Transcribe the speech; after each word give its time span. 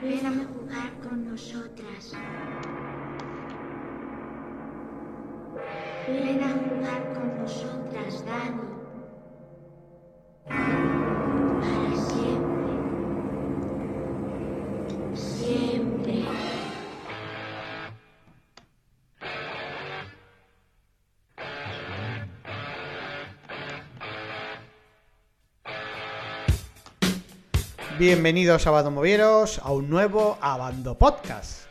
Ven 0.00 0.24
a 0.24 0.30
jugar 0.30 0.92
con 1.02 1.28
nosotras. 1.28 2.12
Ven 6.06 6.40
a 6.40 6.50
jugar 6.50 7.14
con 7.14 7.38
nosotras, 7.40 8.24
Dani. 8.24 8.77
Bienvenidos 27.98 28.64
a 28.68 28.90
Movieros 28.90 29.58
a 29.58 29.72
un 29.72 29.90
nuevo 29.90 30.38
Abando 30.40 30.96
Podcast. 30.96 31.62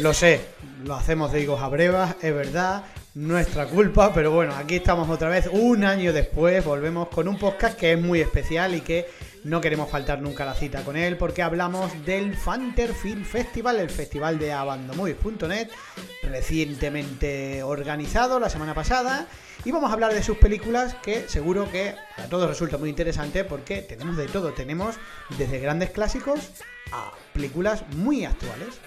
Lo 0.00 0.12
sé, 0.12 0.40
lo 0.84 0.96
hacemos 0.96 1.30
de 1.30 1.42
higos 1.42 1.62
a 1.62 1.68
brevas, 1.68 2.16
es 2.22 2.34
verdad, 2.34 2.82
nuestra 3.14 3.66
culpa, 3.66 4.12
pero 4.12 4.32
bueno, 4.32 4.52
aquí 4.56 4.74
estamos 4.74 5.08
otra 5.08 5.28
vez, 5.28 5.48
un 5.52 5.84
año 5.84 6.12
después, 6.12 6.64
volvemos 6.64 7.06
con 7.06 7.28
un 7.28 7.38
podcast 7.38 7.78
que 7.78 7.92
es 7.92 8.02
muy 8.02 8.20
especial 8.20 8.74
y 8.74 8.80
que 8.80 9.06
no 9.46 9.60
queremos 9.60 9.88
faltar 9.88 10.20
nunca 10.20 10.44
la 10.44 10.54
cita 10.54 10.82
con 10.82 10.96
él 10.96 11.16
porque 11.16 11.40
hablamos 11.40 12.04
del 12.04 12.36
Fanter 12.36 12.92
Film 12.92 13.24
Festival, 13.24 13.78
el 13.78 13.90
festival 13.90 14.40
de 14.40 14.52
abandomovies.net, 14.52 15.68
recientemente 16.24 17.62
organizado 17.62 18.40
la 18.40 18.50
semana 18.50 18.74
pasada. 18.74 19.28
Y 19.64 19.70
vamos 19.70 19.90
a 19.90 19.92
hablar 19.94 20.12
de 20.12 20.24
sus 20.24 20.36
películas 20.38 20.96
que 20.96 21.28
seguro 21.28 21.70
que 21.70 21.94
a 22.16 22.24
todos 22.24 22.48
resulta 22.48 22.76
muy 22.76 22.90
interesante 22.90 23.44
porque 23.44 23.82
tenemos 23.82 24.16
de 24.16 24.26
todo. 24.26 24.52
Tenemos 24.52 24.96
desde 25.38 25.60
grandes 25.60 25.90
clásicos 25.90 26.40
a 26.92 27.12
películas 27.32 27.84
muy 27.94 28.24
actuales. 28.24 28.80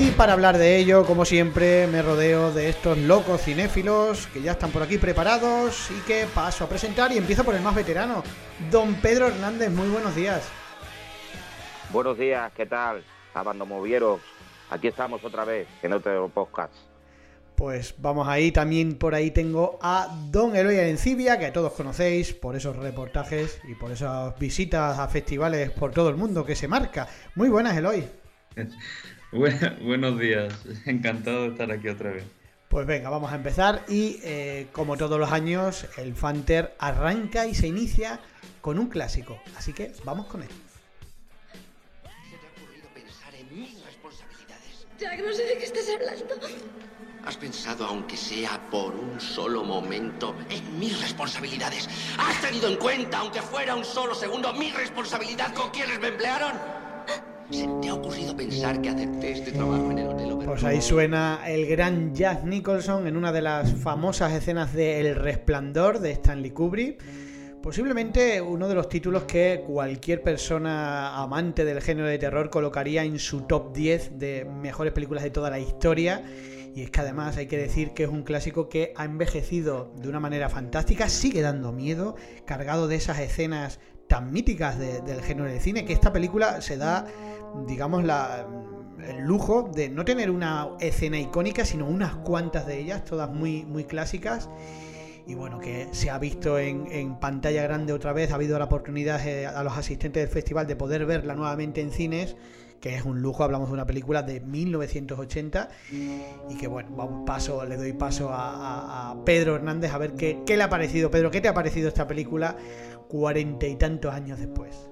Y 0.00 0.12
para 0.12 0.32
hablar 0.32 0.58
de 0.58 0.76
ello, 0.76 1.04
como 1.04 1.24
siempre, 1.24 1.88
me 1.88 2.02
rodeo 2.02 2.52
de 2.52 2.68
estos 2.68 2.96
locos 2.96 3.42
cinéfilos 3.42 4.28
que 4.28 4.40
ya 4.40 4.52
están 4.52 4.70
por 4.70 4.80
aquí 4.80 4.96
preparados 4.96 5.90
y 5.90 6.00
que 6.06 6.24
paso 6.32 6.62
a 6.62 6.68
presentar 6.68 7.10
y 7.10 7.18
empiezo 7.18 7.42
por 7.42 7.56
el 7.56 7.62
más 7.62 7.74
veterano, 7.74 8.22
don 8.70 8.94
Pedro 8.94 9.26
Hernández. 9.26 9.72
Muy 9.72 9.88
buenos 9.88 10.14
días. 10.14 10.48
Buenos 11.92 12.16
días, 12.16 12.52
¿qué 12.56 12.64
tal? 12.64 13.02
Abandomovieros, 13.34 14.20
aquí 14.70 14.86
estamos 14.86 15.24
otra 15.24 15.44
vez 15.44 15.66
en 15.82 15.92
otro 15.92 16.28
podcast. 16.28 16.74
Pues 17.56 17.96
vamos 17.98 18.28
ahí, 18.28 18.52
también 18.52 18.98
por 18.98 19.16
ahí 19.16 19.32
tengo 19.32 19.80
a 19.82 20.16
Don 20.30 20.54
Eloy 20.54 20.78
Encibia, 20.78 21.40
que 21.40 21.50
todos 21.50 21.72
conocéis 21.72 22.34
por 22.34 22.54
esos 22.54 22.76
reportajes 22.76 23.60
y 23.68 23.74
por 23.74 23.90
esas 23.90 24.38
visitas 24.38 24.96
a 24.96 25.08
festivales 25.08 25.72
por 25.72 25.90
todo 25.90 26.08
el 26.08 26.14
mundo 26.14 26.44
que 26.44 26.54
se 26.54 26.68
marca. 26.68 27.08
Muy 27.34 27.48
buenas, 27.48 27.76
Eloy. 27.76 28.08
buenos 29.32 30.18
días, 30.18 30.54
encantado 30.86 31.42
de 31.42 31.48
estar 31.48 31.70
aquí 31.70 31.88
otra 31.88 32.10
vez. 32.12 32.24
Pues 32.68 32.86
venga, 32.86 33.08
vamos 33.08 33.32
a 33.32 33.36
empezar 33.36 33.84
y 33.88 34.20
eh, 34.22 34.68
como 34.72 34.96
todos 34.96 35.18
los 35.18 35.32
años, 35.32 35.86
el 35.96 36.14
Fanter 36.14 36.74
arranca 36.78 37.46
y 37.46 37.54
se 37.54 37.66
inicia 37.66 38.20
con 38.60 38.78
un 38.78 38.88
clásico, 38.88 39.40
así 39.56 39.72
que 39.72 39.92
vamos 40.04 40.26
con 40.26 40.42
él. 40.42 40.48
¿Se 40.48 42.36
te 42.36 42.46
ha 42.46 42.50
ocurrido 42.50 42.88
pensar 42.94 43.34
en 43.34 43.58
mis 43.58 43.84
responsabilidades? 43.84 44.86
Jack, 44.98 45.20
no 45.24 45.32
sé 45.32 45.44
de 45.44 45.58
qué 45.58 45.64
estás 45.64 45.88
hablando. 45.88 46.46
¿Has 47.24 47.36
pensado, 47.36 47.84
aunque 47.86 48.16
sea 48.16 48.60
por 48.70 48.94
un 48.94 49.20
solo 49.20 49.64
momento, 49.64 50.34
en 50.50 50.78
mis 50.78 51.00
responsabilidades? 51.00 51.88
¿Has 52.18 52.40
tenido 52.40 52.68
en 52.68 52.76
cuenta, 52.76 53.18
aunque 53.18 53.42
fuera 53.42 53.74
un 53.74 53.84
solo 53.84 54.14
segundo, 54.14 54.52
mi 54.54 54.70
responsabilidad 54.70 55.52
con 55.54 55.70
quienes 55.70 55.98
me 56.00 56.08
emplearon? 56.08 56.77
¿Se 57.50 57.66
te 57.80 57.88
ha 57.88 57.94
ocurrido 57.94 58.36
pensar 58.36 58.80
que 58.82 58.90
acepté 58.90 59.32
este 59.32 59.52
trabajo 59.52 59.90
en 59.90 59.98
el 59.98 60.08
Hotel? 60.08 60.36
Pues 60.44 60.64
ahí 60.64 60.80
suena 60.82 61.40
el 61.46 61.66
gran 61.66 62.14
Jack 62.14 62.44
Nicholson 62.44 63.06
en 63.06 63.16
una 63.16 63.32
de 63.32 63.40
las 63.42 63.72
famosas 63.74 64.32
escenas 64.32 64.72
de 64.74 65.00
El 65.00 65.14
Resplandor 65.16 65.98
de 66.00 66.12
Stanley 66.12 66.50
Kubrick. 66.50 67.02
Posiblemente 67.62 68.40
uno 68.40 68.68
de 68.68 68.74
los 68.74 68.88
títulos 68.88 69.24
que 69.24 69.62
cualquier 69.66 70.22
persona 70.22 71.16
amante 71.22 71.64
del 71.64 71.80
género 71.80 72.06
de 72.06 72.18
terror 72.18 72.50
colocaría 72.50 73.02
en 73.04 73.18
su 73.18 73.42
top 73.42 73.72
10 73.74 74.18
de 74.18 74.44
mejores 74.44 74.92
películas 74.92 75.24
de 75.24 75.30
toda 75.30 75.50
la 75.50 75.58
historia. 75.58 76.22
Y 76.74 76.82
es 76.82 76.90
que 76.90 77.00
además 77.00 77.36
hay 77.38 77.46
que 77.46 77.56
decir 77.56 77.90
que 77.92 78.04
es 78.04 78.08
un 78.10 78.22
clásico 78.22 78.68
que 78.68 78.92
ha 78.94 79.04
envejecido 79.04 79.90
de 80.00 80.08
una 80.08 80.20
manera 80.20 80.48
fantástica, 80.48 81.08
sigue 81.08 81.40
dando 81.40 81.72
miedo, 81.72 82.14
cargado 82.44 82.86
de 82.88 82.96
esas 82.96 83.18
escenas 83.18 83.80
tan 84.06 84.32
míticas 84.32 84.78
de- 84.78 85.00
del 85.02 85.20
género 85.22 85.50
de 85.50 85.60
cine, 85.60 85.84
que 85.84 85.92
esta 85.92 86.12
película 86.12 86.62
se 86.62 86.76
da, 86.78 87.06
digamos, 87.66 88.04
la, 88.04 88.46
el 89.06 89.24
lujo 89.24 89.70
de 89.74 89.88
no 89.88 90.04
tener 90.04 90.30
una 90.30 90.68
escena 90.80 91.18
icónica, 91.18 91.64
sino 91.64 91.86
unas 91.86 92.14
cuantas 92.16 92.66
de 92.66 92.78
ellas, 92.78 93.04
todas 93.04 93.30
muy, 93.30 93.64
muy 93.64 93.84
clásicas. 93.84 94.48
Y 95.26 95.34
bueno, 95.34 95.58
que 95.58 95.88
se 95.92 96.08
ha 96.08 96.18
visto 96.18 96.58
en, 96.58 96.86
en 96.90 97.16
pantalla 97.20 97.62
grande 97.62 97.92
otra 97.92 98.14
vez, 98.14 98.32
ha 98.32 98.36
habido 98.36 98.58
la 98.58 98.64
oportunidad 98.64 99.26
eh, 99.26 99.46
a 99.46 99.62
los 99.62 99.76
asistentes 99.76 100.22
del 100.22 100.32
festival 100.32 100.66
de 100.66 100.74
poder 100.74 101.04
verla 101.04 101.34
nuevamente 101.34 101.82
en 101.82 101.90
cines, 101.92 102.34
que 102.80 102.94
es 102.94 103.04
un 103.04 103.20
lujo, 103.20 103.44
hablamos 103.44 103.68
de 103.68 103.74
una 103.74 103.84
película 103.84 104.22
de 104.22 104.40
1980 104.40 105.68
y 106.48 106.56
que 106.56 106.66
bueno, 106.66 106.90
vamos 106.96 107.24
paso, 107.26 107.62
le 107.66 107.76
doy 107.76 107.92
paso 107.92 108.30
a, 108.30 109.10
a- 109.10 109.24
Pedro 109.24 109.56
Hernández 109.56 109.92
a 109.92 109.98
ver 109.98 110.12
qué, 110.14 110.40
qué 110.46 110.56
le 110.56 110.62
ha 110.62 110.70
parecido. 110.70 111.10
Pedro, 111.10 111.30
¿qué 111.30 111.42
te 111.42 111.48
ha 111.48 111.54
parecido 111.54 111.88
esta 111.88 112.06
película 112.06 112.56
cuarenta 113.08 113.66
y 113.66 113.76
tantos 113.76 114.14
años 114.14 114.38
después? 114.38 114.87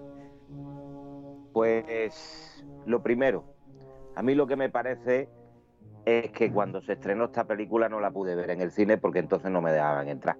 Pues 1.57 2.63
lo 2.85 3.03
primero, 3.03 3.43
a 4.15 4.23
mí 4.23 4.35
lo 4.35 4.47
que 4.47 4.57
me 4.57 4.69
parece 4.69 5.27
es 6.05 6.31
que 6.33 6.53
cuando 6.53 6.83
se 6.83 6.93
estrenó 6.93 7.25
esta 7.25 7.45
película 7.45 7.89
no 7.89 7.99
la 7.99 8.11
pude 8.11 8.35
ver 8.35 8.51
en 8.51 8.61
el 8.61 8.71
cine 8.71 8.99
porque 8.99 9.21
entonces 9.21 9.51
no 9.51 9.63
me 9.63 9.73
dejaban 9.73 10.07
entrar. 10.07 10.37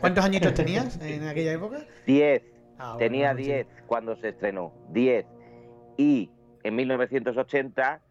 ¿Cuántos 0.00 0.22
añitos 0.22 0.52
tenías 0.54 1.00
en 1.00 1.26
aquella 1.26 1.54
época? 1.54 1.86
10, 2.04 2.42
Ah, 2.76 2.92
bueno, 2.92 2.98
tenía 2.98 3.34
sí. 3.34 3.44
10 3.44 3.66
cuando 3.86 4.16
se 4.16 4.28
estrenó, 4.28 4.74
10. 4.90 5.24
Y 5.96 6.30
en 6.62 6.76
1980, 6.76 8.02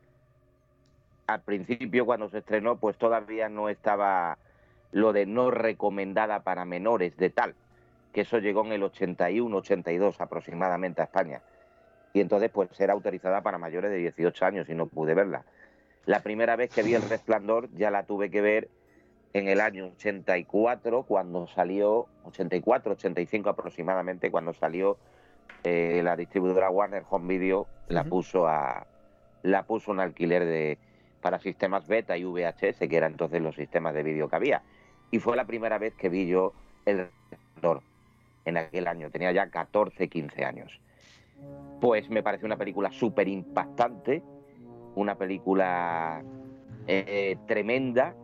al 1.28 1.42
principio 1.42 2.08
cuando 2.08 2.30
se 2.32 2.40
estrenó, 2.40 2.78
pues 2.78 2.98
todavía 2.98 3.48
no 3.50 3.70
estaba 3.70 4.40
lo 4.92 5.14
de 5.14 5.28
no 5.28 5.52
recomendada 5.52 6.40
para 6.40 6.66
menores 6.66 7.16
de 7.16 7.30
tal, 7.30 7.54
que 8.12 8.22
eso 8.22 8.40
llegó 8.40 8.66
en 8.66 8.72
el 8.72 8.82
81, 8.82 9.56
82 9.56 10.20
aproximadamente 10.20 11.02
a 11.02 11.04
España. 11.06 11.44
Y 12.14 12.22
entonces 12.22 12.50
pues 12.52 12.70
era 12.80 12.94
autorizada 12.94 13.42
para 13.42 13.58
mayores 13.58 13.92
de 13.92 13.98
18 13.98 14.46
años 14.46 14.70
y 14.70 14.76
no 14.76 14.88
pude 14.88 15.14
verla. 15.14 15.44
La 16.06 16.22
primera 16.22 16.56
vez 16.56 16.72
que 16.72 16.82
vi 16.82 16.96
El 16.96 17.08
Resplandor 17.08 17.70
ya 17.76 17.92
la 17.92 18.04
tuve 18.04 18.32
que 18.32 18.42
ver 18.42 18.70
en 19.34 19.48
el 19.48 19.62
año 19.62 19.92
84, 19.96 21.04
cuando 21.04 21.48
salió, 21.48 22.08
84, 22.24 22.94
85 22.94 23.50
aproximadamente, 23.50 24.32
cuando 24.32 24.54
salió 24.54 24.98
eh, 25.64 26.02
la 26.04 26.16
distribuidora 26.16 26.70
Warner 26.70 27.04
Home 27.10 27.28
Video, 27.28 27.68
la 27.90 28.04
puso 28.04 28.48
a 28.48 28.88
la 29.44 29.64
puso 29.64 29.92
en 29.92 30.00
alquiler 30.00 30.46
de 30.46 30.78
para 31.22 31.40
sistemas 31.40 31.88
beta 31.88 32.18
y 32.18 32.24
VHS, 32.24 32.80
que 32.80 32.98
eran 32.98 33.12
entonces 33.12 33.42
los 33.42 33.56
sistemas 33.56 33.94
de 33.94 34.04
vídeo 34.04 34.30
que 34.30 34.36
había. 34.36 34.62
Y 35.12 35.20
fue 35.20 35.36
la 35.36 35.46
primera 35.46 35.78
vez 35.78 35.94
que 35.96 36.10
vi 36.10 36.28
yo 36.28 36.54
El 36.86 37.10
Resplandor 37.30 37.84
en 38.46 38.58
aquel 38.58 38.88
año, 38.88 39.10
tenía 39.12 39.32
ya 39.32 39.50
14, 39.50 40.08
15 40.08 40.46
años. 40.46 40.80
Pues 41.82 42.10
me 42.10 42.24
parece 42.24 42.46
una 42.46 42.58
película 42.58 42.92
súper 42.92 43.28
impactante, 43.28 44.24
una 44.96 45.16
película 45.16 46.24
eh, 46.88 47.38
tremenda, 47.48 48.16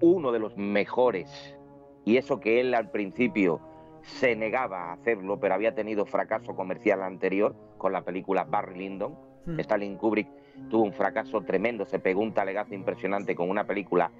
uno 0.00 0.32
de 0.32 0.38
los 0.38 0.56
mejores, 0.56 1.56
y 2.04 2.16
eso 2.16 2.40
que 2.40 2.60
él 2.60 2.74
al 2.74 2.90
principio 2.90 3.60
se 4.02 4.34
negaba 4.34 4.90
a 4.90 4.92
hacerlo, 4.94 5.38
pero 5.38 5.54
había 5.54 5.74
tenido 5.74 6.06
fracaso 6.06 6.54
comercial 6.54 7.02
anterior 7.02 7.54
con 7.76 7.92
la 7.92 8.02
película 8.02 8.44
Barry 8.44 8.78
Lyndon. 8.78 9.14
Mm. 9.44 9.60
Stalin 9.60 9.96
Kubrick 9.96 10.28
tuvo 10.70 10.84
un 10.84 10.92
fracaso 10.92 11.42
tremendo, 11.42 11.84
se 11.84 11.98
pegó 11.98 12.22
un 12.22 12.32
talegazo 12.32 12.74
impresionante 12.74 13.34
con 13.34 13.50
una 13.50 13.66
película 13.66 14.10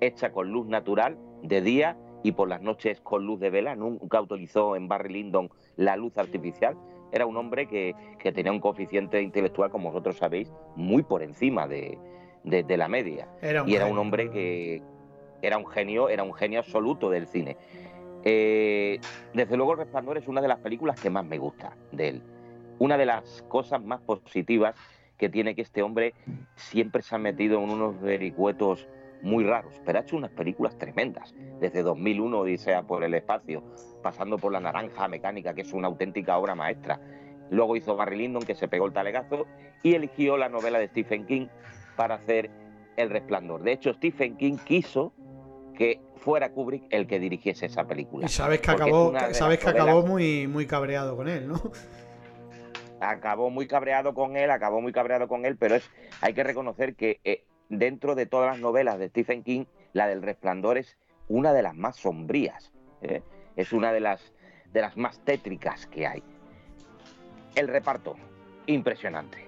hecha 0.00 0.30
con 0.30 0.50
luz 0.50 0.66
natural 0.66 1.18
de 1.42 1.60
día 1.62 1.96
y 2.22 2.32
por 2.32 2.48
las 2.48 2.62
noches 2.62 3.00
con 3.00 3.26
luz 3.26 3.40
de 3.40 3.50
vela. 3.50 3.74
Nunca 3.74 4.20
utilizó 4.20 4.76
en 4.76 4.88
Barry 4.88 5.12
Lyndon 5.12 5.50
la 5.76 5.96
luz 5.96 6.16
artificial. 6.18 6.76
Era 7.16 7.26
un 7.26 7.36
hombre 7.38 7.66
que, 7.66 7.94
que 8.18 8.30
tenía 8.30 8.52
un 8.52 8.60
coeficiente 8.60 9.20
intelectual, 9.22 9.70
como 9.70 9.90
vosotros 9.90 10.16
sabéis, 10.18 10.52
muy 10.76 11.02
por 11.02 11.22
encima 11.22 11.66
de, 11.66 11.98
de- 12.44 12.62
de 12.62 12.76
la 12.76 12.88
media. 12.88 13.26
Era 13.40 13.64
y 13.66 13.74
era 13.74 13.86
un 13.86 13.98
hombre 13.98 14.30
que 14.30 14.82
era 15.42 15.56
un 15.58 15.66
genio, 15.66 16.08
era 16.10 16.22
un 16.22 16.34
genio 16.34 16.58
absoluto 16.60 17.08
del 17.10 17.26
cine. 17.26 17.56
Eh, 18.24 19.00
desde 19.32 19.56
luego, 19.56 19.72
El 19.72 19.78
Resplandor 19.78 20.18
es 20.18 20.28
una 20.28 20.40
de 20.42 20.48
las 20.48 20.58
películas 20.58 20.98
que 21.00 21.08
más 21.10 21.24
me 21.24 21.38
gusta 21.38 21.76
de 21.92 22.08
él. 22.08 22.22
Una 22.78 22.98
de 22.98 23.06
las 23.06 23.42
cosas 23.48 23.82
más 23.82 24.00
positivas 24.02 24.74
que 25.16 25.30
tiene 25.30 25.54
que 25.54 25.62
este 25.62 25.82
hombre 25.82 26.12
siempre 26.56 27.00
se 27.02 27.14
ha 27.14 27.18
metido 27.18 27.58
en 27.62 27.70
unos 27.70 27.98
vericuetos 28.00 28.86
muy 29.22 29.44
raros, 29.44 29.74
pero 29.84 29.98
ha 29.98 30.02
hecho 30.02 30.16
unas 30.16 30.30
películas 30.30 30.76
tremendas. 30.78 31.34
Desde 31.60 31.82
2001, 31.82 32.38
Odisea 32.38 32.82
por 32.82 33.04
el 33.04 33.14
espacio, 33.14 33.62
pasando 34.02 34.38
por 34.38 34.52
La 34.52 34.60
Naranja 34.60 35.08
Mecánica, 35.08 35.54
que 35.54 35.62
es 35.62 35.72
una 35.72 35.88
auténtica 35.88 36.36
obra 36.38 36.54
maestra. 36.54 37.00
Luego 37.50 37.76
hizo 37.76 37.96
Barry 37.96 38.18
Lyndon, 38.18 38.42
que 38.42 38.54
se 38.54 38.68
pegó 38.68 38.86
el 38.86 38.92
talegazo, 38.92 39.46
y 39.82 39.94
eligió 39.94 40.36
la 40.36 40.48
novela 40.48 40.78
de 40.78 40.88
Stephen 40.88 41.26
King 41.26 41.46
para 41.96 42.16
hacer 42.16 42.50
El 42.96 43.10
Resplandor. 43.10 43.62
De 43.62 43.72
hecho, 43.72 43.92
Stephen 43.94 44.36
King 44.36 44.56
quiso 44.64 45.12
que 45.76 46.00
fuera 46.16 46.50
Kubrick 46.50 46.84
el 46.90 47.06
que 47.06 47.18
dirigiese 47.18 47.66
esa 47.66 47.84
película. 47.86 48.26
Y 48.26 48.28
sabes 48.28 48.60
que 48.60 48.70
acabó, 48.70 49.12
sabes 49.32 49.58
que 49.58 49.68
acabó 49.68 50.02
muy, 50.02 50.46
muy 50.46 50.66
cabreado 50.66 51.16
con 51.16 51.28
él, 51.28 51.48
¿no? 51.48 51.60
acabó 53.00 53.50
muy 53.50 53.66
cabreado 53.66 54.14
con 54.14 54.36
él, 54.36 54.50
acabó 54.50 54.80
muy 54.80 54.92
cabreado 54.92 55.28
con 55.28 55.44
él, 55.44 55.56
pero 55.56 55.74
es, 55.74 55.90
hay 56.20 56.34
que 56.34 56.44
reconocer 56.44 56.94
que 56.94 57.20
eh, 57.24 57.44
dentro 57.68 58.14
de 58.14 58.26
todas 58.26 58.52
las 58.52 58.60
novelas 58.60 58.98
de 58.98 59.08
Stephen 59.08 59.42
King, 59.42 59.64
la 59.92 60.06
del 60.06 60.22
Resplandor 60.22 60.78
es 60.78 60.96
una 61.28 61.52
de 61.52 61.62
las 61.62 61.74
más 61.74 61.96
sombrías, 61.96 62.72
¿eh? 63.02 63.22
es 63.56 63.72
una 63.72 63.92
de 63.92 64.00
las, 64.00 64.32
de 64.72 64.80
las 64.80 64.96
más 64.96 65.18
tétricas 65.24 65.86
que 65.86 66.06
hay. 66.06 66.22
El 67.54 67.68
reparto, 67.68 68.16
impresionante. 68.66 69.46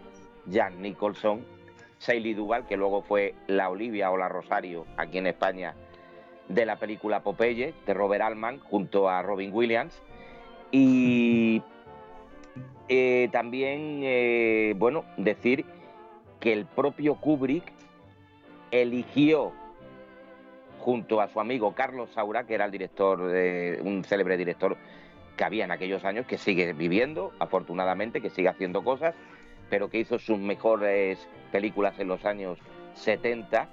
Jan 0.51 0.81
Nicholson, 0.81 1.45
Shelley 2.01 2.35
Duvall, 2.35 2.67
que 2.67 2.77
luego 2.77 3.03
fue 3.03 3.35
la 3.47 3.69
Olivia 3.69 4.11
o 4.11 4.17
la 4.17 4.29
Rosario 4.29 4.87
aquí 4.97 5.19
en 5.19 5.27
España 5.27 5.75
de 6.49 6.65
la 6.65 6.77
película 6.77 7.23
Popeye, 7.23 7.75
de 7.87 7.95
Robert 7.95 8.23
Altman, 8.23 8.59
junto 8.61 9.09
a 9.09 9.23
Robin 9.23 9.53
Williams. 9.53 10.03
Y 10.71 11.63
eh, 12.89 13.29
también, 13.33 14.01
eh, 14.03 14.75
bueno, 14.77 15.05
decir 15.17 15.67
que 16.41 16.53
el 16.53 16.67
propio 16.67 17.17
Kubrick 17.17 17.73
eligió 18.71 19.53
junto 20.79 21.21
a 21.21 21.29
su 21.29 21.41
amigo 21.41 21.75
Carlos 21.75 22.11
Saura, 22.15 22.45
que 22.45 22.55
era 22.55 22.65
el 22.65 22.71
director, 22.71 23.27
de, 23.27 23.81
un 23.83 24.05
célebre 24.05 24.37
director 24.37 24.77
que 25.37 25.45
había 25.45 25.65
en 25.65 25.71
aquellos 25.71 26.05
años, 26.05 26.27
que 26.27 26.39
sigue 26.39 26.73
viviendo, 26.73 27.33
afortunadamente, 27.39 28.21
que 28.21 28.31
sigue 28.31 28.49
haciendo 28.49 28.83
cosas, 28.83 29.15
pero 29.71 29.91
que 29.91 29.99
hizo 29.99 30.19
sus 30.19 30.39
mejores 30.39 31.29
películas 31.53 31.99
en 31.99 32.09
los 32.09 32.25
años 32.25 32.59
70 32.95 33.69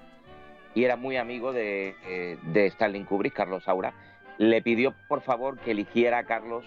y 0.75 0.83
era 0.83 0.97
muy 0.97 1.17
amigo 1.17 1.53
de, 1.53 1.95
eh, 2.05 2.37
de 2.43 2.65
Stanley 2.67 3.03
Kubrick, 3.03 3.33
Carlos 3.33 3.63
Saura. 3.63 3.93
Le 4.37 4.61
pidió, 4.61 4.93
por 5.07 5.21
favor, 5.21 5.57
que 5.59 5.71
eligiera 5.71 6.19
a 6.19 6.23
Carlos 6.25 6.65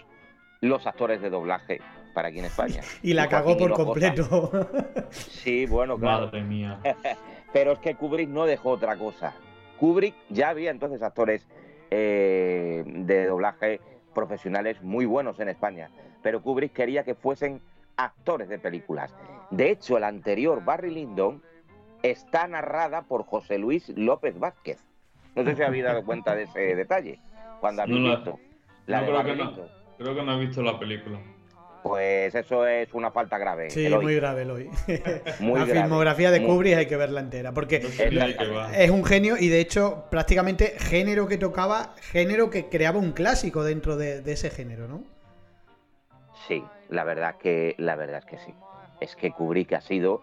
los 0.60 0.86
actores 0.86 1.20
de 1.20 1.28
doblaje 1.30 1.80
para 2.14 2.28
aquí 2.28 2.38
en 2.38 2.46
España. 2.46 2.80
Y 3.02 3.12
la 3.12 3.26
Y 3.26 3.28
cagó 3.28 3.56
por 3.56 3.72
completo. 3.72 4.50
Sí, 5.10 5.66
bueno, 5.66 5.98
claro. 5.98 6.26
Madre 6.26 6.42
mía. 6.42 6.80
Pero 7.52 7.72
es 7.72 7.78
que 7.78 7.94
Kubrick 7.94 8.28
no 8.28 8.46
dejó 8.46 8.70
otra 8.70 8.96
cosa. 8.96 9.34
Kubrick 9.78 10.14
ya 10.28 10.50
había 10.50 10.70
entonces 10.70 11.02
actores 11.02 11.46
eh, 11.90 12.82
de 12.86 13.26
doblaje 13.26 13.80
profesionales 14.14 14.82
muy 14.82 15.06
buenos 15.06 15.38
en 15.40 15.48
España, 15.48 15.90
pero 16.22 16.42
Kubrick 16.42 16.72
quería 16.72 17.04
que 17.04 17.14
fuesen 17.14 17.60
actores 17.96 18.48
de 18.48 18.58
películas. 18.58 19.14
De 19.50 19.70
hecho, 19.70 19.96
el 19.96 20.04
anterior, 20.04 20.64
Barry 20.64 20.90
Lyndon, 20.90 21.42
está 22.02 22.46
narrada 22.46 23.02
por 23.02 23.24
José 23.24 23.58
Luis 23.58 23.88
López 23.90 24.38
Vázquez. 24.38 24.78
No 25.34 25.44
sé 25.44 25.54
si 25.56 25.62
habéis 25.62 25.84
dado 25.84 26.04
cuenta 26.04 26.34
de 26.34 26.44
ese 26.44 26.74
detalle 26.74 27.18
cuando 27.60 27.82
habéis 27.82 27.98
No 28.00 28.08
la- 28.08 28.16
visto 28.16 28.38
la 28.86 29.00
no, 29.00 29.02
de 29.02 29.06
creo 29.08 29.18
Barry 29.18 29.30
que 29.36 29.44
no. 29.44 29.68
Creo 29.98 30.14
que 30.14 30.22
no 30.22 30.32
he 30.40 30.46
visto 30.46 30.62
la 30.62 30.78
película. 30.78 31.18
Pues 31.82 32.34
eso 32.34 32.66
es 32.66 32.92
una 32.92 33.10
falta 33.10 33.38
grave. 33.38 33.70
Sí, 33.70 33.86
Eloy. 33.86 34.04
muy 34.04 34.14
grave 34.16 34.42
Eloy. 34.42 34.68
Muy 35.40 35.60
la 35.60 35.64
grave. 35.66 35.80
filmografía 35.82 36.30
de 36.30 36.40
Muy- 36.40 36.48
Kubrick 36.48 36.76
hay 36.76 36.86
que 36.86 36.96
verla 36.96 37.20
entera, 37.20 37.52
porque 37.52 37.76
es 38.74 38.90
un 38.90 39.04
genio 39.04 39.36
y 39.38 39.48
de 39.48 39.60
hecho 39.60 40.04
prácticamente 40.10 40.74
género 40.78 41.28
que 41.28 41.38
tocaba, 41.38 41.94
género 42.00 42.50
que 42.50 42.68
creaba 42.68 42.98
un 42.98 43.12
clásico 43.12 43.62
dentro 43.64 43.96
de, 43.96 44.20
de 44.22 44.32
ese 44.32 44.50
género, 44.50 44.88
¿no? 44.88 45.04
Sí, 46.48 46.62
la 46.88 47.04
verdad 47.04 47.36
que 47.36 47.74
la 47.78 47.94
verdad 47.96 48.18
es 48.18 48.24
que 48.26 48.38
sí. 48.38 48.54
Es 49.00 49.14
que 49.14 49.30
Kubrick 49.30 49.72
ha 49.74 49.80
sido, 49.80 50.20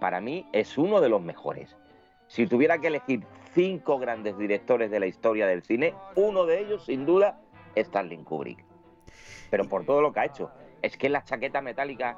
para 0.00 0.20
mí, 0.20 0.46
es 0.52 0.76
uno 0.76 1.00
de 1.00 1.08
los 1.08 1.22
mejores. 1.22 1.76
Si 2.26 2.46
tuviera 2.46 2.78
que 2.78 2.88
elegir 2.88 3.22
cinco 3.54 3.98
grandes 3.98 4.36
directores 4.36 4.90
de 4.90 4.98
la 5.00 5.06
historia 5.06 5.46
del 5.46 5.62
cine, 5.62 5.94
uno 6.16 6.44
de 6.46 6.60
ellos, 6.60 6.84
sin 6.86 7.06
duda, 7.06 7.38
es 7.76 7.86
Stanley 7.86 8.18
Kubrick. 8.18 8.64
Pero 9.50 9.68
por 9.68 9.84
todo 9.84 10.00
lo 10.02 10.12
que 10.12 10.20
ha 10.20 10.24
hecho. 10.24 10.50
Es 10.82 10.96
que 10.96 11.08
la 11.08 11.24
chaqueta 11.24 11.60
metálica 11.62 12.16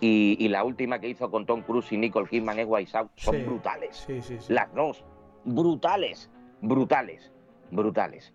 y, 0.00 0.36
y 0.38 0.48
la 0.48 0.64
última 0.64 0.98
que 1.00 1.08
hizo 1.08 1.30
con 1.30 1.46
Tom 1.46 1.62
Cruise 1.62 1.92
y 1.92 1.96
Nicole 1.98 2.28
Kidman, 2.28 2.64
Ways 2.66 2.94
Out, 2.94 3.10
son 3.16 3.36
Sí, 3.36 3.42
brutales. 3.42 3.96
Sí, 3.96 4.22
sí, 4.22 4.38
sí. 4.40 4.52
Las 4.52 4.72
dos, 4.74 5.04
brutales, 5.44 6.30
brutales, 6.60 7.32
brutales. 7.70 8.32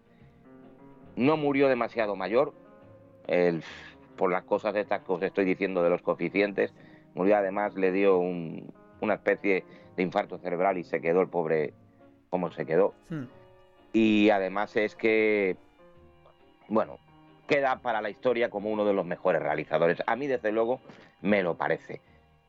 No 1.15 1.37
murió 1.37 1.67
demasiado 1.69 2.15
mayor, 2.15 2.53
el- 3.27 3.63
por 4.17 4.31
las 4.31 4.43
cosas 4.43 4.75
estas 4.75 5.01
que 5.03 5.11
os 5.11 5.21
estoy 5.23 5.45
diciendo 5.45 5.81
de 5.83 5.89
los 5.89 6.01
coeficientes. 6.01 6.73
Murió 7.15 7.37
además, 7.37 7.75
le 7.75 7.91
dio 7.91 8.17
un- 8.17 8.71
una 9.01 9.15
especie 9.15 9.63
de 9.95 10.03
infarto 10.03 10.37
cerebral 10.39 10.77
y 10.77 10.83
se 10.83 11.01
quedó 11.01 11.21
el 11.21 11.29
pobre 11.29 11.73
como 12.29 12.51
se 12.51 12.65
quedó. 12.65 12.93
Hmm. 13.09 13.23
Y 13.93 14.29
además 14.31 14.75
es 14.75 14.95
que, 14.95 15.55
bueno, 16.67 16.97
queda 17.47 17.77
para 17.77 18.01
la 18.01 18.09
historia 18.09 18.49
como 18.49 18.69
uno 18.69 18.85
de 18.85 18.93
los 18.93 19.05
mejores 19.05 19.41
realizadores. 19.41 20.01
A 20.07 20.15
mí, 20.15 20.27
desde 20.27 20.51
luego, 20.51 20.79
me 21.21 21.43
lo 21.43 21.55
parece. 21.55 22.01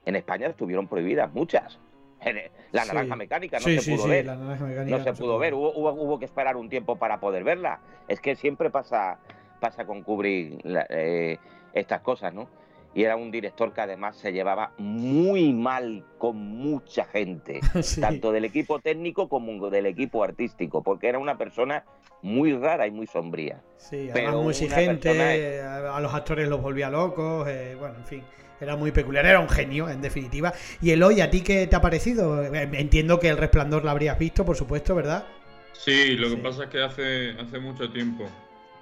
En 0.06 0.16
España 0.16 0.46
estuvieron 0.48 0.86
prohibidas 0.88 1.32
muchas. 1.32 1.78
La 2.72 2.82
Sí. 2.82 2.88
naranja 2.88 3.16
mecánica 3.16 3.58
no 3.58 3.64
Sí, 3.66 3.78
se 3.78 3.90
pudo 3.92 4.04
sí, 4.04 4.10
ver 4.10 4.26
la 4.26 4.36
naranja 4.36 4.64
mecánica 4.64 4.96
no 4.98 5.04
se 5.04 5.12
pudo 5.12 5.38
ver, 5.38 5.54
hubo, 5.54 5.72
hubo, 5.74 5.92
hubo 5.92 6.18
que 6.18 6.24
esperar 6.24 6.56
un 6.56 6.68
tiempo 6.68 6.96
para 6.96 7.20
poder 7.20 7.44
verla. 7.44 7.80
Es 8.08 8.20
que 8.20 8.34
siempre 8.36 8.70
pasa, 8.70 9.18
pasa 9.60 9.84
con 9.84 10.02
Kubrick 10.02 10.60
la- 10.64 10.86
eh, 10.88 11.38
estas 11.72 12.00
cosas, 12.00 12.32
¿no? 12.32 12.48
Y 12.94 13.02
era 13.02 13.16
un 13.16 13.30
director 13.30 13.72
que 13.72 13.80
además 13.80 14.16
se 14.16 14.32
llevaba 14.32 14.72
muy 14.78 15.52
mal 15.52 16.04
con 16.18 16.36
mucha 16.36 17.04
gente, 17.04 17.60
Sí. 17.82 18.00
tanto 18.00 18.30
del 18.32 18.44
equipo 18.44 18.78
técnico 18.78 19.28
como 19.28 19.68
del 19.70 19.86
equipo 19.86 20.22
artístico, 20.22 20.82
porque 20.82 21.08
era 21.08 21.18
una 21.18 21.36
persona 21.36 21.84
muy 22.22 22.52
rara 22.56 22.86
y 22.86 22.90
muy 22.92 23.06
sombría. 23.06 23.60
Sí, 23.76 24.08
Pero 24.12 24.28
además 24.28 24.44
muy 24.44 24.50
exigente, 24.52 25.10
persona- 25.12 25.96
a 25.96 26.00
los 26.00 26.14
actores 26.14 26.48
los 26.48 26.62
volvía 26.62 26.88
locos, 26.88 27.48
eh, 27.48 27.76
bueno, 27.78 27.96
en 27.98 28.04
fin, 28.06 28.22
era 28.60 28.76
muy 28.76 28.92
peculiar, 28.92 29.26
era 29.26 29.40
un 29.40 29.48
genio, 29.48 29.90
en 29.90 30.00
definitiva. 30.00 30.52
Y 30.80 30.90
Eloy, 30.92 31.20
¿a 31.20 31.28
ti 31.30 31.42
qué 31.42 31.66
te 31.66 31.74
ha 31.76 31.80
parecido? 31.80 32.42
Eh, 32.44 32.68
Entiendo 32.74 33.18
que 33.18 33.28
El 33.28 33.36
Resplandor 33.36 33.84
la 33.84 33.90
habrías 33.90 34.18
visto, 34.18 34.44
por 34.44 34.56
supuesto, 34.56 34.94
¿verdad? 34.94 35.24
Sí, 35.72 36.12
lo 36.16 36.28
que 36.28 36.36
Sí. 36.36 36.40
pasa 36.40 36.64
es 36.64 36.70
que 36.70 36.82
hace, 36.82 37.30
hace 37.40 37.58
mucho 37.58 37.90
tiempo 37.90 38.24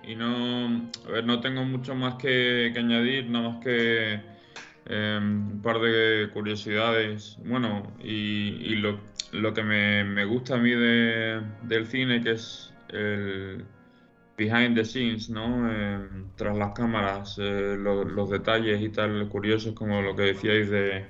y 0.03 0.15
no, 0.17 0.91
a 1.07 1.11
ver, 1.11 1.25
no 1.25 1.41
tengo 1.41 1.65
mucho 1.65 1.95
más 1.95 2.15
que, 2.17 2.71
que 2.73 2.79
añadir, 2.81 3.29
nada 3.31 3.51
más 3.51 3.65
que 3.65 4.21
eh, 4.87 5.19
un 5.21 5.61
par 5.63 5.79
de 5.81 6.29
curiosidades. 6.33 7.37
Bueno, 7.45 7.95
y, 8.03 8.49
y 8.73 8.77
lo, 8.77 9.01
lo 9.33 9.55
que 9.55 9.63
me, 9.63 10.05
me 10.05 10.25
gusta 10.25 10.55
a 10.57 10.59
mí 10.59 10.71
de- 10.71 11.41
del 11.63 11.87
cine, 11.87 12.23
que 12.23 12.33
es 12.33 12.73
el 12.89 13.65
behind 14.37 14.75
the 14.77 14.85
scenes, 14.85 15.31
¿no? 15.31 15.71
Eh, 15.71 15.99
tras 16.37 16.57
las 16.57 16.73
cámaras, 16.73 17.39
eh, 17.39 17.77
lo- 17.79 18.05
los 18.05 18.31
detalles 18.31 18.81
y 18.83 18.89
tal 18.91 19.29
curiosos, 19.29 19.75
como 19.75 20.03
lo 20.03 20.17
que 20.17 20.23
decíais 20.23 20.69
de, 20.71 21.07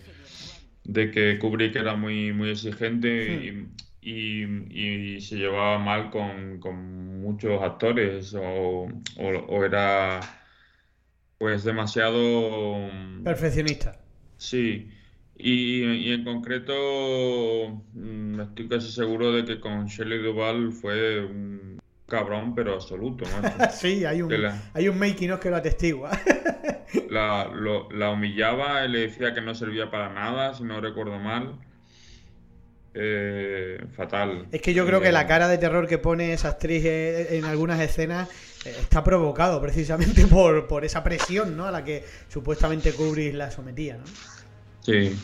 de 0.84 1.10
que 1.10 1.38
Kubrick 1.38 1.76
era 1.76 1.94
muy, 1.96 2.32
muy 2.32 2.50
exigente 2.50 3.08
y, 3.44 3.68
y- 4.02 5.14
y 5.16 5.20
se 5.20 5.36
llevaba 5.36 5.78
mal 5.78 6.10
con, 6.10 6.58
con 6.58 7.20
muchos 7.22 7.62
actores 7.62 8.34
o, 8.34 8.88
o- 9.18 9.46
o 9.48 9.64
era 9.64 10.20
pues 11.38 11.64
demasiado... 11.64 12.88
Perfeccionista. 13.24 13.98
Sí, 14.36 14.90
y, 15.36 15.82
y 15.84 16.12
en 16.12 16.24
concreto 16.24 17.82
mm, 17.94 18.40
estoy 18.40 18.68
casi 18.68 18.90
seguro 18.92 19.32
de 19.32 19.44
que 19.44 19.60
con 19.60 19.86
Shelley 19.86 20.18
Duvall 20.22 20.72
fue 20.72 21.24
un 21.24 21.80
cabrón, 22.06 22.54
pero 22.54 22.74
absoluto, 22.74 23.24
sí, 23.72 24.04
hay 24.04 24.22
un, 24.22 24.42
la- 24.42 24.60
hay 24.74 24.88
un 24.88 24.98
making 24.98 25.30
of 25.32 25.40
que 25.40 25.50
lo 25.50 25.56
atestigua. 25.56 26.10
La, 27.08 27.46
lo- 27.48 27.90
la 27.90 28.10
humillaba, 28.10 28.86
le 28.86 29.00
decía 29.00 29.32
que 29.34 29.40
no 29.40 29.54
servía 29.54 29.90
para 29.90 30.12
nada, 30.12 30.52
si 30.54 30.62
no 30.64 30.78
recuerdo 30.80 31.18
mal. 31.18 31.58
Eh, 32.94 33.86
fatal. 33.96 34.48
Es 34.52 34.60
que 34.62 34.74
yo 34.74 34.86
creo 34.86 35.00
que 35.00 35.08
Eh, 35.08 35.12
la 35.12 35.26
cara 35.26 35.48
de 35.48 35.58
terror 35.58 35.86
que 35.88 35.98
pone 35.98 36.32
esa 36.32 36.48
actriz 36.50 36.84
eh, 36.84 37.38
en 37.38 37.44
algunas 37.46 37.80
escenas 37.80 38.28
eh, 38.64 38.76
está 38.80 39.02
provocado 39.02 39.60
precisamente 39.60 40.26
por, 40.28 40.68
por 40.68 40.84
esa 40.84 41.02
presión 41.02 41.56
¿no? 41.56 41.66
a 41.66 41.70
la 41.72 41.84
que 41.84 42.04
supuestamente 42.28 42.94
Kubrick 42.94 43.34
la 43.34 43.50
sometía. 43.50 43.96
¿no? 43.98 44.04
Sí. 44.80 45.22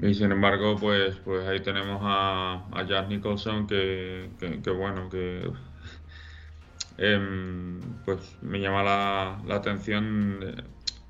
Y 0.00 0.14
sin 0.14 0.30
embargo, 0.32 0.78
pues, 0.78 1.16
pues 1.24 1.46
ahí 1.48 1.60
tenemos 1.60 2.00
a, 2.02 2.68
a 2.72 2.86
Jack 2.86 3.08
Nicholson 3.08 3.66
que, 3.66 4.30
que- 4.38 4.62
que 4.62 4.70
bueno, 4.70 5.08
que 5.08 5.50
em, 6.98 7.80
pues 8.04 8.36
me 8.42 8.60
llama 8.60 8.82
la, 8.82 9.42
la 9.46 9.56
atención, 9.56 10.40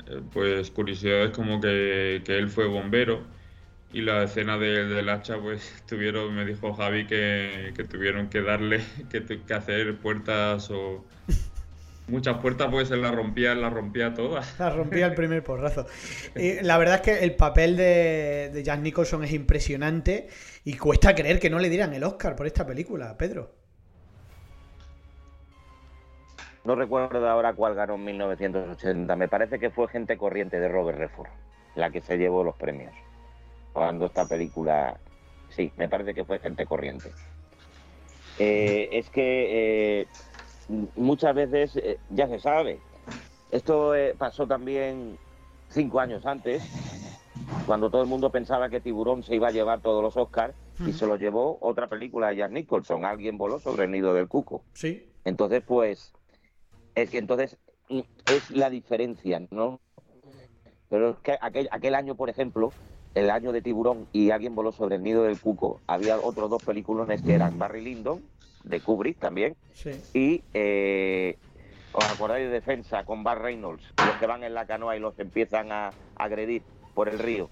eh, 0.06 0.22
pues 0.32 0.70
curiosidades 0.70 1.30
como 1.32 1.60
que, 1.60 2.22
que 2.24 2.38
él 2.38 2.48
fue 2.50 2.66
bombero 2.66 3.26
y 3.92 4.02
la 4.02 4.24
escena 4.24 4.58
de- 4.58 4.84
del 4.86 5.08
hacha, 5.08 5.38
pues 5.38 5.82
tuvieron, 5.88 6.34
me 6.34 6.44
dijo 6.44 6.74
Javi 6.74 7.06
que, 7.06 7.72
que 7.76 7.84
tuvieron 7.84 8.28
que 8.28 8.42
darle, 8.42 8.80
que, 9.10 9.24
que 9.24 9.54
hacer 9.54 9.96
puertas 9.98 10.70
o 10.70 11.04
muchas 12.08 12.38
puertas, 12.38 12.68
pues 12.70 12.88
se 12.88 12.96
las 12.96 13.14
rompía, 13.14 13.54
las 13.54 13.72
rompía 13.72 14.14
todas. 14.14 14.58
La 14.58 14.70
rompía 14.70 15.06
el 15.06 15.14
primer 15.14 15.42
porrazo. 15.42 15.86
Y 16.36 16.60
la 16.62 16.78
verdad 16.78 16.96
es 16.96 17.00
que 17.02 17.24
el 17.24 17.34
papel 17.36 17.76
de, 17.76 18.50
de 18.52 18.62
Jack 18.62 18.80
Nicholson 18.80 19.24
es 19.24 19.32
impresionante 19.32 20.28
y 20.64 20.76
cuesta 20.76 21.14
creer 21.14 21.38
que 21.38 21.50
no 21.50 21.58
le 21.58 21.68
dieran 21.68 21.92
el 21.94 22.04
Oscar 22.04 22.36
por 22.36 22.46
esta 22.46 22.66
película, 22.66 23.16
Pedro. 23.16 23.54
No 26.64 26.74
recuerdo 26.74 27.26
ahora 27.28 27.54
cuál 27.54 27.74
ganó 27.74 27.94
en 27.94 28.04
1980. 28.04 29.16
Me 29.16 29.28
parece 29.28 29.58
que 29.58 29.70
fue 29.70 29.88
Gente 29.88 30.18
Corriente 30.18 30.60
de 30.60 30.68
Robert 30.68 30.98
Redford 30.98 31.28
la 31.74 31.90
que 31.90 32.00
se 32.00 32.16
llevó 32.18 32.42
los 32.42 32.56
premios. 32.56 32.92
Cuando 33.78 34.06
esta 34.06 34.26
película... 34.26 34.98
Sí, 35.50 35.72
me 35.76 35.88
parece 35.88 36.12
que 36.12 36.24
fue 36.24 36.40
Gente 36.40 36.66
Corriente. 36.66 37.12
Eh, 38.40 38.88
es 38.90 39.08
que 39.08 40.00
eh, 40.00 40.06
muchas 40.96 41.32
veces 41.32 41.76
eh, 41.76 41.98
ya 42.10 42.26
se 42.26 42.40
sabe. 42.40 42.80
Esto 43.52 43.92
pasó 44.18 44.48
también 44.48 45.16
cinco 45.68 46.00
años 46.00 46.26
antes, 46.26 46.60
cuando 47.66 47.88
todo 47.88 48.02
el 48.02 48.08
mundo 48.08 48.30
pensaba 48.32 48.68
que 48.68 48.80
Tiburón 48.80 49.22
se 49.22 49.36
iba 49.36 49.46
a 49.46 49.52
llevar 49.52 49.80
todos 49.80 50.02
los 50.02 50.16
Oscars 50.16 50.54
y 50.84 50.92
se 50.92 51.06
lo 51.06 51.16
llevó 51.16 51.58
otra 51.60 51.88
película 51.88 52.28
de 52.28 52.36
Jack 52.36 52.50
Nicholson. 52.50 53.04
Alguien 53.04 53.38
voló 53.38 53.60
sobre 53.60 53.84
el 53.84 53.92
nido 53.92 54.12
del 54.12 54.26
cuco. 54.26 54.64
Sí. 54.74 55.08
Entonces, 55.24 55.62
pues, 55.64 56.12
es 56.96 57.10
que 57.10 57.18
entonces 57.18 57.56
es 57.88 58.50
la 58.50 58.70
diferencia, 58.70 59.40
¿no? 59.50 59.80
Pero 60.90 61.10
es 61.10 61.16
que 61.18 61.38
aquel, 61.40 61.68
aquel 61.70 61.94
año, 61.94 62.16
por 62.16 62.28
ejemplo, 62.28 62.72
el 63.14 63.30
año 63.30 63.52
de 63.52 63.62
Tiburón 63.62 64.08
y 64.12 64.30
Alguien 64.30 64.54
voló 64.54 64.72
sobre 64.72 64.96
el 64.96 65.02
nido 65.02 65.24
del 65.24 65.40
cuco, 65.40 65.80
había 65.86 66.18
otros 66.20 66.50
dos 66.50 66.62
peliculones 66.62 67.22
que 67.22 67.34
eran 67.34 67.58
Barry 67.58 67.82
Lyndon, 67.82 68.22
de 68.64 68.80
Kubrick 68.80 69.18
también, 69.18 69.56
Sí. 69.72 69.90
y 70.12 70.42
eh, 70.52 71.36
¿os 71.92 72.04
acordáis 72.04 72.46
de 72.46 72.52
Defensa 72.52 73.04
con 73.04 73.22
Bar 73.24 73.40
Reynolds? 73.42 73.84
Los 74.04 74.16
que 74.16 74.26
van 74.26 74.44
en 74.44 74.54
la 74.54 74.66
canoa 74.66 74.96
y 74.96 75.00
los 75.00 75.18
empiezan 75.18 75.72
a 75.72 75.92
agredir 76.16 76.62
por 76.94 77.08
el 77.08 77.18
río. 77.18 77.50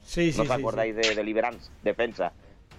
Sí, 0.00 0.32
sí, 0.32 0.38
¿No 0.38 0.44
os 0.44 0.48
sí, 0.48 0.54
acordáis 0.54 0.94
de 0.96 1.14
Deliverance, 1.14 1.70
Defensa? 1.82 2.32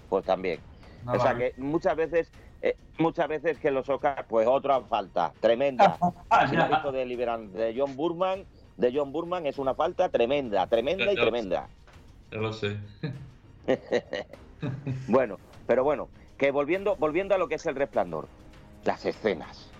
Pues 0.08 0.24
también. 0.24 0.60
No, 1.04 1.12
o 1.12 1.18
sea 1.20 1.32
vale. 1.32 1.52
que 1.54 1.60
muchas 1.60 1.96
veces, 1.96 2.32
eh, 2.62 2.74
muchas 2.98 3.28
veces 3.28 3.58
que 3.58 3.70
los 3.70 3.88
Oscars, 3.88 4.26
pues 4.28 4.46
otra 4.46 4.80
falta, 4.82 5.32
tremenda. 5.40 5.96
Ah, 6.30 6.46
Si 6.48 6.54
no 6.56 6.62
has 6.62 6.70
visto 6.70 6.92
Deliverance 6.92 7.56
de 7.58 7.74
John 7.76 7.96
Burman, 7.96 8.46
de 8.76 8.92
John 8.94 9.12
Burman 9.12 9.46
es 9.46 9.58
una 9.58 9.74
falta 9.74 10.08
tremenda, 10.10 10.66
tremenda 10.68 11.12
y 11.12 11.16
tremenda. 11.16 11.68
Ya 12.30 12.38
lo 12.38 12.52
sé. 12.52 12.78
Bueno, 15.06 15.38
pero 15.66 15.84
bueno, 15.84 16.08
que 16.36 16.50
volviendo, 16.50 16.96
volviendo 16.96 17.34
a 17.34 17.38
lo 17.38 17.48
que 17.48 17.54
es 17.54 17.64
el 17.66 17.74
resplandor, 17.76 18.28
las 18.84 19.06
escenas, 19.06 19.70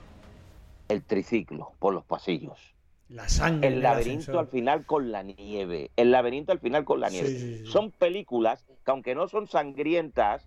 el 0.89 1.03
triciclo 1.03 1.73
por 1.79 1.93
los 1.93 2.05
pasillos, 2.05 2.75
La 3.11 3.29
sangre. 3.29 3.69
el 3.69 3.83
laberinto 3.83 4.39
al 4.39 4.47
final 4.49 4.87
con 4.87 5.13
la 5.13 5.23
nieve, 5.23 5.91
el 5.97 6.11
laberinto 6.13 6.53
al 6.53 6.61
final 6.61 6.85
con 6.85 7.01
la 7.01 7.11
Sí, 7.11 7.17
nieve. 7.17 7.29
sí, 7.29 7.59
sí. 7.59 7.67
Son 7.67 7.91
películas 7.91 8.65
que 8.85 8.91
aunque 8.91 9.15
no 9.15 9.29
son 9.29 9.47
sangrientas, 9.49 10.47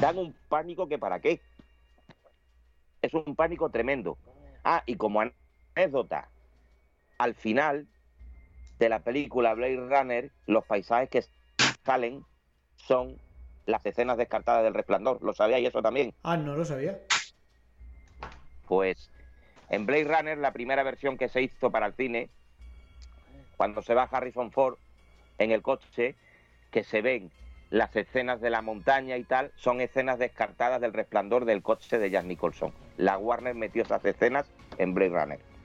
dan 0.00 0.18
un 0.18 0.34
pánico 0.48 0.88
que 0.88 0.98
para 0.98 1.18
qué. 1.20 1.40
Es 3.02 3.12
un 3.14 3.34
pánico 3.34 3.70
tremendo. 3.70 4.18
Ah, 4.62 4.82
y 4.86 4.94
como 4.96 5.20
anécdota, 5.74 6.28
al 7.18 7.34
final 7.34 7.86
de 8.78 8.88
la 8.88 9.00
película 9.00 9.54
Blade 9.54 9.76
Runner, 9.76 10.30
los 10.46 10.64
paisajes 10.64 11.08
que 11.08 11.24
salen 11.84 12.24
son 12.76 13.18
las 13.64 13.84
escenas 13.84 14.16
descartadas 14.16 14.62
del 14.64 14.74
resplandor. 14.74 15.22
¿Lo 15.22 15.32
sabíais 15.32 15.68
eso 15.68 15.82
también? 15.82 16.14
Ah, 16.22 16.36
no 16.36 16.54
lo 16.54 16.64
sabía. 16.64 17.00
Pues 18.66 19.10
en 19.68 19.86
Blade 19.86 20.04
Runner, 20.04 20.38
la 20.38 20.52
primera 20.52 20.82
versión 20.82 21.16
que 21.16 21.28
se 21.28 21.42
hizo 21.42 21.70
para 21.70 21.86
el 21.86 21.94
cine, 21.94 22.30
cuando 23.56 23.82
se 23.82 23.94
va 23.94 24.04
Harrison 24.04 24.52
Ford 24.52 24.76
en 25.38 25.50
el 25.50 25.62
coche, 25.62 26.14
que 26.70 26.84
se 26.84 27.02
ven 27.02 27.30
las 27.70 27.94
escenas 27.96 28.40
de 28.40 28.50
la 28.50 28.62
montaña 28.62 29.16
y 29.16 29.24
tal, 29.24 29.52
son 29.56 29.80
escenas 29.80 30.18
descartadas 30.18 30.80
del 30.80 30.92
resplandor 30.92 31.44
del 31.44 31.62
coche 31.62 31.98
de 31.98 32.10
Jack 32.10 32.24
Nicholson. 32.24 32.72
La 32.96 33.18
Warner 33.18 33.54
metió 33.54 33.82
esas 33.82 34.04
escenas 34.04 34.46
en 34.78 34.94
Blade 34.94 35.10
Runner. 35.10 35.55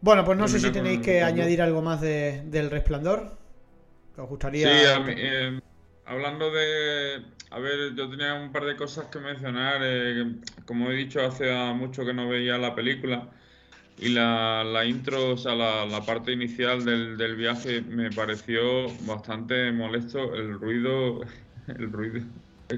Bueno, 0.00 0.24
pues 0.24 0.38
no 0.38 0.48
sé 0.48 0.60
si 0.60 0.70
tenéis 0.70 1.00
que 1.00 1.22
añadir 1.22 1.60
algo 1.62 1.82
más 1.82 2.00
de- 2.00 2.42
del 2.46 2.70
resplandor. 2.70 3.32
¿Os 4.16 4.28
gustaría? 4.28 4.68
Sí, 4.68 4.84
a 4.86 4.98
mí, 5.00 5.12
eh, 5.16 5.60
hablando 6.04 6.50
de... 6.50 7.22
A 7.50 7.58
ver, 7.60 7.94
yo 7.94 8.10
tenía 8.10 8.34
un 8.34 8.52
par 8.52 8.64
de 8.64 8.76
cosas 8.76 9.06
que 9.06 9.18
mencionar. 9.20 9.80
eh, 9.82 10.36
como 10.66 10.90
he 10.90 10.94
dicho, 10.94 11.20
hace 11.24 11.50
mucho 11.74 12.04
que 12.04 12.12
no 12.12 12.28
veía 12.28 12.58
la 12.58 12.74
película. 12.74 13.30
Y 13.98 14.10
la, 14.10 14.64
la 14.64 14.84
intro, 14.86 15.32
o 15.32 15.36
sea, 15.38 15.54
la, 15.54 15.86
la 15.86 16.04
parte 16.06 16.32
inicial 16.32 16.84
del, 16.84 17.16
del 17.18 17.36
viaje 17.36 17.82
me 17.82 18.12
pareció 18.12 18.98
bastante 19.00 19.72
molesto 19.72 20.34
el 20.34 20.54
ruido, 20.60 21.20
el 21.68 21.92
ruido 21.92 22.26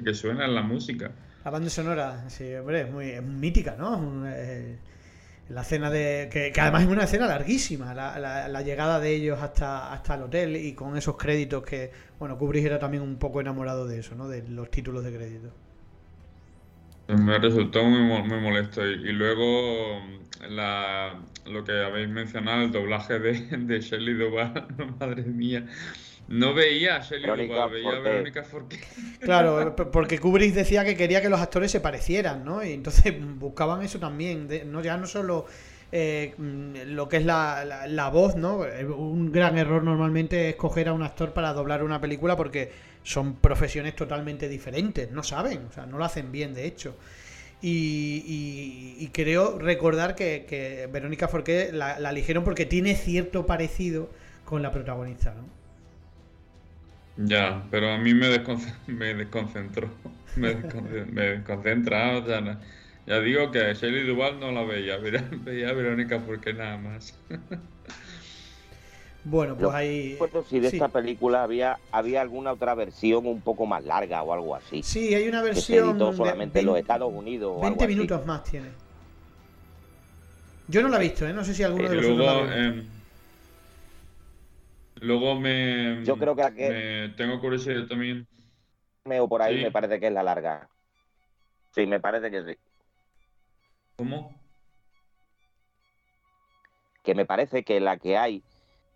que 0.04 0.14
suena 0.14 0.46
en 0.46 0.54
la 0.54 0.62
música. 0.62 1.12
La 1.44 1.50
banda 1.50 1.70
sonora, 1.70 2.28
sí, 2.30 2.54
hombre, 2.54 2.82
es 2.82 2.90
muy 2.90 3.10
es 3.10 3.22
mítica, 3.22 3.76
¿no? 3.78 3.94
Es 3.94 4.00
un- 4.00 4.24
eh, 4.26 4.78
la 5.50 5.62
escena 5.62 5.90
de. 5.90 6.28
Que, 6.32 6.52
además 6.60 6.82
es 6.84 6.88
una 6.88 7.04
escena 7.04 7.26
larguísima, 7.26 7.94
la, 7.94 8.18
la- 8.18 8.48
la 8.48 8.62
llegada 8.62 9.00
de 9.00 9.14
ellos 9.14 9.40
hasta, 9.42 9.92
hasta 9.92 10.14
el 10.14 10.22
hotel 10.22 10.56
y 10.56 10.74
con 10.74 10.96
esos 10.96 11.16
créditos 11.16 11.62
que. 11.64 11.92
Bueno, 12.18 12.38
Kubrick 12.38 12.64
era 12.66 12.78
también 12.78 13.02
un 13.02 13.18
poco 13.18 13.40
enamorado 13.40 13.86
de 13.86 14.00
eso, 14.00 14.14
¿no? 14.14 14.28
De 14.28 14.42
los 14.48 14.70
títulos 14.70 15.04
de 15.04 15.14
crédito. 15.16 15.54
Me 17.08 17.38
resultó 17.38 17.82
muy, 17.84 18.00
mo- 18.02 18.24
muy 18.24 18.40
molesto. 18.40 18.86
Y, 18.86 19.12
luego 19.12 20.00
la, 20.48 21.20
lo 21.46 21.64
que 21.64 21.72
habéis 21.72 22.08
mencionado, 22.08 22.62
el 22.62 22.70
doblaje 22.72 23.18
de, 23.18 23.32
de 23.58 23.80
Shelley 23.80 24.14
Duvall, 24.14 24.66
madre 25.00 25.22
mía. 25.24 25.66
No 26.30 26.54
veía 26.54 26.96
a 26.96 27.00
Shelley 27.00 27.22
Verónica 27.28 27.54
Duvall, 27.54 27.70
veía 27.72 27.88
a 27.88 27.92
Forqué. 27.92 28.08
Verónica 28.10 28.44
Forqué. 28.44 28.80
Claro, 29.20 29.76
porque 29.92 30.18
Kubrick 30.18 30.54
decía 30.54 30.84
que 30.84 30.96
quería 30.96 31.20
que 31.20 31.28
los 31.28 31.40
actores 31.40 31.70
se 31.70 31.80
parecieran, 31.80 32.44
¿no? 32.44 32.64
Y 32.64 32.72
entonces 32.72 33.14
buscaban 33.38 33.82
eso 33.82 33.98
también, 33.98 34.48
de- 34.48 34.64
no 34.64 34.80
ya 34.82 34.96
no 34.96 35.06
solo 35.06 35.44
eh, 35.92 36.34
mm, 36.38 36.92
lo 36.94 37.08
que 37.08 37.16
es 37.18 37.24
la, 37.26 37.64
la- 37.64 37.86
la 37.88 38.08
voz, 38.10 38.36
¿no? 38.36 38.64
Eh, 38.64 38.84
Un 38.86 39.32
gran 39.32 39.58
error 39.58 39.82
normalmente 39.82 40.48
es 40.48 40.54
coger 40.56 40.88
a 40.88 40.92
un 40.92 41.02
actor 41.02 41.32
para 41.32 41.52
doblar 41.52 41.82
una 41.82 42.00
película 42.00 42.36
porque 42.36 42.70
son 43.02 43.34
profesiones 43.36 43.96
totalmente 43.96 44.48
diferentes, 44.48 45.10
no 45.10 45.22
saben, 45.24 45.66
o 45.68 45.72
sea, 45.72 45.84
no 45.86 45.98
lo 45.98 46.04
hacen 46.04 46.30
bien, 46.32 46.54
de 46.54 46.64
hecho. 46.66 46.94
Y, 47.60 48.22
y- 48.98 49.04
y 49.04 49.08
creo 49.08 49.58
recordar 49.58 50.14
que, 50.14 50.46
que 50.48 50.88
Verónica 50.92 51.26
Forqué 51.28 51.70
la, 51.72 51.98
la 51.98 52.10
eligieron 52.10 52.44
porque 52.44 52.64
tiene 52.66 52.94
cierto 52.94 53.44
parecido 53.46 54.08
con 54.44 54.62
la 54.62 54.70
protagonista, 54.70 55.34
¿no? 55.34 55.59
Ya, 57.16 57.66
pero 57.70 57.90
a 57.92 57.98
mí 57.98 58.14
me, 58.14 58.28
desconce- 58.28 58.74
me 58.86 59.14
desconcentró. 59.14 59.90
Me, 60.36 60.56
desconce- 60.56 61.06
me 61.06 61.22
desconcentra. 61.22 62.18
o 62.18 62.24
sea, 62.26 62.60
ya 63.06 63.20
digo 63.20 63.50
que 63.50 63.74
Shelley 63.74 64.06
Duvall 64.06 64.40
no 64.40 64.52
la 64.52 64.62
veía, 64.64 64.96
veía, 64.98 65.28
veía 65.32 65.68
a 65.70 65.72
Verónica 65.72 66.20
Forqué 66.20 66.54
nada 66.54 66.78
más. 66.78 67.18
Bueno, 69.22 69.54
pues 69.54 69.70
ahí... 69.74 70.16
No 70.18 70.24
recuerdo 70.24 70.44
si 70.48 70.60
de 70.60 70.70
sí. 70.70 70.76
esta 70.76 70.88
película 70.88 71.42
había, 71.42 71.78
había 71.92 72.22
alguna 72.22 72.52
otra 72.52 72.74
versión 72.74 73.26
un 73.26 73.42
poco 73.42 73.66
más 73.66 73.84
larga 73.84 74.22
o 74.22 74.32
algo 74.32 74.56
así. 74.56 74.82
Sí, 74.82 75.14
hay 75.14 75.28
una 75.28 75.42
que 75.52 75.60
se 75.60 75.76
versión 75.76 75.90
editó 75.90 76.10
de 76.10 76.16
solamente 76.16 76.60
en 76.60 76.66
los 76.66 76.74
20 76.74 76.80
Estados 76.80 77.12
Unidos 77.12 77.52
o 77.54 77.60
20 77.60 77.66
algo 77.66 77.84
así. 77.84 77.94
minutos 77.94 78.24
más 78.26 78.42
tiene. 78.44 78.68
Yo 80.68 80.82
no 80.82 80.88
la 80.88 80.96
he 80.96 81.00
visto, 81.00 81.26
¿eh? 81.26 81.32
No 81.34 81.44
sé 81.44 81.52
si 81.54 81.62
alguno 81.62 81.86
Y 81.86 81.88
de 81.90 81.96
vosotros 81.96 82.26
la 82.26 82.32
luego, 82.32 82.46
visto. 82.46 82.99
Luego 85.00 85.38
me, 85.38 86.04
Yo 86.04 86.16
creo 86.16 86.34
que 86.36 86.42
la 86.42 86.54
que- 86.54 86.68
me 87.08 87.14
tengo 87.16 87.40
curiosidad 87.40 87.86
también. 87.88 88.26
o 89.04 89.28
por 89.28 89.42
ahí 89.42 89.58
Sí. 89.58 89.62
me 89.64 89.70
parece 89.70 89.98
que 90.00 90.06
es 90.08 90.12
la 90.12 90.22
larga. 90.22 90.68
Sí, 91.74 91.86
me 91.86 92.00
parece 92.00 92.30
que 92.30 92.42
sí. 92.44 92.58
¿Cómo? 93.96 94.40
Que 97.02 97.14
me 97.14 97.24
parece 97.24 97.64
que 97.64 97.80
la 97.80 97.96
que 97.96 98.18
hay 98.18 98.42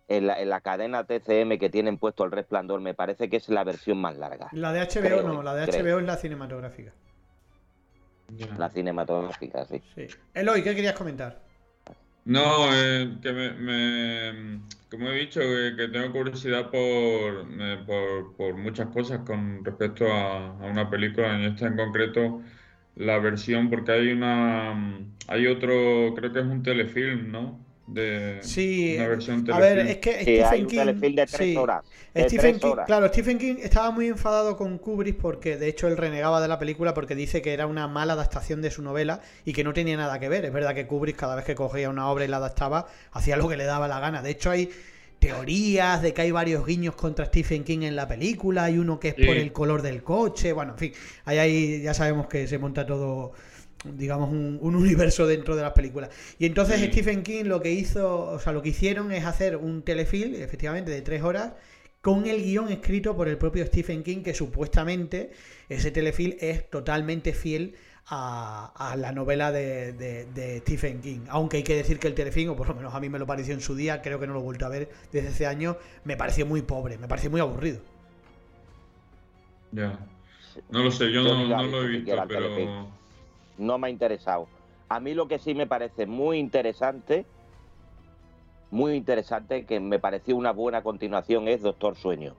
en 0.07 0.27
la, 0.27 0.39
en 0.39 0.49
la 0.49 0.61
cadena 0.61 1.05
TCM 1.05 1.57
que 1.57 1.69
tienen 1.69 1.97
puesto 1.97 2.23
el 2.23 2.31
resplandor, 2.31 2.79
me 2.79 2.93
parece 2.93 3.29
que 3.29 3.37
es 3.37 3.49
la 3.49 3.63
versión 3.63 3.99
más 3.99 4.17
larga. 4.17 4.49
La 4.51 4.71
de 4.71 4.81
HBO 4.81 5.01
creo, 5.01 5.23
no, 5.23 5.41
la 5.43 5.55
de 5.55 5.65
creo. 5.67 5.83
HBO 5.95 5.99
es 5.99 6.05
la 6.05 6.15
cinematográfica. 6.17 6.93
Ya. 8.29 8.47
La 8.57 8.69
cinematográfica, 8.69 9.65
sí. 9.65 9.81
Sí. 9.95 10.07
Eloy, 10.33 10.63
¿qué 10.63 10.75
querías 10.75 10.93
comentar? 10.95 11.41
No, 12.25 12.73
eh, 12.73 13.19
que 13.21 13.31
me, 13.33 13.53
me- 13.53 14.61
como 14.89 15.09
he 15.09 15.19
dicho, 15.19 15.39
que, 15.41 15.75
que 15.77 15.87
tengo 15.89 16.11
curiosidad 16.11 16.71
por, 16.71 17.47
eh, 17.61 17.83
por, 17.85 18.35
por 18.35 18.55
muchas 18.57 18.87
cosas 18.89 19.19
con 19.25 19.63
respecto 19.63 20.11
a, 20.11 20.47
a 20.57 20.65
una 20.65 20.89
película, 20.89 21.35
en 21.35 21.41
esta 21.53 21.67
en 21.67 21.75
concreto, 21.77 22.41
la 22.95 23.19
versión, 23.19 23.69
porque 23.69 23.91
hay 23.91 24.11
una, 24.11 24.71
hay 25.27 25.45
otro, 25.47 26.13
creo 26.15 26.31
que 26.33 26.39
es 26.39 26.45
un 26.45 26.63
telefilm, 26.63 27.31
¿no? 27.31 27.64
De 27.87 28.39
Sí, 28.41 28.95
una 28.97 29.07
versión 29.09 29.45
a 29.51 29.59
ver, 29.59 29.79
es 29.79 29.97
que 29.97 30.17
Que 30.25 30.43
hay 30.43 30.63
Stephen 30.65 30.87
un 30.87 31.01
King. 31.01 31.15
de 31.15 31.25
tres 31.27 31.37
sí. 31.51 31.55
horas. 31.55 31.83
De 32.13 32.23
Stephen 32.23 32.51
tres 32.53 32.61
King, 32.61 32.67
horas. 32.71 32.85
claro, 32.87 33.07
Stephen 33.09 33.37
King 33.37 33.55
estaba 33.61 33.91
muy 33.91 34.07
enfadado 34.07 34.57
con 34.57 34.77
Kubrick 34.79 35.17
porque 35.17 35.57
de 35.57 35.67
hecho 35.67 35.87
él 35.87 35.95
renegaba 35.97 36.41
de 36.41 36.47
la 36.47 36.57
película 36.57 36.93
porque 36.93 37.13
dice 37.15 37.41
que 37.41 37.53
era 37.53 37.67
una 37.67 37.87
mala 37.87 38.13
adaptación 38.13 38.61
de 38.61 38.71
su 38.71 38.81
novela 38.81 39.21
y 39.45 39.53
que 39.53 39.63
no 39.63 39.73
tenía 39.73 39.97
nada 39.97 40.19
que 40.19 40.29
ver. 40.29 40.45
Es 40.45 40.53
verdad 40.53 40.73
que 40.73 40.87
Kubrick 40.87 41.15
cada 41.15 41.35
vez 41.35 41.45
que 41.45 41.53
cogía 41.55 41.89
una 41.89 42.09
obra 42.09 42.25
y 42.25 42.27
la 42.27 42.37
adaptaba 42.37 42.87
hacía 43.11 43.37
lo 43.37 43.47
que 43.47 43.57
le 43.57 43.65
daba 43.65 43.87
la 43.87 43.99
gana. 43.99 44.21
De 44.23 44.31
hecho 44.31 44.49
hay 44.49 44.69
teorías 45.19 46.01
de 46.01 46.13
que 46.13 46.21
hay 46.23 46.31
varios 46.31 46.65
guiños 46.65 46.95
contra 46.95 47.25
Stephen 47.25 47.63
King 47.63 47.83
en 47.83 47.95
la 47.95 48.07
película, 48.07 48.65
hay 48.65 48.77
uno 48.77 48.99
que 48.99 49.09
es 49.09 49.15
Sí. 49.15 49.25
por 49.25 49.35
el 49.37 49.51
color 49.53 49.81
del 49.81 50.03
coche, 50.03 50.53
bueno, 50.53 50.73
en 50.73 50.77
fin, 50.77 50.93
ahí, 51.23 51.37
ahí 51.39 51.81
ya 51.81 51.93
sabemos 51.93 52.27
que 52.27 52.47
se 52.47 52.57
monta 52.59 52.85
todo 52.85 53.31
digamos 53.97 54.29
un, 54.31 54.57
un 54.61 54.75
universo 54.75 55.27
dentro 55.27 55.55
de 55.55 55.61
las 55.63 55.73
películas. 55.73 56.09
Y 56.39 56.45
entonces 56.45 56.81
Sí. 56.81 56.87
Stephen 56.91 57.23
King 57.23 57.45
lo 57.45 57.61
que 57.61 57.71
hizo, 57.71 58.21
o 58.31 58.39
sea, 58.39 58.53
lo 58.53 58.61
que 58.61 58.69
hicieron 58.69 59.11
es 59.11 59.25
hacer 59.25 59.57
un 59.57 59.81
telefilm, 59.83 60.35
efectivamente, 60.35 60.91
de 60.91 61.01
tres 61.01 61.23
horas, 61.23 61.53
con 62.01 62.27
el 62.27 62.43
guion 62.43 62.69
escrito 62.71 63.15
por 63.15 63.27
el 63.27 63.37
propio 63.37 63.65
Stephen 63.65 64.03
King, 64.03 64.21
que 64.23 64.33
supuestamente 64.33 65.31
ese 65.69 65.91
telefilm 65.91 66.35
es 66.39 66.69
totalmente 66.69 67.33
fiel 67.33 67.75
a, 68.07 68.71
a 68.91 68.95
la 68.95 69.11
novela 69.11 69.51
de, 69.51 69.93
de- 69.93 70.25
de 70.25 70.59
Stephen 70.59 71.01
King. 71.01 71.21
Aunque 71.29 71.57
hay 71.57 71.63
que 71.63 71.75
decir 71.75 71.97
que 71.99 72.07
el 72.07 72.13
telefilm, 72.13 72.51
o 72.51 72.55
por 72.55 72.67
lo 72.67 72.75
menos 72.75 72.93
a 72.93 72.99
mí 72.99 73.09
me 73.09 73.17
lo 73.19 73.25
pareció 73.25 73.53
en 73.55 73.61
su 73.61 73.75
día, 73.75 74.01
creo 74.01 74.19
que 74.19 74.27
no 74.27 74.33
lo 74.33 74.39
he 74.41 74.43
vuelto 74.43 74.65
a 74.65 74.69
ver 74.69 74.89
desde 75.11 75.29
ese 75.29 75.47
año, 75.47 75.77
me 76.03 76.15
pareció 76.17 76.45
muy 76.45 76.61
pobre, 76.61 76.97
me 76.99 77.07
pareció 77.07 77.31
muy 77.31 77.41
aburrido. 77.41 77.79
Ya. 79.71 79.99
No 80.69 80.83
lo 80.83 80.91
sé, 80.91 81.11
yo 81.11 81.21
Yo 81.21 81.35
no, 81.35 81.45
no 81.47 81.63
lo 81.63 81.83
he 81.83 81.87
visto 81.87 82.25
pero 82.27 82.27
telefilm. 82.27 82.71
No 83.57 83.77
me 83.77 83.87
ha 83.87 83.89
interesado. 83.89 84.47
A 84.89 84.99
mí 84.99 85.13
lo 85.13 85.27
que 85.27 85.39
sí 85.39 85.53
me 85.55 85.67
parece 85.67 86.05
muy 86.05 86.37
interesante, 86.37 87.25
muy 88.71 88.93
interesante, 88.93 89.65
que 89.65 89.79
me 89.79 89.99
pareció 89.99 90.35
una 90.35 90.51
buena 90.51 90.81
continuación, 90.83 91.47
es 91.47 91.61
Doctor 91.61 91.95
Sueño. 91.95 92.35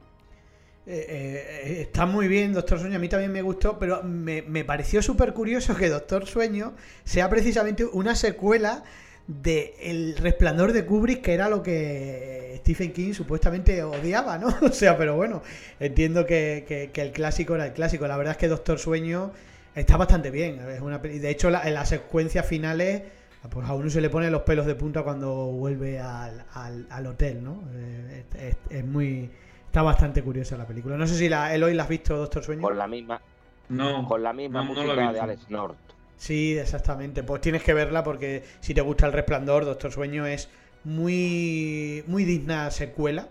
Eh, 0.89 1.05
eh, 1.09 1.81
está 1.81 2.07
muy 2.07 2.29
bien, 2.29 2.53
Doctor 2.53 2.79
Sueño, 2.79 2.97
a 2.97 2.99
mí 3.01 3.09
también 3.09 3.33
me 3.33 3.43
gustó, 3.43 3.79
pero 3.79 4.03
me, 4.05 4.43
me 4.43 4.65
pareció 4.65 5.03
súper 5.03 5.33
curioso 5.33 5.75
que 5.77 5.89
Doctor 5.89 6.27
Sueño 6.27 6.75
sea 7.05 7.29
precisamente 7.29 7.85
una 7.85 8.15
secuela 8.15 8.85
de 9.27 9.75
El 9.81 10.17
Resplandor 10.17 10.73
de 10.73 10.87
Kubrick, 10.87 11.23
que 11.23 11.35
era 11.35 11.49
lo 11.49 11.61
que 11.61 12.55
Stephen 12.59 12.93
King 12.93 13.13
supuestamente 13.13 13.83
odiaba, 13.83 14.39
¿no? 14.39 14.49
O 14.63 14.69
sea, 14.71 14.97
pero 14.97 15.17
bueno, 15.17 15.43
entiendo 15.81 16.25
que, 16.27 16.65
que- 16.69 16.91
que 16.93 17.03
el 17.03 17.11
clásico 17.11 17.57
era 17.57 17.67
el 17.67 17.73
clásico. 17.73 18.07
La 18.07 18.17
verdad 18.17 18.33
es 18.33 18.39
que 18.39 18.47
Doctor 18.47 18.79
Sueño 18.79 19.33
está 19.77 19.97
bastante 19.97 20.31
bien. 20.31 20.59
Es 20.69 20.81
una, 20.81 20.99
de 20.99 21.31
hecho, 21.31 21.51
la- 21.51 21.67
en 21.69 21.75
las 21.75 21.89
secuencias 21.89 22.45
finales, 22.47 23.03
pues 23.49 23.69
a 23.69 23.75
uno 23.75 23.89
se 23.91 24.01
le 24.01 24.11
pone 24.11 24.29
los 24.31 24.43
pelos 24.43 24.67
de 24.67 24.75
punta 24.75 25.03
cuando 25.05 25.33
vuelve 25.47 26.01
al, 26.01 26.45
al- 26.55 26.87
al 26.91 27.07
hotel, 27.07 27.45
¿no? 27.45 27.63
Eh, 27.75 28.25
es- 28.35 28.43
es- 28.43 28.57
es 28.79 28.85
muy... 28.85 29.31
Está 29.67 29.83
bastante 29.83 30.23
curiosa 30.23 30.57
la 30.57 30.67
película. 30.67 30.97
No 30.97 31.07
sé 31.07 31.15
si 31.17 31.29
la, 31.29 31.55
Eloy 31.55 31.75
la 31.75 31.83
has 31.85 31.89
visto, 31.89 32.17
Doctor 32.17 32.43
Sueño. 32.43 32.63
Con 32.63 32.79
la 32.79 32.87
misma, 32.89 33.21
no. 33.69 34.09
con 34.09 34.23
la 34.23 34.33
misma 34.33 34.65
no, 34.65 34.75
no 34.75 34.83
música 34.83 35.13
de. 35.13 35.21
Alex 35.21 35.51
North. 35.51 35.77
Sí, 36.17 36.57
exactamente. 36.57 37.23
Pues 37.23 37.43
tienes 37.43 37.63
que 37.63 37.75
verla 37.75 38.03
porque 38.03 38.43
si 38.61 38.73
te 38.73 38.81
gusta 38.81 39.07
El 39.07 39.13
Resplandor, 39.13 39.67
Doctor 39.67 39.93
Sueño 39.93 40.25
es 40.25 40.49
muy, 40.85 42.03
muy 42.07 42.25
digna 42.25 42.71
secuela 42.71 43.29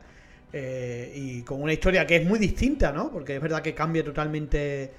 eh, 0.54 1.12
y 1.16 1.42
con 1.42 1.62
una 1.64 1.74
historia 1.74 2.06
que 2.06 2.18
es 2.18 2.26
muy 2.28 2.38
distinta, 2.38 2.92
¿no? 2.92 3.10
Porque 3.12 3.36
es 3.38 3.42
verdad 3.42 3.64
que 3.64 3.74
cambia 3.74 4.04
totalmente 4.04 4.92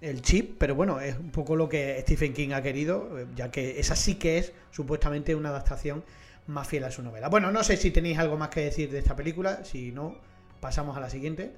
el 0.00 0.22
chip, 0.22 0.56
pero 0.58 0.74
bueno, 0.74 1.00
es 1.00 1.18
un 1.18 1.30
poco 1.30 1.56
lo 1.56 1.68
que 1.68 2.00
Stephen 2.02 2.32
King 2.32 2.50
ha 2.52 2.62
querido, 2.62 3.18
eh, 3.18 3.26
ya 3.34 3.50
que 3.50 3.80
esa 3.80 3.96
sí 3.96 4.16
que 4.16 4.38
es 4.38 4.52
supuestamente 4.70 5.34
una 5.34 5.48
adaptación 5.48 6.04
más 6.46 6.66
fiel 6.68 6.84
a 6.84 6.90
su 6.90 7.02
novela. 7.02 7.28
Bueno, 7.28 7.50
no 7.50 7.62
sé 7.64 7.76
si 7.76 7.90
tenéis 7.90 8.18
algo 8.18 8.36
más 8.36 8.48
que 8.48 8.60
decir 8.60 8.90
de 8.90 8.98
esta 8.98 9.16
película, 9.16 9.64
si 9.64 9.92
no, 9.92 10.14
pasamos 10.60 10.96
a 10.96 11.00
la 11.00 11.10
siguiente. 11.10 11.52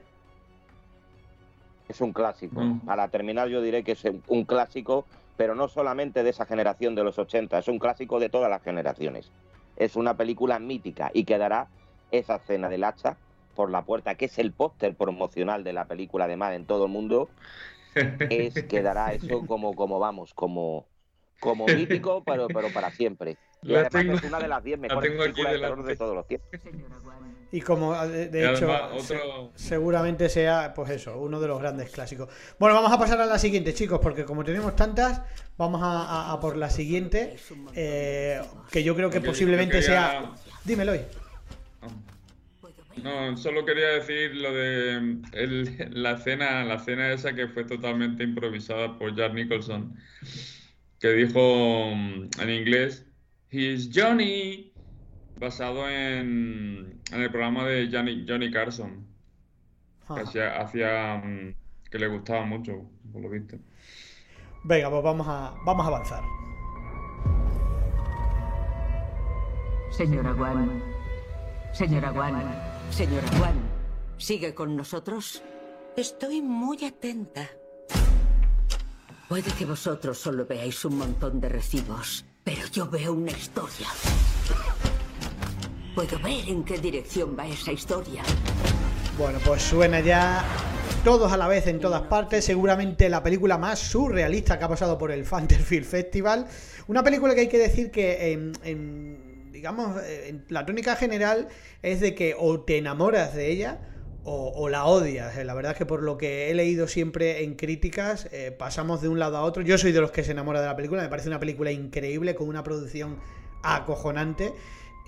Es 1.89 2.01
un 2.01 2.13
clásico. 2.13 2.61
Mm. 2.61 2.81
Para 2.81 3.09
terminar, 3.09 3.49
yo 3.49 3.63
diré 3.63 3.83
que 3.83 3.93
es 3.93 4.03
un 4.29 4.45
clásico, 4.45 5.07
pero 5.37 5.55
no 5.55 5.69
solamente 5.69 6.23
de 6.23 6.31
esa 6.31 6.47
generación 6.47 6.95
de 6.95 7.05
los 7.05 7.19
80, 7.19 7.59
es 7.59 7.69
un 7.69 7.79
clásico 7.79 8.21
de 8.21 8.29
todas 8.29 8.51
las 8.51 8.63
generaciones. 8.63 9.31
Es 9.77 9.97
una 9.97 10.17
película 10.17 10.59
mítica 10.59 11.11
y 11.15 11.25
quedará 11.25 11.69
esa 12.11 12.37
escena 12.37 12.69
del 12.69 12.85
hacha 12.85 13.17
por 13.55 13.71
la 13.71 13.83
puerta, 13.83 14.15
que 14.15 14.27
es 14.27 14.39
el 14.39 14.53
póster 14.53 14.95
promocional 14.95 15.65
de 15.65 15.73
la 15.73 15.85
película, 15.85 16.25
además, 16.25 16.55
en 16.55 16.65
todo 16.65 16.87
el 16.87 16.93
mundo. 16.93 17.29
Es, 17.95 18.65
quedará 18.65 19.13
eso 19.13 19.47
como, 19.47 19.75
como 19.75 19.99
vamos, 19.99 20.33
como, 20.35 20.87
como 21.41 21.67
mítico, 21.67 22.23
pero, 22.25 22.47
pero 22.49 22.73
para 22.73 22.91
siempre. 22.91 23.37
Y 23.63 23.73
La 23.73 23.81
además 23.81 24.03
tengo- 24.05 24.15
es 24.15 24.23
una 24.23 24.39
de 24.41 24.49
las 24.49 24.65
10 24.65 24.79
la 24.81 24.83
mejores 24.89 25.13
películas 25.13 25.53
de 25.53 25.59
terror 25.59 25.85
de 25.85 25.97
todos 25.97 26.15
los 26.15 26.27
tiempos. 26.27 26.49
Y 27.53 27.61
como 27.61 27.95
eh, 28.03 28.09
de, 28.09 28.29
de 28.29 28.41
Y 28.41 28.45
hecho 28.55 28.73
además, 28.73 29.03
se- 29.05 29.17
otro- 29.17 29.53
seguramente 29.55 30.29
sea 30.31 30.73
pues 30.75 30.89
eso, 30.91 31.19
uno 31.19 31.41
de 31.41 31.49
los 31.49 31.61
grandes 31.61 31.91
clásicos. 31.91 32.29
Bueno, 32.59 32.75
vamos 32.77 32.91
a 32.93 32.99
pasar 32.99 33.21
a 33.21 33.27
la 33.27 33.39
siguiente, 33.39 33.75
chicos, 33.75 33.99
porque 34.01 34.25
como 34.25 34.45
tenemos 34.45 34.75
tantas, 34.77 35.21
vamos 35.59 35.83
a, 35.83 35.87
a- 36.07 36.33
a 36.33 36.41
por 36.41 36.57
la 36.57 36.71
siguiente, 36.71 37.37
eh, 37.75 38.41
que 38.71 38.83
yo 38.83 38.95
creo 38.97 39.11
que 39.11 39.21
posiblemente 39.21 39.83
sea... 39.83 40.33
Dímelo 40.65 40.93
hoy. 40.93 41.01
No, 43.03 43.37
solo 43.37 43.65
quería 43.65 43.89
decir 43.89 44.35
lo 44.37 44.53
de 44.53 45.21
el- 45.33 45.89
la 46.03 46.13
escena, 46.13 46.65
la 46.65 46.75
escena 46.75 47.13
esa 47.13 47.35
que 47.35 47.49
fue 47.49 47.65
totalmente 47.65 48.25
improvisada 48.25 48.99
por 48.99 49.15
Jack 49.17 49.33
Nicholson, 49.35 49.97
que 50.99 51.09
dijo 51.13 51.95
mm, 51.95 52.29
en 52.41 52.51
inglés, 52.51 53.07
He's 53.51 53.91
Johnny, 53.93 54.73
basado 55.37 55.89
en, 55.89 57.01
en 57.13 57.23
el 57.23 57.31
programa 57.31 57.67
de 57.67 57.89
Johnny, 57.93 58.25
Johnny 58.29 58.51
Carson, 58.51 59.07
que 60.15 60.21
hacía, 60.21 60.61
hacía, 60.61 61.23
mm, 61.25 61.55
que 61.91 61.99
le 61.99 62.07
gustaba 62.09 62.45
mucho, 62.45 62.91
por 63.13 63.23
lo 63.23 63.31
visto. 63.31 63.57
Venga, 64.65 64.91
pues 64.91 65.03
vamos 65.03 65.27
a, 65.29 65.55
vamos 65.65 65.85
a 65.85 65.89
avanzar. 65.89 66.23
Señora 69.91 70.33
Wan. 70.35 70.83
Señora 71.73 72.13
Wan. 72.13 72.70
Señora 72.91 73.29
Wan. 73.41 73.55
¿Sigue 74.19 74.55
con 74.55 74.77
nosotros? 74.77 75.43
Estoy 75.97 76.43
muy 76.43 76.85
atenta. 76.85 77.49
Puede 79.29 79.51
que 79.53 79.65
vosotros 79.65 80.19
solo 80.19 80.45
veáis 80.45 80.85
un 80.85 80.99
montón 80.99 81.41
de 81.41 81.49
recibos, 81.49 82.25
pero 82.43 82.67
yo 82.73 82.91
veo 82.91 83.13
una 83.13 83.31
historia. 83.31 83.87
Puedo 85.95 86.19
ver 86.19 86.49
en 86.49 86.65
qué 86.65 86.79
dirección 86.79 87.37
va 87.39 87.47
esa 87.47 87.73
historia. 87.73 88.23
Bueno, 89.17 89.39
pues 89.45 89.63
suena 89.63 90.01
ya 90.01 90.45
todos 91.05 91.33
a 91.33 91.37
la 91.37 91.47
vez 91.47 91.67
en 91.69 91.79
todas 91.79 92.03
partes. 92.03 92.45
Seguramente 92.45 93.09
la 93.09 93.23
película 93.23 93.57
más 93.57 93.79
surrealista 93.79 94.59
que 94.59 94.65
ha 94.65 94.69
pasado 94.69 94.99
por 94.99 95.11
el 95.13 95.25
Fantasy 95.25 95.81
Festival. 95.81 96.47
Una 96.89 97.03
película 97.03 97.35
que 97.35 97.43
hay 97.43 97.49
que 97.49 97.59
decir 97.59 97.91
que 97.91 98.33
en, 98.33 98.53
en, 98.65 99.30
digamos, 99.61 100.01
en 100.07 100.43
la 100.49 100.65
tónica 100.65 100.97
general 100.97 101.49
es 101.83 102.01
de 102.01 102.15
que 102.15 102.35
o 102.39 102.61
te 102.63 102.79
enamoras 102.79 103.35
de 103.35 103.51
ella 103.51 103.79
o, 104.25 104.69
la 104.71 104.87
odias. 104.87 105.37
Eh, 105.37 105.45
La 105.45 105.53
verdad 105.53 105.73
es 105.73 105.79
que 105.79 105.85
por 105.85 106.03
lo 106.03 106.17
que 106.17 106.51
he 106.51 106.55
leído 106.55 106.89
siempre 106.89 107.45
en 107.45 107.57
críticas, 107.57 108.27
eh, 108.33 108.53
pasamos 108.53 109.03
de 109.03 109.09
un 109.09 109.19
lado 109.19 109.37
a 109.37 109.43
otro. 109.43 109.63
Yo 109.63 109.77
soy 109.77 109.93
de 109.93 110.01
los 110.01 110.13
que 110.13 110.25
se 110.25 110.33
enamora 110.33 110.61
de 110.63 110.67
la 110.67 110.77
película. 110.77 111.03
Me 111.03 111.09
parece 111.11 111.29
una 111.29 111.41
película 111.41 111.71
increíble 111.73 112.35
con 112.35 112.49
una 112.49 112.63
producción 112.63 113.19
acojonante. 113.63 114.53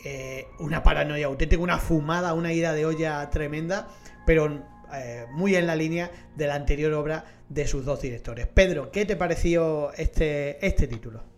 eh, 0.04 0.46
una 0.58 0.82
paranoia 0.82 1.26
auténtica, 1.26 1.62
una 1.62 1.78
fumada, 1.78 2.34
una 2.34 2.52
ida 2.52 2.72
de 2.74 2.84
olla 2.86 3.30
tremenda, 3.30 3.88
pero 4.26 4.62
eh, 4.94 5.26
muy 5.32 5.54
en 5.56 5.66
la 5.66 5.76
línea 5.76 6.10
de 6.36 6.46
la 6.46 6.56
anterior 6.56 6.92
obra 6.92 7.24
de 7.48 7.66
sus 7.66 7.84
dos 7.84 8.02
directores. 8.02 8.46
Pedro, 8.48 8.90
¿qué 8.90 9.04
te 9.06 9.16
pareció 9.16 9.92
este, 9.94 10.64
este 10.66 10.88
título? 10.88 11.31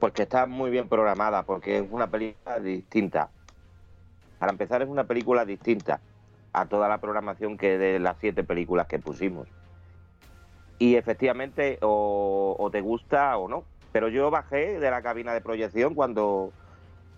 Porque 0.00 0.22
está 0.22 0.46
muy 0.46 0.70
bien 0.70 0.88
programada, 0.88 1.44
porque 1.44 1.78
es 1.78 1.84
una 1.90 2.08
película 2.08 2.58
distinta. 2.58 3.30
Para 4.38 4.50
empezar, 4.50 4.82
es 4.82 4.88
una 4.88 5.04
película 5.04 5.44
distinta 5.44 6.00
a 6.52 6.66
toda 6.66 6.88
la 6.88 6.98
programación 6.98 7.56
que 7.56 7.78
de 7.78 8.00
las 8.00 8.16
siete 8.18 8.42
películas 8.42 8.86
que 8.86 8.98
pusimos. 8.98 9.46
Y 10.78 10.96
efectivamente, 10.96 11.78
o, 11.82 12.56
o 12.58 12.70
te 12.70 12.80
gusta 12.80 13.36
o 13.36 13.46
no. 13.46 13.64
Pero 13.92 14.08
yo 14.08 14.30
bajé 14.30 14.80
de 14.80 14.90
la 14.90 15.02
cabina 15.02 15.34
de 15.34 15.42
proyección 15.42 15.94
cuando, 15.94 16.52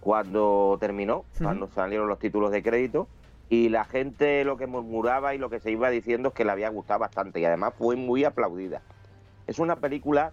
cuando 0.01 0.77
terminó, 0.81 1.25
cuando 1.41 1.69
salieron 1.69 2.09
los 2.09 2.19
títulos 2.19 2.51
de 2.51 2.63
crédito. 2.63 3.07
Y 3.49 3.69
la 3.69 3.85
gente 3.85 4.45
lo 4.45 4.57
que 4.57 4.67
murmuraba 4.67 5.35
y 5.35 5.39
lo 5.39 5.51
que 5.51 5.61
se 5.61 5.71
iba 5.71 5.91
diciendo 5.91 6.31
es 6.31 6.35
que 6.35 6.45
le 6.45 6.51
había 6.51 6.71
gustado 6.71 7.01
bastante. 7.01 7.39
Y 7.39 7.45
además 7.45 7.75
fue 7.79 7.95
muy 7.95 8.25
aplaudida. 8.25 8.83
Es 9.47 9.59
una 9.61 9.77
película 9.77 10.33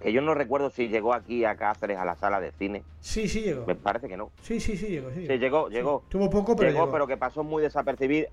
que 0.00 0.12
yo 0.12 0.20
no 0.20 0.34
recuerdo 0.34 0.70
si 0.70 0.88
llegó 0.88 1.14
aquí 1.14 1.44
a 1.44 1.56
Cáceres 1.56 1.98
a 1.98 2.04
la 2.04 2.16
sala 2.16 2.40
de 2.40 2.52
cine. 2.52 2.82
Sí, 3.00 3.28
sí 3.28 3.40
llegó. 3.40 3.64
Me 3.66 3.74
parece 3.74 4.08
que 4.08 4.16
no. 4.16 4.30
Sí, 4.42 4.60
sí, 4.60 4.76
sí 4.76 4.86
llegó. 4.88 5.10
Sí, 5.10 5.26
Sí, 5.26 5.38
llegó, 5.38 5.68
llegó. 5.68 6.02
Tuvo 6.08 6.28
poco, 6.30 6.54
pero 6.56 6.70
llegó, 6.70 6.82
llegó. 6.84 6.92
pero 6.92 7.06
que 7.06 7.16
pasó 7.16 7.42
muy 7.44 7.62
desapercibida. 7.62 8.28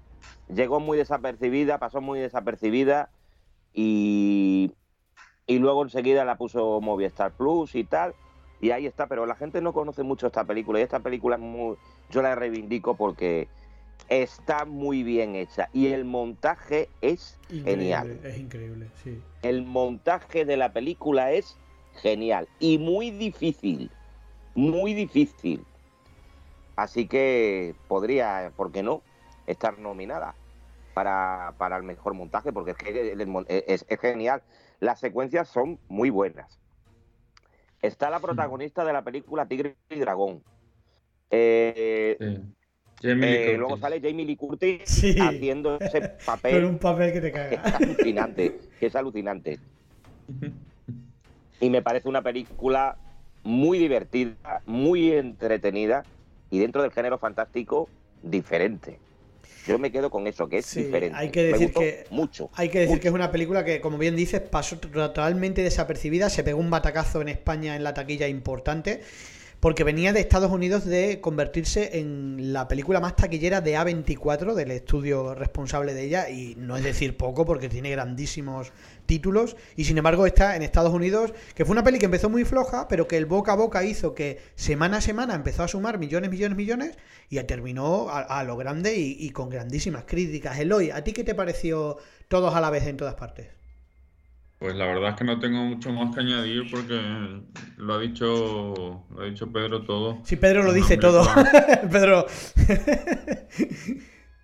Llegó 0.54 0.80
muy 0.80 0.98
desapercibida, 0.98 1.78
pasó 1.80 2.02
muy 2.02 2.20
desapercibida 2.20 3.10
y, 3.74 4.72
y 5.48 5.60
luego 5.60 5.84
enseguida 5.84 6.26
la 6.26 6.36
puso 6.38 6.80
Movistar 6.82 7.32
Plus 7.32 7.76
y 7.76 7.84
tal. 7.84 8.14
Y 8.62 8.72
ahí 8.72 8.86
está, 8.86 9.08
pero 9.08 9.26
la 9.26 9.36
gente 9.36 9.62
no 9.62 9.74
conoce 9.74 10.04
mucho 10.04 10.28
esta 10.28 10.46
película 10.46 10.80
y 10.80 10.84
esta 10.84 11.00
película 11.00 11.36
es 11.36 11.42
muy, 11.42 11.76
yo 12.10 12.22
la 12.22 12.34
reivindico 12.36 12.96
porque 12.96 13.48
está 14.10 14.66
muy 14.66 15.04
bien 15.04 15.36
hecha 15.36 15.70
y 15.74 15.88
el 15.88 16.06
montaje 16.06 16.90
es 17.02 17.38
Increíble, 17.50 17.72
genial. 17.72 18.20
Es 18.24 18.38
increíble, 18.38 18.88
sí. 19.04 19.22
El 19.42 19.64
montaje 19.66 20.46
de 20.46 20.58
la 20.58 20.72
película 20.74 21.32
es 21.32 21.58
genial 22.02 22.48
y 22.60 22.78
muy 22.78 23.12
difícil, 23.12 23.92
muy 24.56 24.94
difícil. 24.94 25.66
Así 26.76 27.08
que 27.08 27.76
podría, 27.88 28.52
¿por 28.56 28.72
qué 28.72 28.82
no?, 28.84 29.04
estar 29.46 29.78
nominada 29.78 30.36
para, 30.94 31.54
para 31.58 31.78
el 31.78 31.84
mejor 31.84 32.14
montaje, 32.14 32.52
porque 32.54 32.72
es, 32.72 32.78
que 32.78 33.12
el- 33.12 33.22
el 33.22 33.28
mon- 33.28 33.46
es- 33.48 33.86
es 33.88 34.00
genial. 34.00 34.42
Las 34.80 35.00
secuencias 35.00 35.48
son 35.50 35.80
muy 35.88 36.10
buenas. 36.10 36.60
Está 37.82 38.10
la 38.10 38.20
protagonista 38.20 38.86
de 38.86 38.94
la 38.94 39.04
película 39.04 39.46
Tigre 39.48 39.76
y 39.90 40.00
Dragón. 40.00 40.44
Eh, 41.30 42.18
Sí. 42.20 42.54
Eh, 43.04 43.56
luego 43.58 43.78
sale 43.78 44.00
Jamie 44.02 44.26
Lee 44.26 44.36
Curtis 44.38 44.82
Sí. 44.86 45.16
haciendo 45.20 45.78
ese 45.80 46.00
Con 46.00 46.10
papel 46.26 46.64
un 46.66 46.78
papel 46.80 47.12
que 47.14 47.22
te 47.22 47.32
que 47.32 47.40
es 47.56 47.60
caga. 47.60 47.78
alucinante, 47.78 48.60
que 48.80 48.86
es 48.86 48.96
alucinante. 48.96 49.60
Y 51.60 51.70
me 51.70 51.82
parece 51.82 52.08
una 52.10 52.22
película 52.22 52.98
muy 53.44 53.78
divertida, 53.78 54.62
muy 54.66 55.12
entretenida 55.12 56.04
y 56.50 56.60
dentro 56.60 56.82
del 56.82 56.92
género 56.92 57.18
fantástico 57.18 57.90
diferente. 58.22 59.00
Yo 59.68 59.80
me 59.80 59.92
quedo 59.92 60.10
con 60.10 60.28
eso, 60.28 60.50
que 60.50 60.58
es 60.58 60.66
Sí, 60.66 60.84
diferente. 60.84 61.18
hay 61.18 61.30
que 61.30 61.42
Me 61.44 61.48
decir 61.54 61.68
gustó 61.68 61.80
que- 61.82 62.06
mucho. 62.10 62.50
Hay 62.56 62.68
que 62.70 62.80
decir 62.80 62.92
mucho. 62.96 63.02
que 63.02 63.08
es 63.08 63.14
una 63.14 63.32
película 63.32 63.64
que, 63.64 63.80
como 63.80 63.98
bien 63.98 64.16
dices, 64.16 64.42
pasó 64.42 64.78
totalmente 64.78 65.62
desapercibida, 65.62 66.30
se 66.30 66.44
pegó 66.44 66.60
un 66.60 66.70
batacazo 66.70 67.22
en 67.22 67.30
España 67.30 67.76
en 67.78 67.84
la 67.84 67.94
taquilla 67.94 68.28
importante, 68.28 69.02
porque 69.64 69.86
venía 69.86 70.12
de 70.12 70.20
Estados 70.20 70.52
Unidos 70.52 70.84
de 70.84 71.22
convertirse 71.22 71.98
en 71.98 72.52
la 72.52 72.68
película 72.68 73.00
más 73.00 73.16
taquillera 73.16 73.62
de 73.62 73.78
A24, 73.78 74.56
del 74.56 74.72
estudio 74.72 75.36
responsable 75.36 75.94
de 75.94 76.04
ella, 76.04 76.30
y 76.30 76.56
no 76.58 76.76
es 76.76 76.84
decir 76.84 77.16
poco, 77.16 77.46
porque 77.46 77.70
tiene 77.70 77.90
grandísimos 77.90 78.74
títulos, 79.06 79.56
y 79.78 79.86
sin 79.86 79.98
embargo 79.98 80.26
está 80.26 80.58
en 80.58 80.64
Estados 80.64 80.92
Unidos, 80.92 81.34
que 81.56 81.64
fue 81.64 81.72
una 81.72 81.84
peli 81.86 81.98
que 81.98 82.08
empezó 82.08 82.30
muy 82.30 82.44
floja, 82.44 82.90
pero 82.90 83.08
que 83.08 83.16
el 83.16 83.26
boca 83.26 83.54
a 83.54 83.56
boca 83.56 83.86
hizo 83.86 84.14
que 84.14 84.42
semana 84.56 84.98
a 84.98 85.02
semana 85.02 85.34
empezó 85.34 85.64
a 85.64 85.70
sumar 85.70 85.98
millones, 85.98 86.30
millones, 86.30 86.58
millones, 86.58 86.98
y 87.30 87.42
terminó 87.44 88.10
a, 88.10 88.44
lo 88.44 88.58
grande 88.58 88.98
y, 88.98 89.16
y 89.18 89.30
con 89.30 89.50
grandísimas 89.50 90.04
críticas. 90.06 90.60
Eloy, 90.60 90.92
¿a 90.92 91.06
ti 91.06 91.14
qué 91.14 91.24
te 91.24 91.36
pareció 91.36 92.00
todos 92.28 92.54
a 92.54 92.60
la 92.60 92.70
vez 92.70 92.86
en 92.86 92.98
todas 92.98 93.16
partes? 93.16 93.63
Pues 94.64 94.78
la 94.78 94.86
verdad 94.86 95.10
es 95.10 95.16
que 95.18 95.26
no 95.26 95.40
tengo 95.40 95.62
mucho 95.62 95.92
más 95.92 96.16
que 96.16 96.22
añadir 96.22 96.72
porque 96.72 96.98
lo 97.76 97.94
ha 97.96 98.00
dicho, 98.00 99.04
lo 99.14 99.22
ha 99.22 99.26
dicho 99.26 99.52
Pedro 99.52 99.82
todo. 99.82 100.22
Si 100.24 100.38
Pedro 100.38 100.64
lo 100.64 100.70
una 100.70 100.78
dice 100.78 100.96
todo. 100.96 101.28
Pedro. 101.92 102.26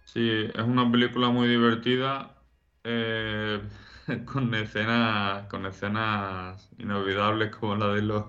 Sí, 0.03 0.29
es 0.53 0.61
una 0.61 0.91
película 0.91 1.29
muy 1.29 1.47
divertida, 1.47 2.35
eh, 2.83 3.61
con 4.25 4.53
escenas, 4.55 5.47
con 5.47 5.65
escenas 5.65 6.69
inolvidables 6.77 7.55
como 7.55 7.77
la 7.77 7.87
de 7.93 8.01
los, 8.01 8.25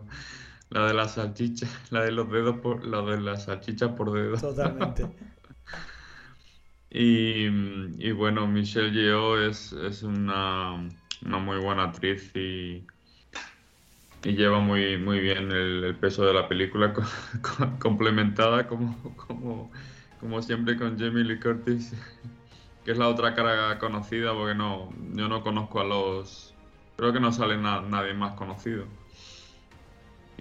la 0.69 0.87
de 0.87 0.95
las 0.95 1.15
salchichas, 1.15 1.77
la 1.91 2.05
de 2.05 2.13
los 2.13 2.31
dedos 2.31 2.59
por, 2.59 2.87
la 2.87 3.03
de 3.03 3.21
las 3.21 3.47
salchichas 3.47 3.91
por 3.97 4.13
dedos. 4.13 4.43
Totalmente. 4.43 5.09
Y, 6.89 7.47
y 7.99 8.13
bueno, 8.13 8.47
Michelle 8.47 8.93
Yeoh 8.93 9.39
es, 9.39 9.73
es 9.73 10.05
una, 10.05 10.89
una 11.23 11.39
muy 11.39 11.59
buena 11.59 11.85
actriz 11.85 12.33
y, 12.37 12.87
y 14.23 14.33
lleva 14.37 14.61
muy, 14.61 14.99
muy 14.99 15.21
bien 15.21 15.51
el, 15.53 15.99
peso 15.99 16.25
de 16.25 16.35
la 16.35 16.49
película, 16.49 16.93
co- 16.95 17.03
co- 17.43 17.79
complementada 17.79 18.67
como, 18.69 19.17
como, 19.17 19.71
como 20.17 20.43
siempre 20.43 20.77
con 20.77 20.99
Jamie 20.99 21.25
Lee 21.25 21.41
Curtis, 21.41 21.95
que 22.85 22.93
es 22.93 22.99
la 22.99 23.09
otra 23.09 23.35
cara 23.35 23.79
conocida, 23.79 24.35
porque 24.35 24.55
no, 24.55 24.91
yo 25.15 25.29
no 25.29 25.43
conozco 25.43 25.81
a 25.81 25.85
los... 25.85 26.59
Creo 26.97 27.13
que 27.13 27.21
no 27.21 27.33
sale 27.33 27.57
na- 27.57 27.81
nadie 27.83 28.15
más 28.15 28.35
conocido. 28.35 28.89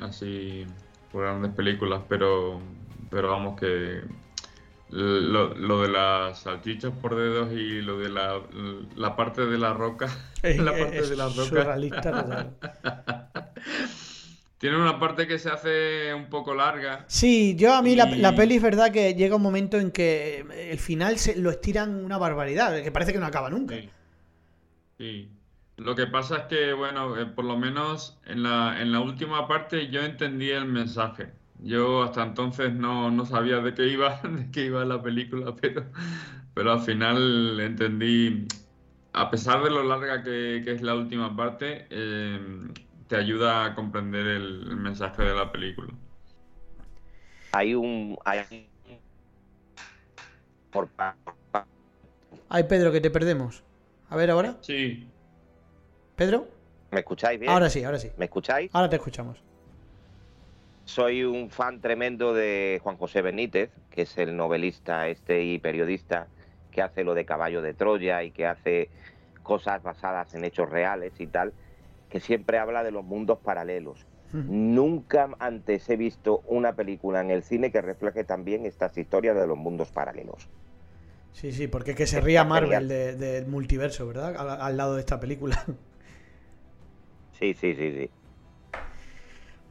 Así, 0.01 0.65
por 1.09 1.23
grandes 1.23 1.53
películas, 1.53 2.05
pero, 2.09 2.61
pero 3.09 3.29
vamos 3.29 3.59
que 3.59 4.03
lo, 4.91 5.53
lo 5.55 5.81
de 5.81 5.89
las 5.89 6.39
salchichas 6.39 6.91
por 6.91 7.15
dedos 7.15 7.51
y 7.53 7.81
lo 7.81 7.99
de 7.99 8.09
la, 8.09 8.41
la 8.95 9.15
parte 9.15 9.45
de 9.45 9.57
la 9.57 9.73
roca, 9.73 10.07
la 10.43 10.71
parte 10.71 10.99
Es 10.99 11.09
de 11.09 11.15
la 11.15 11.29
roca. 11.29 11.75
Tiene 14.57 14.75
una 14.75 14.99
parte 14.99 15.25
que 15.25 15.39
se 15.39 15.49
hace 15.49 16.13
un 16.13 16.29
poco 16.29 16.53
larga. 16.53 17.05
Sí, 17.07 17.55
yo 17.55 17.73
a 17.73 17.81
mí 17.81 17.95
la, 17.95 18.07
la 18.07 18.35
peli 18.35 18.57
es 18.57 18.61
verdad 18.61 18.91
que 18.91 19.13
llega 19.13 19.37
un 19.37 19.41
momento 19.41 19.77
en 19.77 19.89
que 19.89 20.45
el 20.69 20.79
final 20.79 21.17
se 21.17 21.37
lo 21.37 21.49
estiran 21.49 22.03
una 22.03 22.17
barbaridad, 22.17 22.83
que 22.83 22.91
parece 22.91 23.13
que 23.13 23.19
no 23.19 23.25
acaba 23.25 23.49
nunca. 23.49 23.75
Sí. 23.75 23.89
Sí. 24.97 25.29
Lo 25.77 25.95
que 25.95 26.07
pasa 26.07 26.39
es 26.39 26.43
que, 26.43 26.73
bueno, 26.73 27.17
eh, 27.17 27.25
por 27.25 27.45
lo 27.45 27.57
menos 27.57 28.19
en 28.25 28.43
la, 28.43 28.81
en 28.81 28.91
la 28.91 28.99
última 28.99 29.47
parte 29.47 29.87
yo 29.87 30.01
entendí 30.01 30.49
el 30.49 30.65
mensaje. 30.65 31.31
Yo 31.61 32.03
hasta 32.03 32.23
entonces 32.23 32.73
no, 32.73 33.11
no 33.11 33.25
sabía 33.25 33.59
de 33.59 33.73
qué 33.73 33.87
iba, 33.87 34.21
de 34.23 34.49
qué 34.51 34.65
iba 34.65 34.85
la 34.85 35.01
película, 35.01 35.55
pero, 35.59 35.85
pero 36.53 36.71
al 36.71 36.79
final 36.79 37.59
entendí, 37.59 38.47
a 39.13 39.29
pesar 39.29 39.63
de 39.63 39.69
lo 39.69 39.83
larga 39.83 40.23
que, 40.23 40.61
que 40.63 40.71
es 40.71 40.81
la 40.81 40.95
última 40.95 41.35
parte, 41.35 41.87
eh, 41.89 42.39
te 43.07 43.15
ayuda 43.15 43.65
a 43.65 43.75
comprender 43.75 44.27
el, 44.27 44.67
el 44.69 44.77
mensaje 44.77 45.23
de 45.23 45.35
la 45.35 45.51
película. 45.51 45.93
Hay 47.51 47.73
un. 47.73 48.17
Hay... 48.25 48.69
Por 50.71 50.87
Ay, 52.47 52.63
Pedro, 52.63 52.91
que 52.91 53.01
te 53.01 53.09
perdemos. 53.09 53.63
A 54.09 54.15
ver 54.15 54.29
ahora. 54.29 54.57
Sí, 54.61 55.09
¿Pedro? 56.19 56.49
¿Me 56.91 56.99
escucháis 56.99 57.39
bien? 57.39 57.49
Ahora 57.49 57.69
sí, 57.69 57.81
ahora 57.81 57.97
sí. 57.97 58.11
¿Me 58.17 58.25
escucháis? 58.25 58.69
Ahora 58.73 58.89
te 58.89 58.97
escuchamos. 58.97 59.41
Soy 60.89 61.23
un 61.23 61.51
fan 61.51 61.81
tremendo 61.81 62.33
de 62.33 62.79
Juan 62.81 62.97
José 62.97 63.21
Benítez, 63.21 63.69
que 63.91 64.01
es 64.01 64.17
el 64.17 64.35
novelista 64.35 65.07
este 65.07 65.43
y 65.43 65.59
periodista 65.59 66.27
que 66.71 66.81
hace 66.81 67.03
lo 67.03 67.13
de 67.13 67.25
Caballo 67.25 67.61
de 67.61 67.75
Troya 67.75 68.23
y 68.23 68.31
que 68.31 68.47
hace 68.47 68.89
cosas 69.43 69.83
basadas 69.83 70.33
en 70.33 70.45
hechos 70.45 70.67
reales 70.67 71.13
y 71.19 71.27
tal, 71.27 71.53
que 72.09 72.19
siempre 72.19 72.57
habla 72.57 72.83
de 72.83 72.89
los 72.89 73.03
mundos 73.05 73.37
paralelos. 73.37 74.07
Nunca 74.47 75.29
antes 75.37 75.87
he 75.91 75.95
visto 75.95 76.41
una 76.47 76.73
película 76.75 77.21
en 77.21 77.29
el 77.29 77.43
cine 77.43 77.71
que 77.71 77.81
refleje 77.83 78.23
también 78.23 78.65
estas 78.65 78.97
historias 78.97 79.35
de 79.35 79.45
los 79.45 79.57
mundos 79.59 79.91
paralelos. 79.91 80.49
Sí, 81.33 81.51
sí, 81.51 81.67
porque 81.67 81.93
que 81.93 82.07
se 82.07 82.19
ría 82.19 82.43
Marvel 82.43 82.87
de- 82.87 83.15
del 83.15 83.45
multiverso, 83.45 84.07
¿verdad? 84.07 84.35
Al, 84.37 84.49
al 84.61 84.77
lado 84.77 84.95
de 84.95 85.01
esta 85.01 85.19
película. 85.19 85.63
Sí, 87.39 87.53
sí, 87.53 87.73
sí, 87.75 87.91
sí. 87.93 88.09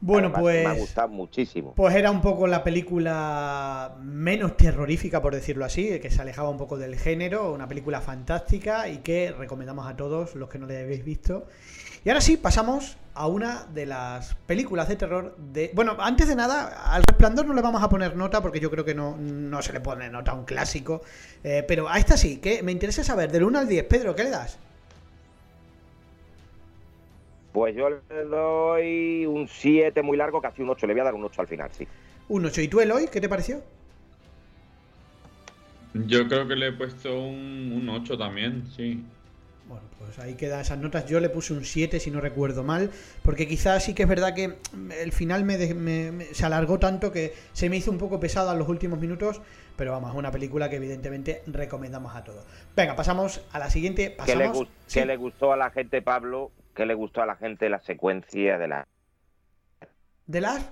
Bueno, 0.01 0.31
Además, 0.33 0.53
Me 0.53 0.65
ha 0.65 0.69
pues. 0.69 0.79
gustado 0.79 1.07
muchísimo. 1.09 1.73
Pues 1.75 1.95
era 1.95 2.11
un 2.11 2.21
poco 2.21 2.47
la 2.47 2.63
película 2.63 3.95
menos 4.01 4.55
terrorífica, 4.55 5.21
por 5.21 5.35
decirlo 5.35 5.65
así, 5.65 5.99
que 5.99 6.09
se 6.09 6.21
alejaba 6.21 6.49
un 6.49 6.57
poco 6.57 6.77
del 6.77 6.95
género, 6.95 7.51
una 7.51 7.67
película 7.67 8.01
fantástica 8.01 8.87
y 8.87 8.99
que 8.99 9.33
recomendamos 9.37 9.87
a 9.87 9.95
todos 9.95 10.35
los 10.35 10.49
que 10.49 10.57
no 10.57 10.67
la 10.67 10.79
habéis 10.79 11.03
visto. 11.03 11.47
Y 12.05 12.09
ahora 12.09 12.21
sí, 12.21 12.37
pasamos 12.37 12.97
a 13.13 13.27
una 13.27 13.65
de 13.73 13.85
las 13.85 14.35
películas 14.45 14.87
de 14.87 14.95
terror 14.95 15.35
de... 15.37 15.71
Bueno, 15.73 15.97
antes 15.99 16.29
de 16.29 16.35
nada, 16.35 16.93
al 16.93 17.03
Resplandor 17.03 17.45
no 17.45 17.53
le 17.53 17.61
vamos 17.61 17.83
a 17.83 17.89
poner 17.89 18.15
nota 18.15 18.41
porque 18.41 18.61
yo 18.61 18.71
creo 18.71 18.85
que 18.85 18.95
no, 18.95 19.17
no 19.17 19.61
se 19.61 19.73
le 19.73 19.81
pone 19.81 20.09
nota 20.09 20.31
a 20.31 20.35
un 20.35 20.45
clásico, 20.45 21.01
eh, 21.43 21.65
pero 21.67 21.89
a 21.89 21.97
esta 21.97 22.15
sí, 22.15 22.37
que 22.37 22.63
me 22.63 22.71
interesa 22.71 23.03
saber, 23.03 23.29
del 23.33 23.43
1 23.43 23.59
al 23.59 23.67
10, 23.67 23.83
Pedro, 23.83 24.15
¿qué 24.15 24.23
le 24.23 24.29
das? 24.29 24.59
Pues 27.51 27.75
yo 27.75 27.89
le 27.89 28.23
doy 28.25 29.25
un 29.25 29.47
7 29.47 30.01
muy 30.03 30.17
largo, 30.17 30.41
casi 30.41 30.61
un 30.61 30.69
8. 30.69 30.85
Le 30.87 30.93
voy 30.93 31.01
a 31.01 31.05
dar 31.05 31.15
un 31.15 31.23
8 31.23 31.41
al 31.41 31.47
final, 31.47 31.69
sí. 31.77 31.87
Un 32.29 32.45
8. 32.45 32.61
¿Y 32.61 32.67
tú, 32.67 32.79
Eloy, 32.79 33.07
qué 33.11 33.19
te 33.21 33.29
pareció? 33.29 33.61
yo 35.93 36.27
creo 36.27 36.47
que 36.47 36.55
le 36.55 36.67
he 36.67 36.71
puesto 36.71 37.19
un, 37.19 37.71
un 37.75 37.89
8 37.89 38.17
también, 38.17 38.63
sí. 38.75 39.03
Bueno, 39.67 39.83
pues 39.97 40.17
ahí 40.19 40.35
quedan 40.35 40.61
esas 40.61 40.77
notas. 40.77 41.07
Yo 41.07 41.19
le 41.19 41.29
puse 41.29 41.53
un 41.53 41.65
7 41.65 41.99
si 41.99 42.11
no 42.11 42.21
recuerdo 42.21 42.63
mal, 42.63 42.91
porque 43.23 43.47
quizás 43.47 43.83
sí 43.83 43.93
que 43.93 44.03
es 44.03 44.09
verdad 44.09 44.33
que 44.35 44.55
el 45.01 45.11
final 45.11 45.43
me, 45.45 45.57
de- 45.57 45.73
me- 45.73 46.11
me- 46.11 46.25
se 46.25 46.45
alargó 46.45 46.79
tanto 46.79 47.11
que 47.11 47.33
se 47.53 47.69
me 47.69 47.77
hizo 47.77 47.91
un 47.91 47.97
poco 47.97 48.19
pesado 48.19 48.51
en 48.51 48.59
los 48.59 48.67
últimos 48.69 48.99
minutos, 48.99 49.41
pero 49.75 49.91
vamos, 49.91 50.13
una 50.15 50.31
película 50.31 50.69
que 50.69 50.75
evidentemente 50.77 51.41
recomendamos 51.47 52.15
a 52.15 52.23
todos. 52.23 52.43
Venga, 52.75 52.95
pasamos 52.95 53.41
a 53.51 53.59
la 53.59 53.69
siguiente. 53.69 54.15
¿Qué 54.25 54.35
le, 54.35 54.45
Pasamos. 54.45 54.57
gus- 54.57 54.67
sí. 54.87 54.99
qué 54.99 55.05
le 55.05 55.17
gustó 55.17 55.53
a 55.53 55.57
la 55.57 55.69
gente, 55.71 56.01
Pablo? 56.01 56.51
¿Qué 56.79 56.85
le 56.85 56.93
gustó 56.93 57.21
a 57.21 57.25
la 57.25 57.35
gente 57.35 57.67
la 57.67 57.81
secuencia 57.81 58.57
de 58.57 58.69
las 58.69 58.87
¿De 60.27 60.39
las? 60.39 60.71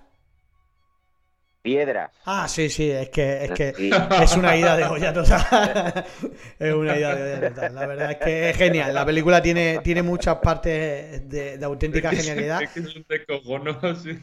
piedras? 1.62 2.12
Ah, 2.24 2.48
sí, 2.48 2.70
sí, 2.70 2.90
es 2.90 3.10
que 3.10 3.44
es 3.44 3.52
que 3.52 3.74
Sí. 3.76 3.90
es 4.24 4.38
una 4.38 4.56
ida 4.56 4.78
de 4.78 4.86
olla 4.86 5.12
total. 5.12 6.06
es 6.60 6.74
una 6.74 6.98
ida 6.98 7.14
de 7.14 7.34
olla 7.40 7.50
total. 7.50 7.76
La 7.76 7.88
verdad 7.88 8.12
es 8.12 8.18
que 8.20 8.50
es 8.52 8.56
genial. 8.56 8.94
La 8.94 9.06
película 9.06 9.42
tiene, 9.42 9.80
tiene 9.84 10.02
muchas 10.02 10.38
partes 10.38 11.28
de, 11.28 11.58
de 11.58 11.66
auténtica 11.66 12.10
genialidad. 12.12 12.62
Es 12.62 12.70
que 12.70 12.80
es 12.80 12.96
un 12.96 13.06
descojono, 13.10 13.78
sí. 13.98 14.18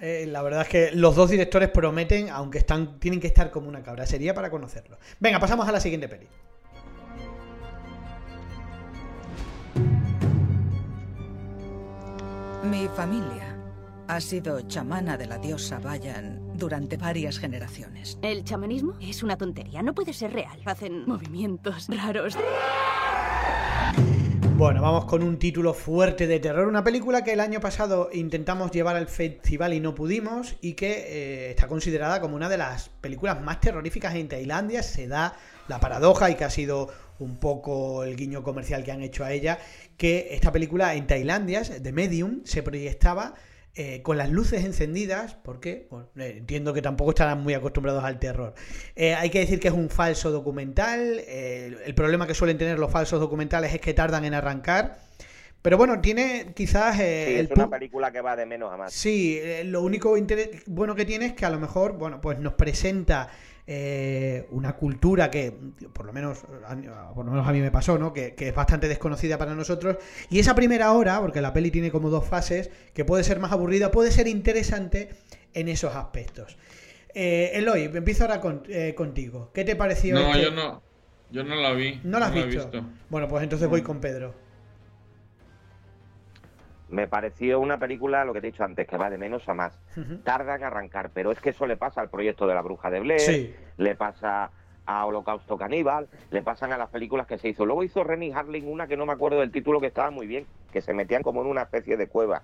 Eh, 0.00 0.26
la 0.28 0.42
verdad 0.42 0.62
es 0.62 0.68
que 0.68 0.90
los 0.92 1.16
dos 1.16 1.30
directores 1.30 1.68
prometen, 1.70 2.28
aunque 2.30 2.58
están, 2.58 3.00
tienen 3.00 3.18
que 3.18 3.26
estar 3.26 3.50
como 3.50 3.68
una 3.68 3.82
cabra. 3.82 4.06
Sería 4.06 4.34
para 4.34 4.50
conocerlo. 4.50 4.98
Venga, 5.18 5.40
pasamos 5.40 5.66
a 5.68 5.72
la 5.72 5.80
siguiente 5.80 6.06
peli. 6.08 6.28
Mi 12.72 12.88
familia 12.88 13.54
ha 14.08 14.18
sido 14.18 14.58
chamana 14.62 15.18
de 15.18 15.26
la 15.26 15.36
diosa 15.36 15.78
Bayan 15.78 16.56
durante 16.56 16.96
varias 16.96 17.38
generaciones. 17.38 18.18
El 18.22 18.44
chamanismo 18.44 18.94
es 18.98 19.22
una 19.22 19.36
tontería, 19.36 19.82
no 19.82 19.94
puede 19.94 20.14
ser 20.14 20.32
real. 20.32 20.58
Hacen 20.64 21.04
movimientos 21.06 21.88
raros. 21.88 22.34
Bueno, 24.56 24.80
vamos 24.80 25.04
con 25.04 25.22
un 25.22 25.38
título 25.38 25.74
fuerte 25.74 26.26
de 26.26 26.40
terror, 26.40 26.66
una 26.66 26.82
película 26.82 27.22
que 27.22 27.34
el 27.34 27.40
año 27.40 27.60
pasado 27.60 28.08
intentamos 28.10 28.70
llevar 28.70 28.96
al 28.96 29.08
festival 29.08 29.74
y 29.74 29.80
no 29.80 29.94
pudimos 29.94 30.56
y 30.62 30.72
que 30.72 30.92
eh, 30.92 31.50
está 31.50 31.68
considerada 31.68 32.22
como 32.22 32.36
una 32.36 32.48
de 32.48 32.56
las 32.56 32.88
películas 32.88 33.42
más 33.42 33.60
terroríficas 33.60 34.14
en 34.14 34.28
Tailandia. 34.28 34.82
Se 34.82 35.08
da 35.08 35.36
la 35.68 35.78
paradoja 35.78 36.30
y 36.30 36.36
que 36.36 36.44
ha 36.44 36.50
sido 36.50 36.88
un 37.18 37.36
poco 37.36 38.04
el 38.04 38.16
guiño 38.16 38.42
comercial 38.42 38.84
que 38.84 38.92
han 38.92 39.02
hecho 39.02 39.24
a 39.24 39.32
ella, 39.32 39.58
que 39.96 40.28
esta 40.32 40.52
película 40.52 40.94
en 40.94 41.06
Tailandia, 41.06 41.62
The 41.62 41.92
Medium, 41.92 42.40
se 42.44 42.62
proyectaba 42.62 43.34
eh, 43.74 44.02
con 44.02 44.18
las 44.18 44.30
luces 44.30 44.64
encendidas, 44.64 45.34
porque 45.34 45.86
bueno, 45.90 46.08
eh, 46.16 46.34
entiendo 46.36 46.74
que 46.74 46.82
tampoco 46.82 47.10
estarán 47.10 47.42
muy 47.42 47.54
acostumbrados 47.54 48.04
al 48.04 48.18
terror. 48.18 48.54
Eh, 48.96 49.14
hay 49.14 49.30
que 49.30 49.40
decir 49.40 49.60
que 49.60 49.68
es 49.68 49.74
un 49.74 49.88
falso 49.88 50.30
documental. 50.30 51.20
el 51.26 51.94
problema 51.94 52.26
que 52.26 52.34
suelen 52.34 52.58
tener 52.58 52.78
los 52.78 52.90
falsos 52.90 53.20
documentales 53.20 53.72
es 53.72 53.80
que 53.80 53.94
tardan 53.94 54.24
en 54.24 54.34
arrancar. 54.34 54.98
Pero 55.62 55.78
bueno, 55.78 56.00
tiene 56.00 56.52
quizás 56.54 56.98
eh, 56.98 57.24
Sí, 57.28 57.34
el 57.34 57.46
es 57.46 57.52
una 57.52 57.70
película 57.70 58.10
que 58.10 58.20
va 58.20 58.34
de 58.34 58.46
menos 58.46 58.72
a 58.72 58.76
más. 58.76 58.92
Sí, 58.92 59.38
eh, 59.40 59.62
lo 59.64 59.82
único 59.82 60.14
bueno 60.66 60.96
que 60.96 61.04
tiene 61.04 61.26
es 61.26 61.32
que 61.34 61.46
a 61.46 61.50
lo 61.50 61.60
mejor, 61.60 61.92
bueno, 61.92 62.20
pues 62.20 62.40
nos 62.40 62.54
presenta 62.54 63.30
eh, 63.66 64.46
una 64.50 64.74
cultura 64.76 65.30
que, 65.30 65.52
por 65.92 66.04
lo 66.06 66.12
menos, 66.12 66.44
a- 66.66 67.12
por 67.14 67.24
lo 67.24 67.30
menos 67.32 67.46
a 67.46 67.52
mí 67.52 67.60
me 67.60 67.70
pasó, 67.70 67.98
¿no? 67.98 68.12
Que, 68.12 68.34
que 68.34 68.48
es 68.48 68.54
bastante 68.54 68.88
desconocida 68.88 69.38
para 69.38 69.54
nosotros. 69.54 69.96
Y 70.30 70.38
esa 70.40 70.54
primera 70.54 70.92
hora, 70.92 71.20
porque 71.20 71.40
la 71.40 71.52
peli 71.52 71.70
tiene 71.70 71.90
como 71.90 72.10
dos 72.10 72.26
fases, 72.26 72.70
que 72.94 73.04
puede 73.04 73.24
ser 73.24 73.38
más 73.38 73.52
aburrida, 73.52 73.90
puede 73.90 74.10
ser 74.10 74.26
interesante 74.28 75.10
en 75.54 75.68
esos 75.68 75.94
aspectos. 75.94 76.56
Eh, 77.14 77.52
Eloy, 77.54 77.84
empiezo 77.94 78.24
ahora 78.24 78.40
con- 78.40 78.62
eh, 78.68 78.94
contigo. 78.96 79.50
¿Qué 79.54 79.64
te 79.64 79.76
pareció? 79.76 80.14
No, 80.14 80.30
este- 80.30 80.42
yo 80.42 80.50
no. 80.50 80.82
Yo 81.30 81.44
no 81.44 81.54
la 81.54 81.72
vi. 81.72 82.00
¿No 82.04 82.18
la 82.18 82.26
has 82.26 82.34
visto? 82.34 82.48
visto. 82.70 82.84
Bueno, 83.08 83.26
pues 83.28 83.42
entonces 83.42 83.66
voy 83.68 83.80
con 83.82 84.00
Pedro. 84.00 84.34
Me 86.92 87.06
pareció 87.08 87.58
una 87.58 87.78
película, 87.78 88.22
lo 88.26 88.34
que 88.34 88.42
te 88.42 88.48
he 88.48 88.50
dicho 88.50 88.64
antes, 88.64 88.86
que 88.86 88.98
va 88.98 89.08
de 89.08 89.16
menos 89.16 89.48
a 89.48 89.54
más. 89.54 89.72
Ujú. 89.96 90.18
Tarda 90.18 90.56
en 90.56 90.62
arrancar, 90.64 91.10
pero 91.14 91.32
es 91.32 91.40
que 91.40 91.50
eso 91.50 91.66
le 91.66 91.78
pasa 91.78 92.02
al 92.02 92.10
proyecto 92.10 92.46
de 92.46 92.54
la 92.54 92.60
Bruja 92.60 92.90
de 92.90 93.00
Blair, 93.00 93.20
Sí. 93.20 93.54
le 93.78 93.94
pasa 93.94 94.50
a 94.84 95.06
Holocausto 95.06 95.56
Caníbal, 95.56 96.06
le 96.30 96.42
pasan 96.42 96.70
a 96.72 96.76
las 96.76 96.90
películas 96.90 97.26
que 97.26 97.38
se 97.38 97.48
hizo. 97.48 97.64
Luego 97.64 97.82
hizo 97.82 98.04
Rennie 98.04 98.34
Harling 98.34 98.68
una 98.68 98.86
que 98.86 98.98
no 98.98 99.06
me 99.06 99.12
acuerdo 99.14 99.40
del 99.40 99.50
título 99.50 99.80
que 99.80 99.86
estaba 99.86 100.10
muy 100.10 100.26
bien, 100.26 100.44
que 100.70 100.82
se 100.82 100.92
metían 100.92 101.22
como 101.22 101.40
en 101.40 101.46
una 101.46 101.62
especie 101.62 101.96
de 101.96 102.08
cueva. 102.08 102.42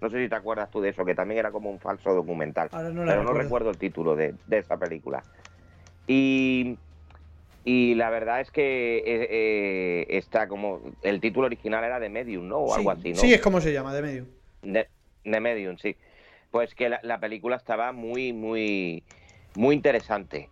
No 0.00 0.08
sé 0.08 0.22
si 0.22 0.30
te 0.30 0.34
acuerdas 0.36 0.70
tú 0.70 0.80
de 0.80 0.88
eso, 0.88 1.04
que 1.04 1.14
también 1.14 1.40
era 1.40 1.50
como 1.50 1.70
un 1.70 1.78
falso 1.78 2.14
documental. 2.14 2.70
No 2.72 2.78
pero 2.78 2.92
no 2.94 3.04
recuerdo. 3.04 3.32
recuerdo 3.34 3.70
el 3.70 3.76
título 3.78 4.16
de, 4.16 4.34
de 4.46 4.58
esa 4.58 4.78
película. 4.78 5.22
Y, 6.06 6.78
y 7.64 7.94
la 7.94 8.10
verdad 8.10 8.40
es 8.40 8.50
que 8.50 8.98
eh, 8.98 9.02
eh, 9.30 10.06
está 10.10 10.48
como. 10.48 10.80
El 11.02 11.20
título 11.20 11.46
original 11.46 11.82
era 11.84 11.98
de 11.98 12.08
Medium, 12.10 12.46
¿no? 12.48 12.58
O 12.58 12.68
Sí, 12.68 12.78
algo 12.78 12.90
así, 12.90 13.10
¿no? 13.12 13.16
sí, 13.20 13.32
es 13.32 13.40
como 13.40 13.60
se 13.60 13.72
llama, 13.72 13.94
de 13.94 14.02
medio. 14.02 14.26
De, 14.62 14.88
de 15.24 15.40
Medium, 15.40 15.76
sí. 15.78 15.96
Pues 16.50 16.74
que 16.74 16.88
la, 16.88 17.00
la 17.02 17.18
película 17.18 17.56
estaba 17.56 17.92
muy, 17.92 18.32
muy, 18.32 19.02
muy 19.54 19.74
interesante. 19.74 20.48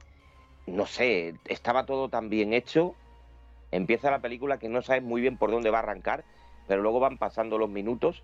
No 0.67 0.87
sé, 0.87 1.35
estaba 1.47 1.87
todo 1.87 2.09
tan 2.09 2.29
bien 2.31 2.53
hecho. 2.53 2.95
Empieza 3.71 4.11
la 4.11 4.21
película 4.21 4.59
que 4.59 4.69
no 4.69 4.83
sabes 4.83 5.03
muy 5.03 5.21
bien 5.21 5.37
por 5.37 5.51
dónde 5.51 5.71
va 5.71 5.79
a 5.79 5.83
arrancar, 5.83 6.25
pero 6.69 6.83
luego 6.83 7.01
van 7.01 7.19
pasando 7.19 7.57
los 7.59 7.71
minutos 7.71 8.23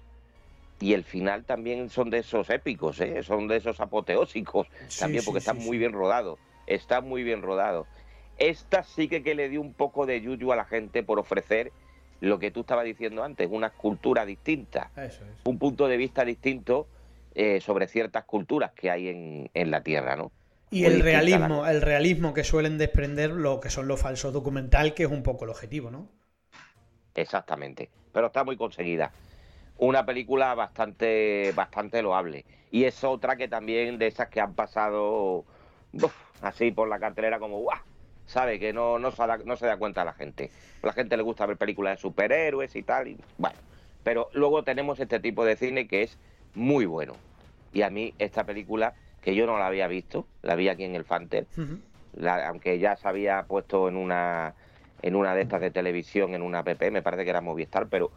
y 0.80 0.92
el 0.92 1.04
final 1.04 1.44
también 1.44 1.88
son 1.88 2.10
de 2.10 2.18
esos 2.18 2.50
épicos, 2.50 3.00
¿eh? 3.00 3.22
son 3.22 3.48
de 3.48 3.56
esos 3.56 3.80
apoteósicos 3.80 4.68
Sí, 4.88 5.00
también 5.00 5.22
sí, 5.22 5.26
porque 5.26 5.38
está 5.40 5.52
sí, 5.54 5.58
muy 5.60 5.76
sí. 5.76 5.78
bien 5.78 5.92
rodado. 5.92 6.38
Está 6.66 7.00
muy 7.00 7.22
bien 7.22 7.42
rodado. 7.42 7.86
Esta 8.38 8.82
sí 8.82 9.08
que, 9.08 9.22
que 9.22 9.34
le 9.34 9.48
dio 9.48 9.60
un 9.60 9.74
poco 9.74 10.06
de 10.06 10.20
yuyu 10.20 10.52
a 10.52 10.56
la 10.56 10.64
gente 10.64 11.02
por 11.02 11.18
ofrecer 11.18 11.72
lo 12.20 12.38
que 12.38 12.50
tú 12.50 12.60
estabas 12.60 12.84
diciendo 12.84 13.22
antes, 13.22 13.48
una 13.50 13.70
cultura 13.70 14.24
distinta 14.24 14.90
Eso 14.96 15.24
es. 15.24 15.38
un 15.44 15.58
punto 15.58 15.86
de 15.88 15.96
vista 15.96 16.24
distinto 16.24 16.86
eh, 17.34 17.60
sobre 17.60 17.86
ciertas 17.88 18.24
culturas 18.24 18.72
que 18.72 18.90
hay 18.90 19.08
en, 19.08 19.50
en 19.54 19.70
la 19.70 19.82
Tierra, 19.82 20.16
¿no? 20.16 20.32
Y 20.70 20.82
Muy 20.82 20.92
el 20.92 21.00
realismo, 21.00 21.62
la- 21.62 21.72
el 21.72 21.82
realismo 21.82 22.34
que 22.34 22.44
suelen 22.44 22.76
desprender 22.78 23.30
lo 23.30 23.60
que 23.60 23.70
son 23.70 23.88
los 23.88 24.00
falsos 24.00 24.32
documental, 24.32 24.94
que 24.94 25.04
es 25.04 25.10
un 25.10 25.22
poco 25.22 25.44
el 25.44 25.50
objetivo, 25.50 25.90
¿no? 25.90 26.08
Exactamente. 27.14 27.88
Pero 28.12 28.26
está 28.28 28.44
muy 28.44 28.56
conseguida. 28.56 29.10
Una 29.78 30.04
película 30.04 30.54
bastante, 30.54 31.52
bastante 31.54 32.02
loable. 32.02 32.44
Y 32.70 32.84
es 32.84 33.02
otra 33.04 33.36
que 33.36 33.48
también 33.48 33.98
de 33.98 34.08
esas 34.08 34.28
que 34.28 34.40
han 34.40 34.54
pasado 34.54 35.44
uf, 35.92 36.12
así 36.42 36.70
por 36.70 36.88
la 36.88 36.98
cartelera 36.98 37.38
como 37.38 37.60
¡guau! 37.60 37.78
¿Sabe? 38.28 38.58
Que 38.60 38.72
no, 38.74 38.98
no, 38.98 39.10
se 39.10 39.26
da, 39.26 39.38
no 39.38 39.56
se 39.56 39.66
da 39.66 39.78
cuenta 39.78 40.04
la 40.04 40.12
gente. 40.12 40.50
A 40.82 40.86
la 40.88 40.92
gente 40.92 41.16
le 41.16 41.22
gusta 41.22 41.46
ver 41.46 41.56
películas 41.56 41.94
de 41.96 42.02
superhéroes 42.02 42.76
y 42.76 42.82
tal. 42.82 43.08
Y, 43.08 43.18
bueno, 43.38 43.56
pero 44.02 44.28
luego 44.34 44.64
tenemos 44.64 45.00
este 45.00 45.18
tipo 45.18 45.44
de 45.46 45.56
cine 45.56 45.88
que 45.88 46.02
es 46.02 46.18
muy 46.54 46.84
bueno. 46.84 47.14
Y 47.72 47.82
a 47.82 47.90
mí 47.90 48.14
esta 48.18 48.44
película, 48.44 48.94
que 49.22 49.34
yo 49.34 49.46
no 49.46 49.58
la 49.58 49.66
había 49.66 49.88
visto, 49.88 50.28
la 50.42 50.56
vi 50.56 50.68
aquí 50.68 50.84
en 50.84 50.94
el 50.94 51.06
la- 52.12 52.48
aunque 52.48 52.78
ya 52.78 52.96
se 52.96 53.08
había 53.08 53.46
puesto 53.46 53.88
en 53.88 53.96
una 53.96 54.54
en 55.00 55.14
una 55.16 55.34
de 55.34 55.42
estas 55.42 55.60
de 55.60 55.70
televisión, 55.70 56.34
en 56.34 56.42
una 56.42 56.58
app, 56.60 56.82
me 56.90 57.02
parece 57.02 57.24
que 57.24 57.30
era 57.30 57.40
Movistar, 57.40 57.88
pero 57.88 58.12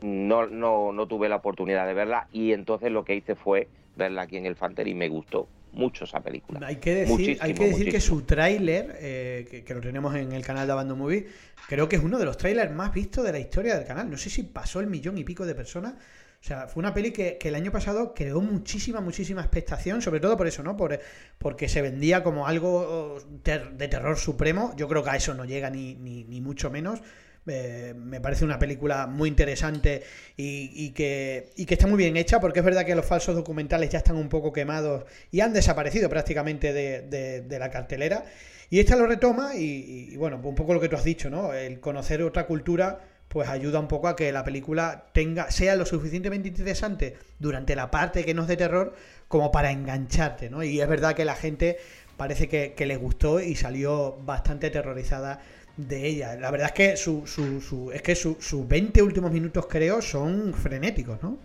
no, 0.00 0.46
no, 0.46 0.92
no 0.92 1.06
tuve 1.06 1.28
la 1.28 1.36
oportunidad 1.36 1.86
de 1.86 1.94
verla 1.94 2.26
y 2.32 2.52
entonces 2.52 2.90
lo 2.90 3.04
que 3.04 3.14
hice 3.14 3.36
fue 3.36 3.70
verla 3.94 4.22
aquí 4.22 4.38
en 4.38 4.46
el 4.46 4.56
Fanter 4.56 4.88
y 4.88 4.94
me 4.94 5.08
gustó 5.08 5.52
mucho 5.72 6.04
esa 6.04 6.20
película. 6.20 6.66
Hay 6.66 6.76
que 6.76 6.94
decir, 6.94 7.08
Muchísimo, 7.12 7.38
hay 7.44 7.54
que, 7.54 7.68
decir 7.68 7.90
que 7.90 8.00
su 8.00 8.22
tráiler, 8.22 8.96
eh, 9.00 9.46
que, 9.50 9.64
que 9.64 9.74
lo 9.74 9.80
tenemos 9.80 10.14
en 10.14 10.32
el 10.32 10.44
canal 10.44 10.66
de 10.66 10.72
Abandon 10.72 10.98
Movie, 10.98 11.26
creo 11.68 11.88
que 11.88 11.96
es 11.96 12.02
uno 12.02 12.18
de 12.18 12.24
los 12.24 12.36
trailers 12.36 12.72
más 12.72 12.92
vistos 12.92 13.24
de 13.24 13.32
la 13.32 13.38
historia 13.38 13.76
del 13.76 13.86
canal. 13.86 14.10
No 14.10 14.16
sé 14.16 14.30
si 14.30 14.42
pasó 14.42 14.80
el 14.80 14.86
millón 14.86 15.18
y 15.18 15.24
pico 15.24 15.46
de 15.46 15.54
personas. 15.54 15.94
O 15.94 16.44
sea, 16.44 16.66
fue 16.66 16.80
una 16.80 16.92
peli 16.92 17.12
que, 17.12 17.38
que 17.38 17.48
el 17.48 17.54
año 17.54 17.70
pasado 17.70 18.14
creó 18.14 18.40
muchísima, 18.40 19.00
muchísima 19.00 19.42
expectación, 19.42 20.02
sobre 20.02 20.18
todo 20.18 20.36
por 20.36 20.48
eso, 20.48 20.64
¿no? 20.64 20.76
Por, 20.76 20.98
porque 21.38 21.68
se 21.68 21.82
vendía 21.82 22.24
como 22.24 22.48
algo 22.48 23.18
ter- 23.44 23.72
de 23.74 23.86
terror 23.86 24.16
supremo. 24.18 24.74
Yo 24.76 24.88
creo 24.88 25.04
que 25.04 25.10
a 25.10 25.16
eso 25.16 25.34
no 25.34 25.44
llega 25.44 25.70
ni, 25.70 25.94
ni, 25.94 26.24
ni 26.24 26.40
mucho 26.40 26.68
menos. 26.68 27.00
Eh, 27.46 27.92
me 27.96 28.20
parece 28.20 28.44
una 28.44 28.58
película 28.58 29.08
muy 29.08 29.28
interesante 29.28 30.04
y, 30.36 30.90
que, 30.90 31.52
está 31.56 31.86
muy 31.86 31.98
bien 31.98 32.16
hecha, 32.16 32.40
porque 32.40 32.60
es 32.60 32.64
verdad 32.64 32.86
que 32.86 32.94
los 32.94 33.04
falsos 33.04 33.34
documentales 33.34 33.90
ya 33.90 33.98
están 33.98 34.16
un 34.16 34.28
poco 34.28 34.52
quemados 34.52 35.04
y 35.30 35.40
han 35.40 35.52
desaparecido 35.52 36.08
prácticamente 36.08 36.72
de, 36.72 37.58
la 37.58 37.70
cartelera. 37.70 38.24
Y 38.70 38.80
esta 38.80 38.96
lo 38.96 39.06
retoma 39.06 39.54
y, 39.56 40.10
y, 40.12 40.16
bueno, 40.16 40.40
un 40.42 40.54
poco 40.54 40.72
lo 40.72 40.80
que 40.80 40.88
tú 40.88 40.96
has 40.96 41.04
dicho, 41.04 41.28
¿no? 41.28 41.52
El 41.52 41.80
conocer 41.80 42.22
otra 42.22 42.46
cultura 42.46 43.00
pues 43.32 43.48
ayuda 43.48 43.80
un 43.80 43.88
poco 43.88 44.08
a 44.08 44.14
que 44.14 44.30
la 44.30 44.44
película 44.44 45.06
tenga 45.12 45.50
sea 45.50 45.74
lo 45.74 45.86
suficientemente 45.86 46.48
interesante 46.48 47.16
durante 47.38 47.74
la 47.74 47.90
parte 47.90 48.26
que 48.26 48.34
no 48.34 48.42
es 48.42 48.48
de 48.48 48.58
terror 48.58 48.94
como 49.26 49.50
para 49.50 49.70
engancharte, 49.70 50.50
¿no? 50.50 50.62
Y 50.62 50.80
es 50.80 50.86
verdad 50.86 51.14
que 51.14 51.24
la 51.24 51.34
gente 51.34 51.78
parece 52.18 52.46
que, 52.46 52.74
que 52.74 52.84
le 52.84 52.96
gustó 52.96 53.40
y 53.40 53.54
salió 53.54 54.18
bastante 54.18 54.66
aterrorizada 54.66 55.40
de 55.76 56.06
ella. 56.06 56.34
La 56.36 56.50
verdad 56.50 56.68
es 56.68 56.72
que 56.72 56.96
su, 56.96 57.26
su, 57.26 57.60
su- 57.60 57.90
es 57.92 58.02
que 58.02 58.14
sus 58.14 58.36
sus 58.44 58.66
20 58.68 59.02
últimos 59.02 59.30
minutos 59.32 59.66
creo 59.68 60.02
son 60.02 60.52
frenéticos, 60.54 61.22
¿no? 61.22 61.36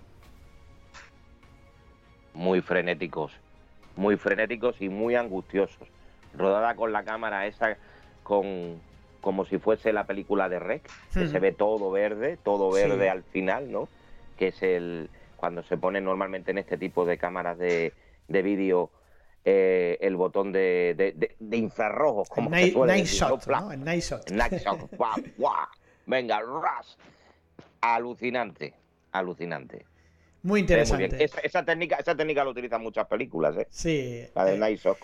Muy 2.34 2.62
frenéticos, 2.62 3.32
muy 3.96 4.18
frenéticos 4.18 4.76
y 4.82 4.90
muy 4.90 5.16
angustiosos. 5.16 5.88
Rodada 6.38 6.76
con 6.76 6.92
la 6.92 7.04
cámara 7.04 7.48
esa, 7.48 7.78
con 8.24 8.80
como 9.22 9.46
si 9.46 9.58
fuese 9.58 9.92
la 9.92 10.06
película 10.06 10.48
de 10.48 10.60
Rec, 10.60 10.88
que 11.14 11.28
se 11.28 11.40
ve 11.40 11.52
todo 11.52 11.90
verde, 11.92 12.38
todo 12.44 12.72
verde 12.72 13.06
Sí. 13.06 13.10
al 13.10 13.24
final, 13.24 13.72
¿no? 13.72 13.90
Que 14.38 14.50
es 14.50 14.62
el 14.62 15.10
cuando 15.36 15.64
se 15.64 15.78
pone 15.78 16.00
normalmente 16.02 16.52
en 16.52 16.60
este 16.60 16.78
tipo 16.78 17.06
de 17.06 17.18
cámaras 17.18 17.58
de, 17.58 17.94
de 18.28 18.42
vídeo 18.42 18.90
eh, 19.50 19.98
el 20.02 20.18
botón 20.18 20.52
de, 20.52 20.94
de, 20.98 21.14
de- 21.14 21.36
de 21.40 21.58
infrarrojos, 21.58 22.28
como 22.28 22.50
Night, 22.50 22.68
se 22.68 22.74
suele 22.74 22.94
night 22.94 23.06
decir, 23.06 23.22
¿no? 23.22 23.30
shot, 23.30 23.48
¿no? 23.48 23.72
El 23.72 23.84
night 23.86 24.04
shot. 24.04 24.30
Night. 24.32 24.54
Venga, 26.06 26.42
ras. 26.42 26.98
Alucinante, 27.80 28.74
alucinante. 29.14 29.86
Muy 30.44 30.60
interesante. 30.60 31.24
Esa, 31.24 31.40
esa 31.40 31.64
técnica, 31.64 31.96
esa 31.96 32.14
técnica 32.16 32.44
la 32.44 32.50
utilizan 32.50 32.82
muchas 32.82 33.08
películas, 33.08 33.56
¿eh? 33.58 33.68
Sí. 33.70 34.26
La 34.36 34.44
del 34.44 34.56
eh, 34.56 34.60
Night 34.60 34.80
Shock. 34.82 34.98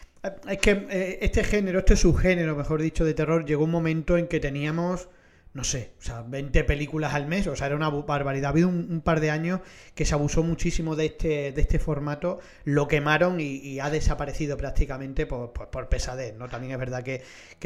Es 0.50 0.58
que 0.58 0.72
eh, 0.90 1.20
este 1.22 1.44
género, 1.46 1.80
este 1.80 1.96
subgénero, 1.96 2.56
mejor 2.56 2.82
dicho, 2.82 3.06
de 3.06 3.14
terror, 3.14 3.46
llegó 3.46 3.64
un 3.64 3.72
momento 3.72 4.18
en 4.18 4.28
que 4.28 4.40
teníamos 4.42 5.08
no 5.54 5.64
sé, 5.64 5.92
o 6.00 6.02
sea, 6.02 6.24
20 6.24 6.64
películas 6.64 7.14
al 7.14 7.28
mes, 7.28 7.46
o 7.46 7.56
sea, 7.56 7.68
era 7.68 7.76
una 7.76 7.90
barbaridad. 7.90 8.48
Ha 8.48 8.50
habido 8.50 8.70
un, 8.70 9.02
par 9.02 9.20
de 9.20 9.30
años 9.30 9.60
que 9.94 10.04
se 10.04 10.16
abusó 10.16 10.42
muchísimo 10.42 10.96
de 10.96 11.06
este, 11.06 11.52
de 11.52 11.62
este 11.62 11.78
formato, 11.78 12.40
lo 12.64 12.88
quemaron 12.88 13.40
y, 13.40 13.80
ha 13.80 13.92
desaparecido 13.92 14.58
prácticamente 14.58 15.28
por, 15.28 15.54
por, 15.54 15.90
pesadez, 15.90 16.36
¿no? 16.36 16.50
También 16.50 16.74
es 16.74 16.80
verdad 16.80 17.04
que, 17.04 17.22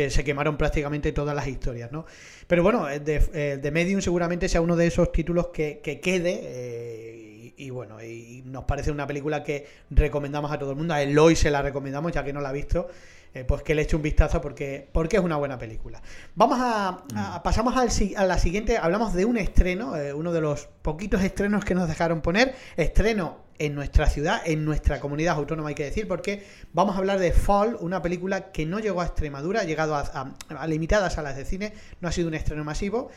se 0.09 0.23
quemaron 0.25 0.57
prácticamente 0.57 1.13
todas 1.13 1.33
las 1.33 1.47
historias, 1.47 1.91
¿no? 1.93 2.05
Pero 2.47 2.61
bueno, 2.61 2.89
eh, 2.89 2.99
de, 2.99 3.23
eh, 3.33 3.57
de 3.57 3.71
Medium 3.71 4.01
seguramente 4.01 4.49
sea 4.49 4.59
uno 4.59 4.75
de 4.75 4.87
esos 4.87 5.11
títulos 5.13 5.47
que, 5.47 5.79
quede. 5.81 6.41
Eh, 6.43 7.53
y, 7.55 7.69
bueno, 7.69 8.03
y 8.03 8.43
nos 8.45 8.65
parece 8.65 8.91
una 8.91 9.07
película 9.07 9.43
que 9.43 9.65
recomendamos 9.89 10.51
a 10.51 10.59
todo 10.59 10.71
el 10.71 10.77
mundo. 10.77 10.93
A 10.93 11.01
Eloy 11.01 11.37
se 11.37 11.49
la 11.49 11.61
recomendamos, 11.61 12.11
ya 12.11 12.23
que 12.23 12.33
no 12.33 12.41
la 12.41 12.49
ha 12.49 12.53
visto. 12.53 12.89
Eh, 13.33 13.43
pues 13.43 13.61
que 13.61 13.75
le 13.75 13.83
eche 13.83 13.95
un 13.95 14.01
vistazo 14.01 14.41
porque, 14.41 14.89
porque 14.91 15.17
es 15.17 15.23
una 15.23 15.35
buena 15.35 15.57
película. 15.57 16.01
Vamos 16.35 16.57
a, 16.61 17.03
mm. 17.13 17.43
pasamos 17.43 17.75
a 17.75 18.25
la 18.25 18.39
siguiente, 18.39 18.77
hablamos 18.77 19.13
de 19.13 19.25
un 19.25 19.37
estreno, 19.37 19.95
eh, 19.95 20.13
uno 20.13 20.31
de 20.31 20.41
los 20.41 20.67
poquitos 20.81 21.21
estrenos 21.21 21.63
que 21.65 21.75
nos 21.75 21.87
dejaron 21.87 22.21
poner, 22.21 22.55
estreno 22.77 23.45
en 23.59 23.75
nuestra 23.75 24.07
ciudad, 24.07 24.41
en 24.45 24.65
nuestra 24.65 24.99
comunidad 24.99 25.35
autónoma 25.35 25.69
hay 25.69 25.75
que 25.75 25.83
decir, 25.83 26.07
porque 26.07 26.45
vamos 26.73 26.95
a 26.95 26.99
hablar 26.99 27.19
de 27.19 27.31
Fall, 27.31 27.77
una 27.79 28.01
película 28.01 28.51
que 28.51 28.65
no 28.65 28.79
llegó 28.79 29.01
a 29.01 29.05
Extremadura, 29.05 29.61
ha 29.61 29.63
llegado 29.65 29.95
a, 29.95 30.33
a 30.49 30.67
limitadas 30.67 31.13
salas 31.13 31.35
de 31.35 31.45
cine, 31.45 31.73
no 31.99 32.07
ha 32.07 32.11
sido 32.11 32.27
un 32.27 32.33
estreno 32.33 32.63
masivo. 32.63 33.09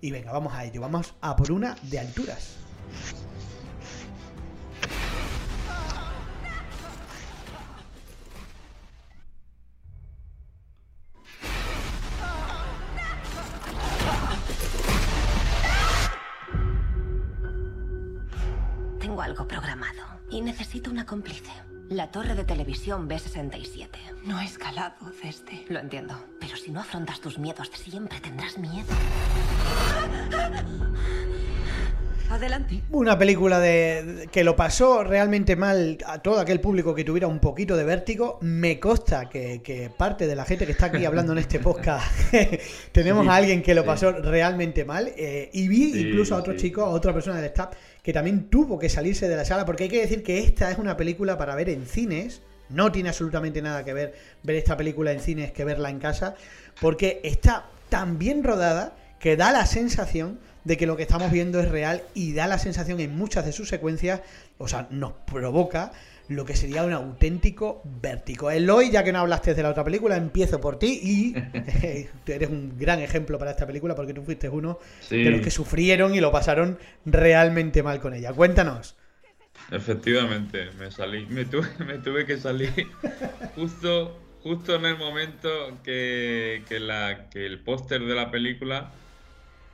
Y 0.00 0.10
venga, 0.10 0.32
vamos 0.32 0.52
a 0.54 0.64
ello, 0.64 0.82
vamos 0.82 1.14
a 1.22 1.36
por 1.36 1.52
una 1.52 1.76
de 1.82 1.98
alturas. 1.98 2.56
Algo 19.22 19.46
programado 19.46 20.02
y 20.30 20.40
necesito 20.40 20.90
una 20.90 21.06
cómplice. 21.06 21.50
La 21.88 22.10
torre 22.10 22.34
de 22.34 22.44
televisión 22.44 23.08
B67. 23.08 23.88
No 24.24 24.40
he 24.40 24.44
escalado 24.44 24.96
desde... 25.22 25.64
Lo 25.68 25.78
entiendo. 25.78 26.16
Pero 26.40 26.56
si 26.56 26.72
no 26.72 26.80
afrontas 26.80 27.20
tus 27.20 27.38
miedos, 27.38 27.70
siempre 27.72 28.20
tendrás 28.20 28.58
miedo. 28.58 28.92
Adelante. 32.28 32.82
Una 32.90 33.16
película 33.16 33.60
de, 33.60 34.28
que 34.32 34.42
lo 34.42 34.56
pasó 34.56 35.04
realmente 35.04 35.54
mal 35.54 35.98
a 36.06 36.20
todo 36.20 36.40
aquel 36.40 36.60
público 36.60 36.94
que 36.94 37.04
tuviera 37.04 37.28
un 37.28 37.38
poquito 37.38 37.76
de 37.76 37.84
vértigo. 37.84 38.38
Me 38.42 38.80
consta 38.80 39.28
que, 39.28 39.90
parte 39.96 40.26
de 40.26 40.34
la 40.34 40.44
gente 40.44 40.66
que 40.66 40.72
está 40.72 40.86
aquí 40.86 41.04
hablando 41.04 41.32
en 41.32 41.38
este 41.38 41.60
podcast 41.60 42.06
tenemos 42.92 43.28
a 43.28 43.36
alguien 43.36 43.62
que 43.62 43.74
lo 43.74 43.84
pasó 43.84 44.12
realmente 44.12 44.84
mal. 44.84 45.12
Eh, 45.16 45.50
y 45.52 45.68
vi 45.68 46.08
incluso 46.08 46.34
a 46.34 46.38
otro 46.38 46.56
chico, 46.56 46.82
a 46.82 46.90
otra 46.90 47.12
persona 47.12 47.36
del 47.36 47.46
staff 47.46 47.74
que 48.02 48.12
también 48.12 48.48
tuvo 48.50 48.78
que 48.78 48.88
salirse 48.88 49.28
de 49.28 49.36
la 49.36 49.44
sala, 49.44 49.64
porque 49.64 49.84
hay 49.84 49.90
que 49.90 50.00
decir 50.00 50.22
que 50.22 50.40
esta 50.40 50.70
es 50.70 50.78
una 50.78 50.96
película 50.96 51.38
para 51.38 51.54
ver 51.54 51.70
en 51.70 51.86
cines, 51.86 52.42
no 52.68 52.90
tiene 52.90 53.10
absolutamente 53.10 53.62
nada 53.62 53.84
que 53.84 53.92
ver 53.92 54.14
ver 54.42 54.56
esta 54.56 54.76
película 54.76 55.12
en 55.12 55.20
cines 55.20 55.52
que 55.52 55.64
verla 55.64 55.90
en 55.90 55.98
casa, 55.98 56.34
porque 56.80 57.20
está 57.24 57.66
tan 57.88 58.18
bien 58.18 58.42
rodada 58.44 58.96
que 59.18 59.36
da 59.36 59.52
la 59.52 59.66
sensación 59.66 60.38
de 60.66 60.76
que 60.76 60.84
lo 60.84 60.96
que 60.96 61.04
estamos 61.04 61.30
viendo 61.30 61.60
es 61.60 61.68
real 61.68 62.02
y 62.12 62.32
da 62.32 62.48
la 62.48 62.58
sensación 62.58 62.98
en 62.98 63.16
muchas 63.16 63.46
de 63.46 63.52
sus 63.52 63.68
secuencias, 63.68 64.22
o 64.58 64.66
sea, 64.66 64.88
nos 64.90 65.12
provoca 65.12 65.92
lo 66.26 66.44
que 66.44 66.56
sería 66.56 66.82
un 66.82 66.92
auténtico 66.92 67.82
vértigo. 67.84 68.50
Eloy, 68.50 68.90
ya 68.90 69.04
que 69.04 69.12
no 69.12 69.20
hablaste 69.20 69.54
de 69.54 69.62
la 69.62 69.70
otra 69.70 69.84
película, 69.84 70.16
empiezo 70.16 70.60
por 70.60 70.76
ti 70.76 70.98
y 71.00 71.34
eres 72.26 72.50
un 72.50 72.76
gran 72.76 72.98
ejemplo 72.98 73.38
para 73.38 73.52
esta 73.52 73.64
película 73.64 73.94
porque 73.94 74.12
tú 74.12 74.24
fuiste 74.24 74.48
uno 74.48 74.80
de 75.08 75.30
los 75.30 75.40
que 75.40 75.52
sufrieron 75.52 76.16
y 76.16 76.20
lo 76.20 76.32
pasaron 76.32 76.80
realmente 77.04 77.84
mal 77.84 78.00
con 78.00 78.14
ella. 78.14 78.32
Cuéntanos. 78.32 78.96
Efectivamente, 79.70 80.70
me 80.80 80.90
salí, 80.90 81.26
me 81.26 81.44
tuve, 81.44 81.68
me 81.86 81.98
tuve 81.98 82.26
que 82.26 82.38
salir 82.38 82.72
justo, 83.54 84.18
justo 84.42 84.74
en 84.74 84.84
el 84.84 84.98
momento 84.98 85.48
que, 85.84 86.64
que, 86.68 86.80
la, 86.80 87.30
que 87.30 87.46
el 87.46 87.60
póster 87.60 88.04
de 88.04 88.16
la 88.16 88.32
película 88.32 88.90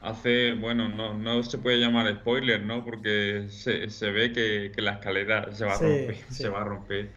hace, 0.02 0.52
bueno, 0.54 0.88
no, 0.88 1.14
no 1.14 1.42
se 1.42 1.58
puede 1.58 1.78
llamar 1.78 2.12
spoiler, 2.12 2.62
¿no? 2.62 2.84
Porque 2.84 3.46
se, 3.48 3.88
se 3.88 4.10
ve 4.10 4.32
que, 4.32 4.72
que, 4.74 4.82
la 4.82 4.92
escalera 4.92 5.52
se 5.52 5.64
va 5.64 5.74
a 5.74 5.78
romper, 5.78 6.16
se 6.30 6.48
va 6.48 6.60
a 6.60 6.64
romper. 6.64 7.10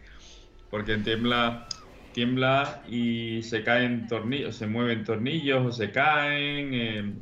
Porque 0.70 0.96
tiembla, 0.98 1.68
tiembla 2.12 2.82
y 2.88 3.42
se 3.42 3.62
caen 3.62 4.06
tornillos, 4.06 4.56
se 4.56 4.66
mueven 4.66 5.04
tornillos 5.04 5.66
o 5.66 5.72
se 5.72 5.90
caen. 5.90 6.70
Eh, 6.74 7.14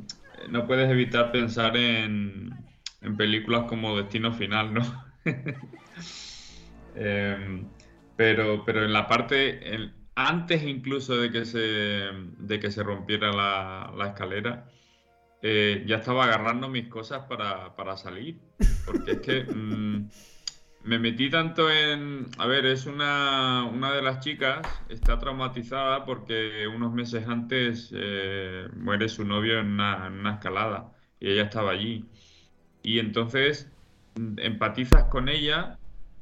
no 0.49 0.67
puedes 0.67 0.89
evitar 0.89 1.31
pensar 1.31 1.75
en, 1.75 2.53
en, 3.01 3.17
películas 3.17 3.63
como 3.67 3.97
Destino 3.97 4.33
Final, 4.33 4.73
¿no? 4.73 5.05
Em, 6.97 7.67
pero, 8.15 8.63
pero 8.63 8.85
en 8.85 8.93
la 8.93 9.05
parte, 9.05 9.59
antes 10.15 10.63
incluso 10.63 11.17
de 11.17 11.29
que 11.29 11.43
se, 11.43 11.59
de 11.59 12.59
que 12.61 12.71
se 12.71 12.83
rompiera 12.83 13.33
la, 13.33 13.93
la 13.97 14.07
escalera, 14.07 14.65
eh, 15.41 15.83
ya 15.85 15.97
estaba 15.97 16.25
agarrando 16.25 16.69
mis 16.69 16.87
cosas 16.87 17.23
para, 17.27 17.97
salir. 17.97 18.39
Porque 18.85 19.11
es 19.11 19.19
que 19.19 19.43
mm, 19.53 20.09
me 20.83 20.99
metí 20.99 21.29
tanto 21.29 21.69
en... 21.71 22.27
A 22.37 22.47
ver, 22.47 22.65
es 22.65 22.85
una, 22.85 23.63
una 23.65 23.91
de 23.91 24.01
las 24.01 24.19
chicas, 24.19 24.65
está 24.89 25.17
traumatizada 25.17 26.05
porque 26.05 26.67
unos 26.67 26.93
meses 26.93 27.27
antes 27.27 27.91
eh, 27.93 28.67
muere 28.75 29.09
su 29.09 29.25
novio 29.25 29.59
en 29.59 29.71
una, 29.71 30.33
escalada 30.33 30.93
y 31.19 31.31
ella 31.31 31.43
estaba 31.43 31.71
allí. 31.71 32.05
Y 32.83 32.99
entonces 32.99 33.71
mm, 34.15 34.39
empatizas 34.39 35.05
con 35.05 35.29
ella, 35.29 35.77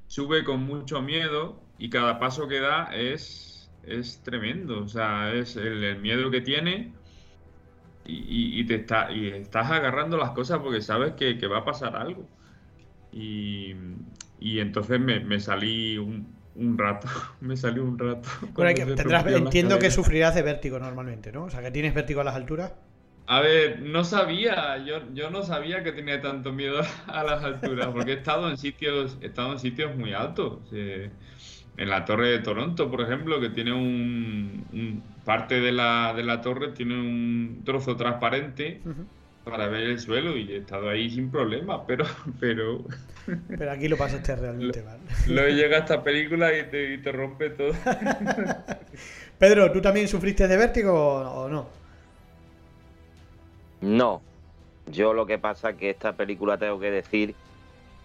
sube 0.08 0.43
con 0.43 0.63
mucho 0.63 1.02
miedo 1.02 1.62
y 1.78 1.89
cada 1.89 2.19
paso 2.19 2.47
que 2.47 2.60
da 2.60 2.86
es, 2.93 3.69
es 3.84 4.23
tremendo. 4.23 4.82
O 4.82 4.88
sea, 4.88 5.34
es 5.34 5.56
el 5.58 5.99
miedo 5.99 6.32
que 6.32 6.41
tiene 6.41 6.93
y, 8.05 8.63
te 8.65 8.75
está, 8.75 9.11
y 9.11 9.27
estás 9.27 9.71
agarrando 9.71 10.17
las 10.17 10.31
cosas 10.31 10.59
porque 10.59 10.81
sabes 10.81 11.13
que, 11.13 11.47
va 11.47 11.59
a 11.59 11.65
pasar 11.65 11.95
algo. 11.95 12.27
Y, 13.11 13.75
entonces 14.39 14.99
me, 14.99 15.39
salí 15.39 15.97
un, 15.97 16.77
rato, 16.77 17.07
me 17.41 17.55
salí 17.55 17.79
un 17.79 17.97
rato. 17.97 18.29
entiendo 19.27 19.79
que 19.79 19.91
sufrirás 19.91 20.35
de 20.35 20.41
vértigo 20.41 20.79
normalmente, 20.79 21.31
¿no? 21.31 21.45
O 21.45 21.49
sea, 21.49 21.61
que 21.61 21.71
tienes 21.71 21.93
vértigo 21.93 22.21
a 22.21 22.23
las 22.23 22.35
alturas. 22.35 22.73
A 23.25 23.39
ver, 23.39 23.81
no 23.81 24.03
sabía, 24.03 24.83
yo, 24.85 25.01
yo 25.13 25.29
no 25.29 25.43
sabía 25.43 25.81
que 25.81 25.93
tenía 25.93 26.19
tanto 26.21 26.51
miedo 26.51 26.81
a 27.07 27.23
las 27.23 27.43
alturas, 27.43 27.87
porque 27.87 28.11
he 28.11 28.15
estado 28.15 28.49
en 28.49 28.57
sitios, 28.57 29.17
he 29.21 29.27
estado 29.27 29.53
en 29.53 29.59
sitios 29.59 29.95
muy 29.95 30.13
altos. 30.13 30.59
Eh, 30.73 31.09
en 31.77 31.89
la 31.89 32.05
torre 32.05 32.29
de 32.29 32.39
Toronto, 32.39 32.91
por 32.91 33.01
ejemplo, 33.01 33.39
que 33.39 33.49
tiene 33.49 33.73
un, 33.73 35.03
parte 35.25 35.59
de 35.59 35.71
la, 35.71 36.13
de 36.15 36.23
la, 36.23 36.41
torre 36.41 36.69
tiene 36.69 36.99
un 36.99 37.62
trozo 37.65 37.95
transparente 37.95 38.81
para 39.43 39.67
ver 39.67 39.83
el 39.83 39.99
suelo 39.99 40.38
y 40.38 40.51
he 40.51 40.57
estado 40.57 40.89
ahí 40.89 41.09
sin 41.09 41.29
problema, 41.29 41.86
pero 41.86 42.05
pero 42.39 42.83
pero 43.57 43.71
aquí 43.71 43.88
lo 43.88 43.97
pasaste 43.97 44.36
realmente 44.36 44.83
mal. 44.83 44.99
Luego 45.27 45.49
llega 45.49 45.77
esta 45.79 46.03
película 46.03 46.57
y 46.57 46.63
te, 46.69 46.93
y 46.93 46.97
te 46.97 47.12
rompe 47.12 47.49
todo. 47.51 47.71
Pedro, 49.39 49.71
¿tú 49.71 49.81
también 49.81 50.07
sufriste 50.07 50.47
de 50.47 50.57
vértigo 50.57 50.93
o 50.93 51.49
no? 51.49 51.67
No. 53.81 54.21
Yo 54.88 55.13
lo 55.13 55.25
que 55.25 55.38
pasa 55.38 55.71
es 55.71 55.75
que 55.77 55.89
esta 55.89 56.13
película 56.13 56.57
tengo 56.57 56.79
que 56.79 56.91
decir 56.91 57.36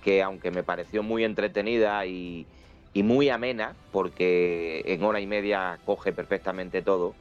que 0.02 0.22
aunque 0.22 0.50
me 0.50 0.62
pareció 0.62 1.02
muy 1.02 1.24
entretenida 1.24 2.04
y, 2.06 2.46
y 2.92 3.02
muy 3.02 3.28
amena, 3.28 3.74
porque 3.92 4.82
en 4.86 5.02
hora 5.02 5.20
y 5.20 5.26
media 5.26 5.78
coge 5.84 6.12
perfectamente 6.12 6.82
todo. 6.82 7.14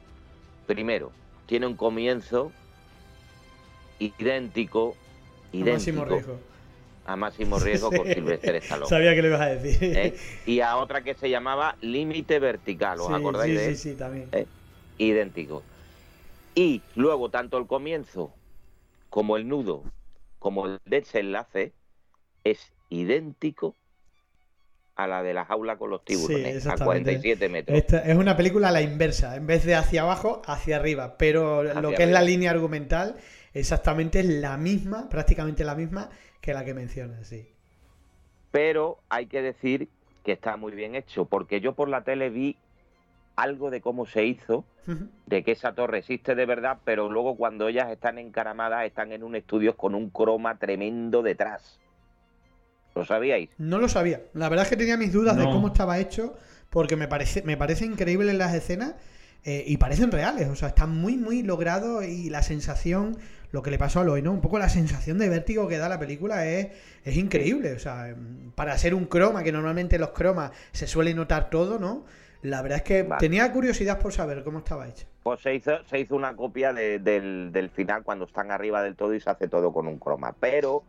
Primero, 0.66 1.12
tiene 1.46 1.66
un 1.66 1.76
comienzo 1.76 2.52
idéntico, 3.98 4.96
idéntico 5.52 5.64
a 5.64 5.74
Máximo 5.74 6.04
Riesgo, 6.04 6.40
a 7.04 7.16
Máximo 7.16 7.58
Riesgo 7.58 7.90
con 7.90 8.06
Silvestre 8.14 8.58
Stallone. 8.58 8.88
Sabía 8.88 9.14
que 9.14 9.22
le 9.22 9.28
ibas 9.28 9.40
a 9.40 9.46
decir. 9.46 9.96
¿Eh? 9.96 10.16
Y 10.46 10.60
a 10.60 10.76
otra 10.76 11.02
que 11.02 11.14
se 11.14 11.30
llamaba 11.30 11.76
Límite 11.80 12.38
Vertical, 12.38 13.00
¿os 13.00 13.10
acordáis 13.10 13.58
sí, 13.58 13.66
de 13.66 13.74
Sí, 13.74 13.90
sí, 13.90 13.96
también. 13.96 14.28
¿Eh? 14.32 14.46
Idéntico. 14.98 15.62
Y 16.54 16.82
luego, 16.96 17.30
tanto 17.30 17.56
el 17.58 17.66
comienzo 17.66 18.32
como 19.10 19.36
el 19.36 19.48
nudo, 19.48 19.84
como 20.38 20.66
el 20.66 20.80
desenlace, 20.84 21.72
es 22.44 22.72
idéntico 22.90 23.74
a 24.98 25.06
la 25.06 25.22
de 25.22 25.32
la 25.32 25.44
jaula 25.44 25.78
con 25.78 25.90
los 25.90 26.04
tiburones, 26.04 26.66
a 26.66 26.76
47 26.76 27.48
metros. 27.48 27.78
es 27.78 28.16
una 28.16 28.36
película 28.36 28.68
a 28.68 28.72
la 28.72 28.82
inversa, 28.82 29.36
en 29.36 29.46
vez 29.46 29.64
de 29.64 29.76
hacia 29.76 30.02
abajo, 30.02 30.42
hacia 30.44 30.76
arriba. 30.76 31.16
Pero 31.16 31.62
lo 31.62 31.92
que 31.92 32.02
es 32.02 32.10
la 32.10 32.20
línea 32.20 32.50
argumental, 32.50 33.14
exactamente 33.54 34.18
es 34.18 34.26
la 34.26 34.56
misma, 34.56 35.08
prácticamente 35.08 35.62
la 35.62 35.76
misma 35.76 36.10
que 36.40 36.52
la 36.52 36.64
que 36.64 36.74
mencionas, 36.74 37.28
sí. 37.28 37.48
Pero 38.50 38.98
hay 39.08 39.26
que 39.26 39.40
decir 39.40 39.88
que 40.24 40.32
está 40.32 40.56
muy 40.56 40.72
bien 40.72 40.96
hecho, 40.96 41.26
porque 41.26 41.60
yo 41.60 41.74
por 41.74 41.88
la 41.88 42.02
tele 42.02 42.28
vi 42.28 42.56
algo 43.36 43.70
de 43.70 43.80
cómo 43.80 44.04
se 44.04 44.24
hizo, 44.24 44.64
de 45.26 45.44
que 45.44 45.52
esa 45.52 45.74
torre 45.74 45.98
existe 45.98 46.34
de 46.34 46.44
verdad, 46.44 46.78
pero 46.84 47.08
luego 47.08 47.36
cuando 47.36 47.68
ellas 47.68 47.88
están 47.92 48.18
encaramadas 48.18 48.84
están 48.84 49.12
en 49.12 49.22
un 49.22 49.36
estudio 49.36 49.76
con 49.76 49.94
un 49.94 50.10
croma 50.10 50.58
tremendo 50.58 51.22
detrás. 51.22 51.78
¿Lo 52.98 53.04
sabíais? 53.04 53.48
No 53.58 53.78
lo 53.78 53.88
sabía. 53.88 54.22
La 54.34 54.48
verdad 54.48 54.64
es 54.64 54.70
que 54.70 54.76
tenía 54.76 54.96
mis 54.96 55.12
dudas 55.12 55.36
de 55.36 55.44
cómo 55.44 55.68
estaba 55.68 56.00
hecho, 56.00 56.36
porque 56.68 56.96
me 56.96 57.06
parece, 57.06 57.42
me 57.42 57.56
parece 57.56 57.84
increíble 57.84 58.32
las 58.34 58.52
escenas 58.54 58.94
eh, 59.44 59.62
y 59.68 59.76
parecen 59.76 60.10
reales. 60.10 60.48
O 60.48 60.56
sea, 60.56 60.68
están 60.70 60.98
muy, 60.98 61.16
muy 61.16 61.44
logrados 61.44 62.04
y 62.04 62.28
la 62.28 62.42
sensación, 62.42 63.16
lo 63.52 63.62
que 63.62 63.70
le 63.70 63.78
pasó 63.78 64.00
a 64.00 64.04
Loy, 64.04 64.20
¿no? 64.20 64.32
Un 64.32 64.40
poco 64.40 64.58
la 64.58 64.68
sensación 64.68 65.16
de 65.18 65.28
vértigo 65.28 65.68
que 65.68 65.78
da 65.78 65.88
la 65.88 66.00
película 66.00 66.44
es, 66.46 66.70
es 67.04 67.16
increíble. 67.16 67.72
O 67.74 67.78
sea, 67.78 68.16
para 68.56 68.76
ser 68.76 68.96
un 68.96 69.04
croma, 69.04 69.44
que 69.44 69.52
normalmente 69.52 69.96
los 69.96 70.10
cromas 70.10 70.50
se 70.72 70.88
suele 70.88 71.14
notar 71.14 71.50
todo, 71.50 71.78
¿no? 71.78 72.04
La 72.42 72.62
verdad 72.62 72.78
es 72.78 72.84
que 72.84 73.08
tenía 73.20 73.52
curiosidad 73.52 74.00
por 74.00 74.12
saber 74.12 74.42
cómo 74.42 74.58
estaba 74.58 74.88
hecha. 74.88 75.06
Pues 75.22 75.40
se 75.40 75.54
hizo, 75.54 75.84
se 75.84 76.00
hizo 76.00 76.16
una 76.16 76.34
copia 76.34 76.72
del, 76.72 77.52
del 77.52 77.70
final 77.70 78.02
cuando 78.02 78.24
están 78.24 78.50
arriba 78.50 78.82
del 78.82 78.96
todo 78.96 79.14
y 79.14 79.20
se 79.20 79.30
hace 79.30 79.46
todo 79.46 79.72
con 79.72 79.86
un 79.86 79.98
croma. 80.00 80.34
Pero 80.40 80.82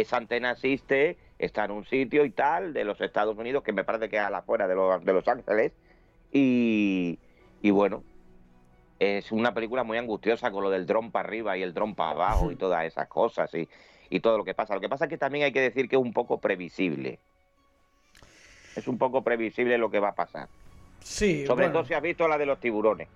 esa 0.00 0.18
antena 0.18 0.50
existe, 0.50 1.16
está 1.38 1.64
en 1.64 1.70
un 1.70 1.86
sitio 1.86 2.26
y 2.26 2.30
tal, 2.30 2.74
de 2.74 2.84
los 2.84 3.00
Estados 3.00 3.36
Unidos, 3.38 3.62
que 3.62 3.72
me 3.72 3.82
parece 3.82 4.10
que 4.10 4.16
es 4.16 4.22
a 4.22 4.30
la 4.30 4.42
fuera 4.42 4.68
de 4.68 4.74
los, 4.74 5.02
de 5.02 5.12
los 5.12 5.26
Ángeles. 5.26 5.72
Y, 6.32 7.18
y 7.62 7.70
bueno, 7.70 8.02
es 8.98 9.32
una 9.32 9.54
película 9.54 9.84
muy 9.84 9.96
angustiosa 9.96 10.50
con 10.50 10.62
lo 10.62 10.70
del 10.70 10.86
dron 10.86 11.10
para 11.10 11.26
arriba 11.26 11.56
y 11.56 11.62
el 11.62 11.72
dron 11.72 11.94
para 11.94 12.10
abajo 12.10 12.52
y 12.52 12.56
todas 12.56 12.84
esas 12.84 13.08
cosas 13.08 13.52
y, 13.54 13.66
y 14.10 14.20
todo 14.20 14.36
lo 14.36 14.44
que 14.44 14.52
pasa. 14.52 14.74
Lo 14.74 14.82
que 14.82 14.88
pasa 14.90 15.06
es 15.06 15.08
que 15.08 15.18
también 15.18 15.46
hay 15.46 15.52
que 15.52 15.62
decir 15.62 15.88
que 15.88 15.96
es 15.96 16.02
un 16.02 16.12
poco 16.12 16.38
previsible. 16.38 17.18
Es 18.76 18.86
un 18.88 18.98
poco 18.98 19.22
previsible 19.22 19.78
lo 19.78 19.90
que 19.90 19.98
va 19.98 20.08
a 20.08 20.14
pasar. 20.14 20.48
Sí. 21.00 21.46
Sobre 21.46 21.70
todo 21.70 21.86
si 21.86 21.94
has 21.94 22.02
visto 22.02 22.28
la 22.28 22.36
de 22.36 22.44
los 22.44 22.60
tiburones. 22.60 23.08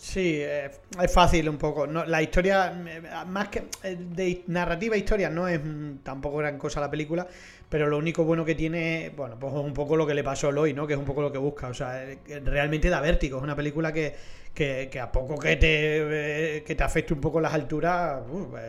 Sí, 0.00 0.38
eh, 0.40 0.70
es 1.02 1.12
fácil 1.12 1.48
un 1.48 1.58
poco. 1.58 1.84
No, 1.84 2.04
la 2.04 2.22
historia, 2.22 2.72
eh, 2.86 3.02
más 3.26 3.48
que 3.48 3.64
eh, 3.82 3.96
de 3.98 4.44
narrativa 4.46 4.94
e 4.94 4.98
historia, 5.00 5.28
no 5.28 5.48
es 5.48 5.60
mm, 5.62 5.98
tampoco 6.04 6.36
gran 6.36 6.56
cosa 6.56 6.80
la 6.80 6.88
película, 6.88 7.26
pero 7.68 7.88
lo 7.88 7.98
único 7.98 8.22
bueno 8.22 8.44
que 8.44 8.54
tiene, 8.54 9.12
bueno, 9.16 9.36
pues 9.40 9.52
un 9.52 9.74
poco 9.74 9.96
lo 9.96 10.06
que 10.06 10.14
le 10.14 10.22
pasó 10.22 10.48
a 10.48 10.52
Loy, 10.52 10.72
¿no? 10.72 10.86
Que 10.86 10.92
es 10.92 10.98
un 11.00 11.04
poco 11.04 11.20
lo 11.20 11.32
que 11.32 11.38
busca. 11.38 11.66
O 11.66 11.74
sea, 11.74 12.04
realmente 12.44 12.88
da 12.88 13.00
vértigo. 13.00 13.38
Es 13.38 13.42
una 13.42 13.56
película 13.56 13.92
que, 13.92 14.14
que, 14.54 15.00
a 15.00 15.10
poco 15.10 15.36
que 15.36 15.56
te, 15.56 16.62
que 16.64 16.74
te 16.76 16.84
afecte 16.84 17.12
un 17.12 17.20
poco 17.20 17.40
las 17.40 17.52
alturas, 17.52 18.22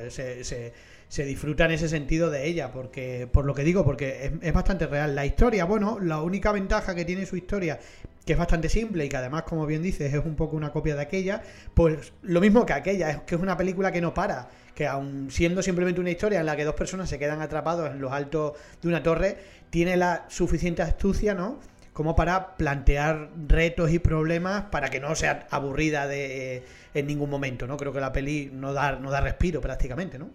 se, 0.10 0.44
se, 0.44 0.74
se, 1.10 1.26
disfruta 1.26 1.66
en 1.66 1.72
ese 1.72 1.90
sentido 1.90 2.30
de 2.30 2.48
ella, 2.48 2.72
porque 2.72 3.28
por 3.32 3.46
lo 3.46 3.54
que 3.54 3.64
digo, 3.64 3.84
porque 3.84 4.32
es, 4.42 4.54
bastante 4.54 4.88
real. 4.88 5.16
La 5.16 5.26
historia, 5.26 5.66
bueno, 5.66 6.00
la 6.00 6.22
única 6.22 6.52
ventaja 6.52 6.96
que 6.96 7.04
tiene 7.04 7.26
su 7.26 7.36
historia 7.36 7.80
que 8.26 8.34
es 8.34 8.40
bastante 8.40 8.70
simple 8.70 9.06
y 9.06 9.10
que 9.10 9.18
además, 9.18 9.42
como 9.42 9.66
bien 9.66 9.82
dices, 9.82 10.14
es 10.14 10.24
un 10.24 10.36
poco 10.36 10.56
una 10.56 10.72
copia 10.72 10.96
de 10.96 11.02
aquella, 11.02 11.42
pues 11.74 12.14
lo 12.22 12.40
mismo 12.40 12.64
que 12.64 12.74
aquella, 12.74 13.10
es 13.10 13.22
que 13.22 13.34
es 13.34 13.42
una 13.42 13.58
película 13.58 13.92
que 13.92 14.02
no 14.02 14.14
para, 14.14 14.50
que 14.76 14.86
aun 14.86 15.32
siendo 15.32 15.64
simplemente 15.64 16.00
una 16.00 16.12
historia 16.12 16.40
en 16.40 16.46
la 16.46 16.56
que 16.56 16.64
dos 16.64 16.76
personas 16.76 17.10
se 17.10 17.18
quedan 17.18 17.42
atrapados 17.42 17.90
en 17.90 18.00
los 18.00 18.12
altos 18.12 18.54
de 18.84 18.88
una 18.88 19.02
torre, 19.02 19.38
tiene 19.72 19.98
la 19.98 20.26
suficiente 20.28 20.84
astucia, 20.84 21.34
¿no? 21.34 21.60
Como 21.92 22.16
para 22.16 22.56
plantear 22.56 23.32
retos 23.48 23.92
y 23.92 23.98
problemas 23.98 24.66
para 24.66 24.90
que 24.90 25.00
no 25.00 25.16
sea 25.16 25.48
aburrida 25.50 26.08
de, 26.08 26.64
en 26.94 27.08
ningún 27.08 27.32
momento, 27.32 27.66
¿no? 27.66 27.78
Creo 27.78 27.94
que 27.94 28.00
la 28.00 28.14
peli 28.14 28.52
no 28.54 28.74
da, 28.74 28.92
no 28.92 29.10
da 29.10 29.22
respiro 29.22 29.60
prácticamente, 29.60 30.20
¿no? 30.20 30.30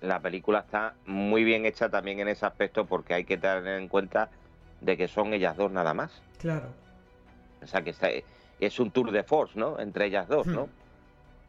La 0.00 0.20
película 0.20 0.60
está 0.60 0.94
muy 1.06 1.44
bien 1.44 1.66
hecha 1.66 1.88
también 1.88 2.20
en 2.20 2.28
ese 2.28 2.46
aspecto 2.46 2.86
porque 2.86 3.14
hay 3.14 3.24
que 3.24 3.36
tener 3.36 3.66
en 3.66 3.88
cuenta 3.88 4.30
de 4.80 4.96
que 4.96 5.08
son 5.08 5.32
ellas 5.32 5.56
dos 5.56 5.72
nada 5.72 5.94
más. 5.94 6.22
Claro. 6.38 6.68
O 7.62 7.66
sea 7.66 7.82
que 7.82 7.90
está, 7.90 8.08
es 8.60 8.80
un 8.80 8.90
tour 8.90 9.10
de 9.10 9.22
force, 9.22 9.58
¿no? 9.58 9.78
Entre 9.80 10.06
ellas 10.06 10.28
dos, 10.28 10.46
¿no? 10.46 10.68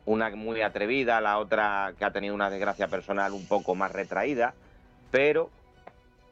Una 0.05 0.29
muy 0.31 0.61
atrevida, 0.61 1.21
la 1.21 1.37
otra 1.37 1.93
que 1.97 2.05
ha 2.05 2.11
tenido 2.11 2.33
una 2.33 2.49
desgracia 2.49 2.87
personal 2.87 3.33
un 3.33 3.47
poco 3.47 3.75
más 3.75 3.91
retraída, 3.91 4.55
pero, 5.11 5.51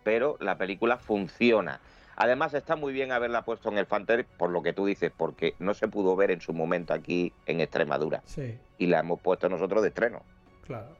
pero 0.03 0.37
la 0.39 0.57
película 0.57 0.97
funciona. 0.97 1.79
Además 2.15 2.55
está 2.55 2.75
muy 2.75 2.93
bien 2.93 3.11
haberla 3.11 3.43
puesto 3.43 3.69
en 3.69 3.77
el 3.77 3.85
Fanter 3.85 4.25
por 4.25 4.49
lo 4.49 4.63
que 4.63 4.73
tú 4.73 4.87
dices, 4.87 5.11
porque 5.15 5.53
no 5.59 5.75
se 5.75 5.87
pudo 5.87 6.15
ver 6.15 6.31
en 6.31 6.41
su 6.41 6.51
momento 6.51 6.93
aquí 6.93 7.31
en 7.45 7.61
Extremadura. 7.61 8.23
Sí. 8.25 8.57
Y 8.79 8.87
la 8.87 8.99
hemos 9.01 9.21
puesto 9.21 9.47
nosotros 9.49 9.83
de 9.83 9.89
estreno. 9.89 10.23
Claro. 10.65 10.96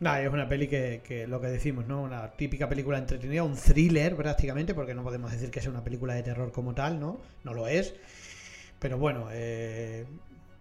Nada, 0.00 0.22
es 0.22 0.32
una 0.32 0.48
peli 0.48 0.68
que, 0.68 1.26
lo 1.28 1.40
que 1.40 1.48
decimos, 1.48 1.86
¿no? 1.88 2.02
Una 2.02 2.30
típica 2.30 2.68
película 2.68 2.98
entretenida, 2.98 3.42
un 3.42 3.56
thriller 3.56 4.14
prácticamente, 4.14 4.72
porque 4.72 4.94
no 4.94 5.02
podemos 5.02 5.32
decir 5.32 5.50
que 5.50 5.60
sea 5.60 5.70
una 5.70 5.82
película 5.82 6.14
de 6.14 6.22
terror 6.22 6.52
como 6.52 6.72
tal, 6.72 7.00
¿no? 7.00 7.20
No 7.42 7.52
lo 7.52 7.66
es. 7.66 7.94
Pero 8.78 8.96
bueno, 8.96 9.26
eh, 9.32 10.06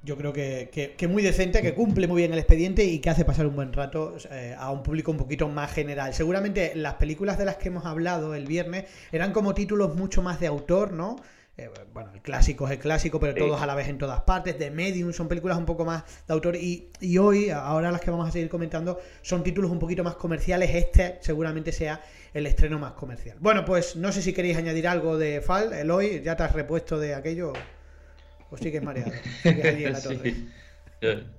yo 0.03 0.17
creo 0.17 0.33
que, 0.33 0.95
que, 0.97 1.07
muy 1.07 1.21
decente, 1.21 1.61
que 1.61 1.75
cumple 1.75 2.07
muy 2.07 2.21
bien 2.21 2.33
el 2.33 2.39
expediente 2.39 2.83
y 2.85 2.97
que 2.97 3.11
hace 3.11 3.25
pasar 3.25 3.45
un 3.45 3.55
buen 3.55 3.73
rato 3.73 4.17
eh, 4.31 4.55
a 4.57 4.71
un 4.71 4.81
público 4.81 5.11
un 5.11 5.17
poquito 5.17 5.47
más 5.49 5.71
general. 5.71 6.15
Seguramente 6.15 6.73
las 6.73 6.95
películas 6.95 7.37
de 7.37 7.45
las 7.45 7.57
que 7.57 7.67
hemos 7.67 7.85
hablado 7.85 8.33
el 8.33 8.47
viernes 8.47 8.85
eran 9.11 9.33
como 9.33 9.53
títulos 9.53 9.95
mucho 9.95 10.23
más 10.23 10.39
de 10.39 10.47
autor, 10.47 10.93
¿no? 10.93 11.17
Eh, 11.59 11.71
bueno, 11.91 12.11
el 12.13 12.21
clásico 12.21 12.65
es 12.65 12.73
el 12.73 12.79
clásico, 12.79 13.19
pero 13.19 13.33
todos 13.33 13.59
a 13.59 13.65
la 13.65 13.73
vez 13.73 13.87
en 13.87 13.97
todas 13.97 14.21
partes. 14.21 14.59
De 14.59 14.69
Medium 14.69 15.11
son 15.11 15.27
películas 15.27 15.57
un 15.57 15.65
poco 15.65 15.85
más 15.85 16.03
de 16.27 16.33
autor. 16.33 16.55
Y, 16.55 16.91
y, 16.99 17.17
hoy, 17.17 17.49
ahora 17.49 17.91
las 17.91 18.01
que 18.01 18.11
vamos 18.11 18.29
a 18.29 18.31
seguir 18.31 18.47
comentando, 18.47 18.99
son 19.23 19.43
títulos 19.43 19.71
un 19.71 19.79
poquito 19.79 20.03
más 20.03 20.15
comerciales. 20.15 20.69
Este 20.75 21.17
seguramente 21.21 21.71
sea 21.71 22.01
el 22.33 22.45
estreno 22.45 22.77
más 22.77 22.93
comercial. 22.93 23.37
Bueno, 23.39 23.65
pues 23.65 23.95
no 23.95 24.11
sé 24.11 24.21
si 24.21 24.33
queréis 24.33 24.57
añadir 24.57 24.87
algo 24.87 25.17
de 25.17 25.41
Fal, 25.41 25.73
Eloy, 25.73 26.21
ya 26.21 26.35
te 26.35 26.43
has 26.43 26.53
repuesto 26.53 26.99
de 26.99 27.15
aquello. 27.15 27.53
O 28.51 28.57
sigues 28.57 28.83
mareado. 28.83 29.11
Sigues 29.41 29.65
allí 29.65 29.85
en 29.85 29.93
la 29.93 30.01
torre. 31.01 31.36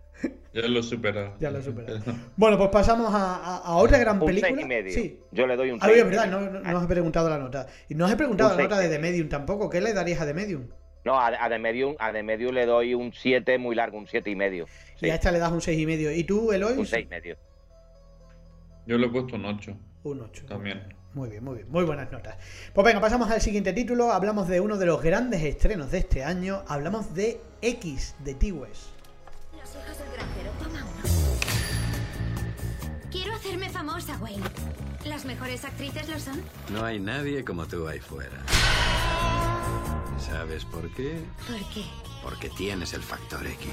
Ya 0.61 0.69
lo 0.69 0.81
he 0.81 0.83
superado. 0.83 1.35
Ya 1.39 1.51
lo 1.51 1.59
he 1.59 1.63
superado. 1.63 2.01
Bueno, 2.37 2.59
pues 2.59 2.71
pasamos 2.71 3.11
a, 3.13 3.77
otra 3.77 3.99
gran 3.99 4.19
película. 4.19 4.51
Sí. 4.91 5.21
Yo 5.31 5.47
le 5.47 5.57
doy 5.57 5.71
un 5.71 5.81
6. 5.81 5.93
Ah, 5.93 6.05
verdad, 6.05 6.27
no, 6.27 6.41
no, 6.41 6.79
os 6.79 6.85
he 6.85 6.89
preguntado 6.89 7.29
la 7.29 7.39
nota. 7.39 7.67
Y 7.89 7.95
no 7.95 8.07
os 8.07 8.11
he 8.11 8.17
preguntado 8.17 8.57
la 8.57 8.63
nota 8.65 8.79
de 8.79 8.89
The 8.89 8.99
Medium 8.99 9.29
tampoco. 9.29 9.71
¿Qué 9.71 9.81
le 9.81 9.93
darías 9.93 10.21
a 10.21 10.27
The 10.27 10.35
Medium? 10.35 10.67
No, 11.05 11.21
a, 11.21 11.49
The 11.49 11.59
Medium, 11.59 11.95
a 11.99 12.13
The 12.13 12.23
Medium 12.23 12.55
le 12.55 12.67
doy 12.67 12.95
un 12.95 13.13
7 13.13 13.57
muy 13.59 13.77
largo, 13.77 13.99
un 13.99 14.07
7 14.07 14.29
y 14.29 14.37
medio. 14.37 14.67
Y 15.01 15.11
a 15.11 15.15
esta 15.15 15.31
le 15.31 15.39
das 15.39 15.53
un 15.53 15.61
6 15.61 15.79
y 15.79 15.87
medio. 15.87 16.13
¿Y 16.13 16.25
tú, 16.25 16.53
Eloy? 16.53 16.77
Un 16.77 16.87
6 16.87 17.07
y 17.07 17.09
medio. 17.09 17.37
Yo 18.87 18.99
le 18.99 19.07
he 19.07 19.11
puesto 19.11 19.37
un 19.37 19.45
8. 19.45 19.77
Un 20.03 20.21
8. 20.23 20.47
También. 20.47 20.83
Muy 21.15 21.31
bien, 21.31 21.43
muy 21.43 21.57
bien, 21.57 21.71
muy 21.71 21.85
buenas 21.85 22.13
notas. 22.13 22.37
Pues 22.75 22.85
venga, 22.85 23.01
pasamos 23.01 23.31
al 23.31 23.41
siguiente 23.41 23.73
título. 23.73 24.13
Hablamos 24.13 24.49
de 24.49 24.61
uno 24.61 24.77
de 24.77 24.87
los 24.87 25.03
grandes 25.03 25.43
estrenos 25.43 25.91
de 25.91 25.99
este 25.99 26.25
año. 26.25 26.63
Hablamos 26.69 27.15
de 27.15 27.41
X 27.63 28.15
de 28.25 28.35
T-West. 28.35 28.99
Quiero 30.35 30.38
hacerme 33.59 33.71
famosa, 33.71 34.19
Wayne. 34.21 34.45
¿Las 35.05 35.25
mejores 35.25 35.65
actrices 35.65 36.09
lo 36.09 36.19
son? 36.19 36.43
No 36.71 36.85
hay 36.85 37.01
nadie 37.01 37.45
como 37.45 37.67
tú 37.67 37.89
ahí 37.89 37.99
fuera. 37.99 38.45
¿Sabes 40.19 40.65
por 40.65 40.89
qué? 40.95 41.19
¿Por 41.47 41.57
qué? 41.73 41.85
Porque 42.23 42.51
tienes 42.51 42.93
el 42.93 43.03
factor 43.03 43.45
X. 43.47 43.69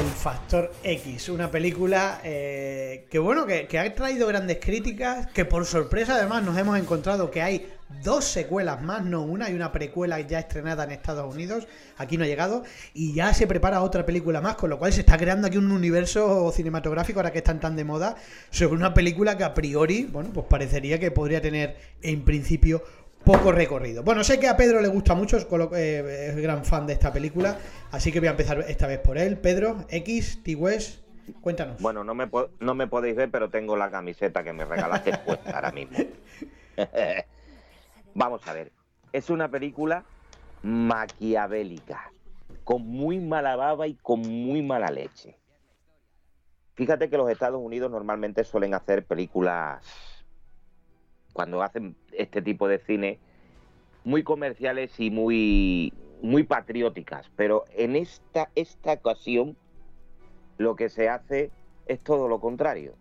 El 0.00 0.10
Factor 0.10 0.72
X, 0.82 1.28
una 1.28 1.50
película 1.50 2.20
eh, 2.24 3.06
que 3.10 3.18
bueno, 3.18 3.46
que, 3.46 3.66
que, 3.66 3.78
ha 3.78 3.94
traído 3.94 4.26
grandes 4.26 4.58
críticas, 4.58 5.26
que 5.28 5.44
por 5.44 5.66
sorpresa 5.66 6.14
además 6.14 6.42
nos 6.42 6.56
hemos 6.56 6.78
encontrado 6.78 7.30
que 7.30 7.42
hay 7.42 7.68
dos 8.02 8.24
secuelas 8.24 8.82
más, 8.82 9.04
no 9.04 9.22
una, 9.22 9.46
hay 9.46 9.54
una 9.54 9.72
precuela 9.72 10.20
ya 10.20 10.38
estrenada 10.38 10.84
en 10.84 10.92
Estados 10.92 11.32
Unidos, 11.34 11.66
aquí 11.98 12.16
no 12.16 12.24
ha 12.24 12.26
llegado, 12.26 12.62
y 12.94 13.14
ya 13.14 13.32
se 13.34 13.46
prepara 13.46 13.82
otra 13.82 14.06
película 14.06 14.40
más, 14.40 14.56
con 14.56 14.70
lo 14.70 14.78
cual 14.78 14.92
se 14.92 15.00
está 15.00 15.16
creando 15.18 15.46
aquí 15.46 15.56
un 15.56 15.70
universo 15.70 16.50
cinematográfico, 16.52 17.20
ahora 17.20 17.32
que 17.32 17.38
están 17.38 17.60
tan 17.60 17.76
de 17.76 17.84
moda, 17.84 18.16
sobre 18.50 18.74
una 18.76 18.94
película 18.94 19.36
que 19.36 19.44
a 19.44 19.54
priori, 19.54 20.04
bueno, 20.04 20.30
pues 20.32 20.46
parecería 20.46 20.98
que 20.98 21.10
podría 21.10 21.40
tener 21.40 21.76
en 22.02 22.24
principio 22.24 22.82
poco 23.24 23.52
recorrido. 23.52 24.02
Bueno, 24.02 24.24
sé 24.24 24.40
que 24.40 24.48
a 24.48 24.56
Pedro 24.56 24.80
le 24.80 24.88
gusta 24.88 25.14
mucho, 25.14 25.38
eh, 25.76 26.26
es 26.30 26.36
gran 26.36 26.64
fan 26.64 26.86
de 26.86 26.94
esta 26.94 27.12
película, 27.12 27.58
así 27.90 28.12
que 28.12 28.20
voy 28.20 28.28
a 28.28 28.32
empezar 28.32 28.64
esta 28.68 28.86
vez 28.86 28.98
por 28.98 29.18
él. 29.18 29.38
Pedro, 29.38 29.84
X, 29.88 30.42
T-West, 30.42 31.00
cuéntanos. 31.40 31.80
Bueno, 31.80 32.04
no 32.04 32.14
me, 32.14 32.28
no 32.60 32.74
me 32.74 32.86
podéis 32.86 33.16
ver, 33.16 33.30
pero 33.30 33.50
tengo 33.50 33.76
la 33.76 33.90
camiseta 33.90 34.42
que 34.42 34.52
me 34.52 34.64
regalaste 34.64 35.16
puesta 35.18 35.50
ahora 35.50 35.72
mismo. 35.72 35.98
Vamos 38.14 38.46
a 38.46 38.52
ver, 38.52 38.72
es 39.12 39.30
una 39.30 39.48
película 39.48 40.04
maquiavélica, 40.62 42.12
con 42.64 42.86
muy 42.86 43.18
mala 43.18 43.56
baba 43.56 43.86
y 43.86 43.94
con 43.94 44.20
muy 44.20 44.62
mala 44.62 44.90
leche. 44.90 45.38
Fíjate 46.74 47.08
que 47.08 47.16
los 47.16 47.30
Estados 47.30 47.60
Unidos 47.62 47.90
normalmente 47.90 48.44
suelen 48.44 48.74
hacer 48.74 49.04
películas 49.06 50.24
cuando 51.32 51.62
hacen 51.62 51.96
este 52.12 52.42
tipo 52.42 52.68
de 52.68 52.78
cine, 52.78 53.18
muy 54.04 54.22
comerciales 54.22 54.98
y 55.00 55.10
muy, 55.10 55.92
muy 56.20 56.44
patrióticas. 56.44 57.30
Pero 57.36 57.64
en 57.70 57.96
esta, 57.96 58.50
esta 58.54 58.92
ocasión 58.92 59.56
lo 60.58 60.76
que 60.76 60.88
se 60.88 61.08
hace 61.08 61.50
es 61.86 62.00
todo 62.00 62.28
lo 62.28 62.40
contrario. 62.40 62.94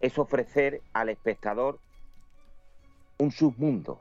Es 0.00 0.18
ofrecer 0.18 0.80
al 0.92 1.10
espectador 1.10 1.80
un 3.18 3.30
submundo, 3.30 4.00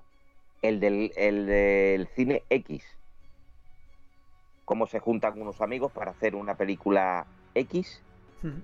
el 0.61 0.79
del, 0.79 1.11
el 1.15 1.45
del 1.47 2.07
cine 2.15 2.43
X. 2.49 2.83
Cómo 4.65 4.85
se 4.85 4.99
juntan 4.99 5.41
unos 5.41 5.61
amigos 5.61 5.91
para 5.91 6.11
hacer 6.11 6.35
una 6.35 6.55
película 6.55 7.25
X 7.55 8.01
Ujú. 8.43 8.61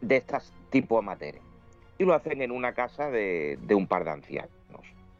de 0.00 0.16
estas 0.16 0.52
tipo 0.70 0.98
amateurs. 0.98 1.40
Y 1.98 2.04
lo 2.04 2.14
hacen 2.14 2.40
en 2.42 2.52
una 2.52 2.74
casa 2.74 3.10
de, 3.10 3.58
de 3.60 3.74
un 3.74 3.86
par 3.86 4.04
de 4.04 4.10
ancianos. 4.10 4.50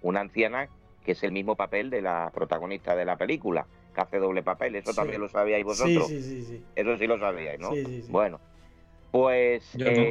Una 0.01 0.21
anciana 0.21 0.69
que 1.05 1.13
es 1.13 1.23
el 1.25 1.33
mismo 1.33 1.57
papel 1.57 1.91
de 1.91 2.03
la 2.03 2.31
protagonista 2.33 2.95
de 2.95 3.05
la 3.05 3.17
película, 3.17 3.67
que 3.95 4.01
hace 4.01 4.19
doble 4.19 4.43
papel. 4.43 4.77
Eso 4.77 4.91
Sí. 4.91 4.97
también 4.97 5.21
lo 5.21 5.29
sabíais 5.29 5.65
vosotros. 5.65 6.07
Sí, 6.07 6.23
sí, 6.23 6.31
sí, 6.31 6.43
sí. 6.45 6.65
Eso 6.77 6.97
sí 6.97 7.07
lo 7.07 7.19
sabíais, 7.19 7.59
¿no? 7.59 7.75
Sí, 7.75 7.85
sí, 7.85 8.03
sí. 8.03 8.13
Bueno, 8.13 8.41
pues 9.11 9.73
Yo 9.73 9.91
no. 9.91 10.03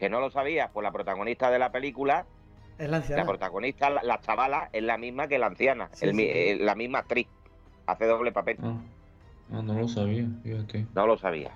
Que 0.00 0.08
no 0.08 0.18
lo 0.18 0.30
sabías, 0.30 0.70
pues 0.72 0.82
la 0.82 0.90
protagonista 0.90 1.50
de 1.50 1.58
la 1.58 1.70
película, 1.70 2.24
Es 2.78 2.88
la 2.88 2.96
anciana. 2.96 3.22
la 3.22 3.28
protagonista, 3.28 3.90
la, 3.90 4.02
la 4.02 4.18
chavala, 4.20 4.70
es 4.72 4.82
la 4.82 4.96
misma 4.96 5.28
que 5.28 5.38
la 5.38 5.46
anciana, 5.46 5.90
Sí, 5.92 6.06
el 6.06 6.14
mi- 6.14 6.22
sí. 6.24 6.30
eh, 6.32 6.56
la 6.58 6.74
misma 6.74 7.00
actriz, 7.00 7.28
hace 7.86 8.06
doble 8.06 8.32
papel. 8.32 8.56
Ah, 8.62 8.80
ah, 9.52 9.62
no 9.62 9.74
lo 9.78 9.86
sabía, 9.86 10.26
fíjate. 10.42 10.86
No 10.94 11.06
lo 11.06 11.18
sabía. 11.18 11.50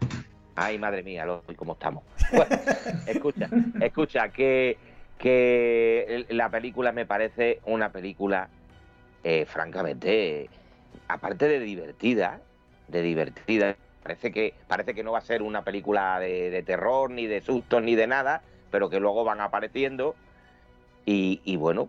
Ay, 0.57 0.78
madre 0.78 1.03
mía, 1.03 1.24
lo, 1.24 1.42
cómo 1.57 1.72
estamos. 1.72 2.05
Bueno, 2.32 2.55
escucha, 3.07 3.49
escucha, 3.80 4.28
que, 4.28 4.76
que 5.18 6.26
la 6.28 6.51
película 6.51 6.92
me 6.92 7.07
parece 7.07 7.61
una 7.64 7.90
película, 7.90 8.51
eh, 9.22 9.47
francamente, 9.47 10.51
aparte 11.09 11.49
de 11.49 11.61
divertida, 11.61 12.40
de 12.88 13.01
divertida, 13.01 13.76
parece 14.05 14.30
que, 14.30 14.55
parece 14.68 14.94
que 14.94 15.02
no 15.02 15.12
va 15.12 15.18
a 15.18 15.22
ser 15.22 15.42
una 15.42 15.62
película 15.64 16.20
de, 16.20 16.50
de 16.50 16.62
terror, 16.62 17.11
ni 17.11 17.26
de 17.26 17.40
sustos, 17.40 17.82
ni 17.82 17.94
de 17.96 18.07
nada, 18.07 18.42
pero 18.70 18.90
que 18.90 19.00
luego 19.00 19.24
van 19.24 19.40
apareciendo. 19.40 20.14
Y, 21.07 21.40
y 21.44 21.57
bueno, 21.57 21.88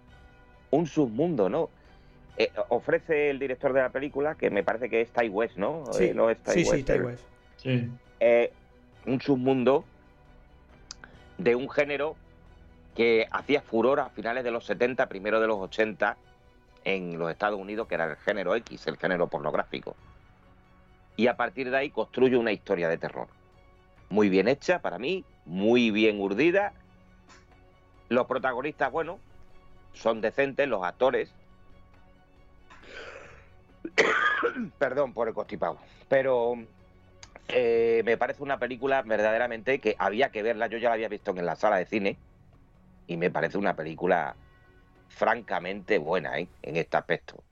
un 0.71 0.87
submundo, 0.87 1.49
¿no? 1.49 1.69
Eh, 2.37 2.51
ofrece 2.69 3.29
el 3.29 3.37
director 3.39 3.73
de 3.73 3.81
la 3.81 3.89
película, 3.89 4.35
que 4.35 4.49
me 4.49 4.63
parece 4.63 4.89
que 4.89 5.01
es 5.01 5.11
Ty 5.11 5.27
West, 5.27 5.57
¿no? 5.57 5.83
Sí, 5.91 6.05
Eh, 6.05 6.13
no 6.13 6.29
es 6.29 6.37
Ty 6.41 6.51
sí, 6.51 6.63
sí, 6.63 6.69
West, 6.71 6.87
Ty 6.87 6.93
el- 6.93 7.03
West. 7.03 7.23
Sí. 7.57 7.89
eh, 8.21 8.51
un 9.07 9.19
submundo 9.21 9.83
de 11.37 11.55
un 11.55 11.69
género 11.69 12.15
que 12.95 13.27
hacía 13.29 13.61
furor 13.61 13.99
a 13.99 14.09
finales 14.09 14.45
de 14.45 14.51
los 14.51 14.65
70, 14.65 15.07
primero 15.07 15.41
de 15.41 15.47
los 15.47 15.57
80 15.57 16.15
en 16.85 17.19
los 17.19 17.29
Estados 17.29 17.59
Unidos, 17.59 17.87
que 17.89 17.95
era 17.95 18.05
el 18.05 18.15
género 18.17 18.55
X, 18.55 18.87
el 18.87 18.95
género 18.97 19.27
pornográfico. 19.27 19.95
Y 21.17 21.27
a 21.27 21.37
partir 21.37 21.71
de 21.71 21.77
ahí 21.77 21.89
construye 21.89 22.37
una 22.37 22.51
historia 22.51 22.89
de 22.89 22.97
terror. 22.97 23.27
Muy 24.09 24.29
bien 24.29 24.47
hecha 24.47 24.79
para 24.79 24.99
mí, 24.99 25.23
muy 25.45 25.91
bien 25.91 26.19
urdida. 26.19 26.73
Los 28.09 28.27
protagonistas, 28.27 28.91
bueno, 28.91 29.19
son 29.93 30.21
decentes, 30.21 30.67
los 30.67 30.83
actores. 30.83 31.33
Perdón 34.77 35.13
por 35.13 35.27
el 35.27 35.33
constipado. 35.33 35.79
Pero 36.07 36.55
eh, 37.47 38.01
me 38.05 38.17
parece 38.17 38.43
una 38.43 38.59
película 38.59 39.01
verdaderamente 39.01 39.79
que 39.79 39.95
había 39.97 40.29
que 40.29 40.43
verla. 40.43 40.67
Yo 40.67 40.77
ya 40.77 40.89
la 40.89 40.95
había 40.95 41.09
visto 41.09 41.31
en 41.31 41.45
la 41.45 41.55
sala 41.55 41.77
de 41.77 41.85
cine 41.85 42.17
y 43.07 43.17
me 43.17 43.29
parece 43.31 43.57
una 43.57 43.75
película 43.75 44.35
francamente 45.09 45.97
buena 45.97 46.37
¿eh? 46.39 46.47
en 46.61 46.75
este 46.75 46.97
aspecto. 46.97 47.43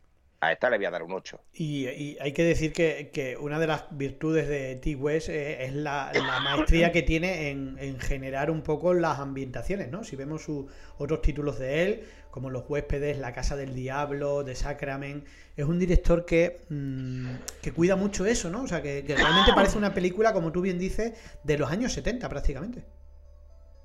A 0.43 0.51
esta 0.51 0.69
le 0.69 0.77
voy 0.77 0.85
a 0.85 0.91
dar 0.91 1.03
un 1.03 1.11
8. 1.13 1.39
Y, 1.53 1.87
y 1.87 2.17
hay 2.19 2.33
que 2.33 2.43
decir 2.43 2.73
que, 2.73 3.09
que 3.13 3.37
una 3.37 3.59
de 3.59 3.67
las 3.67 3.85
virtudes 3.91 4.47
de 4.47 4.75
T. 4.75 4.95
West 4.95 5.29
eh, 5.29 5.63
es 5.65 5.73
la, 5.73 6.11
la 6.13 6.39
maestría 6.41 6.91
que 6.91 7.01
tiene 7.01 7.49
en, 7.49 7.77
en 7.79 7.99
generar 7.99 8.51
un 8.51 8.61
poco 8.61 8.93
las 8.93 9.19
ambientaciones, 9.19 9.89
¿no? 9.89 10.03
Si 10.03 10.15
vemos 10.15 10.41
sus 10.43 10.65
otros 10.97 11.21
títulos 11.21 11.59
de 11.59 11.83
él, 11.83 12.03
como 12.29 12.49
Los 12.49 12.63
huéspedes, 12.67 13.19
La 13.19 13.31
casa 13.33 13.55
del 13.55 13.73
diablo, 13.75 14.43
The 14.43 14.55
Sacrament, 14.55 15.25
es 15.55 15.65
un 15.65 15.77
director 15.79 16.25
que, 16.25 16.61
mm, 16.69 17.35
que 17.61 17.71
cuida 17.71 17.95
mucho 17.95 18.25
eso, 18.25 18.49
¿no? 18.49 18.63
O 18.63 18.67
sea, 18.67 18.81
que, 18.81 19.03
que 19.05 19.15
realmente 19.15 19.53
parece 19.53 19.77
una 19.77 19.93
película, 19.93 20.33
como 20.33 20.51
tú 20.51 20.61
bien 20.61 20.79
dices, 20.79 21.13
de 21.43 21.57
los 21.57 21.71
años 21.71 21.93
70 21.93 22.27
prácticamente. 22.27 22.83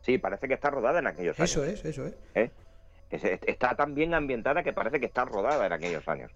Sí, 0.03 0.19
parece 0.19 0.49
que 0.49 0.55
está 0.55 0.71
rodada 0.71 0.99
en 1.01 1.07
aquellos 1.07 1.39
años. 1.39 1.51
Eso 1.51 1.65
es, 1.65 1.85
eso 1.85 2.07
es. 2.07 2.15
¿eh? 2.35 2.51
Es- 3.11 3.25
es- 3.25 3.41
Está 3.47 3.75
tan 3.75 3.95
bien 3.95 4.15
ambientada 4.15 4.63
que 4.63 4.73
parece 4.73 4.99
que 5.01 5.07
está 5.07 5.25
rodada 5.25 5.67
en 5.67 5.73
aquellos 5.73 6.07
años. 6.09 6.31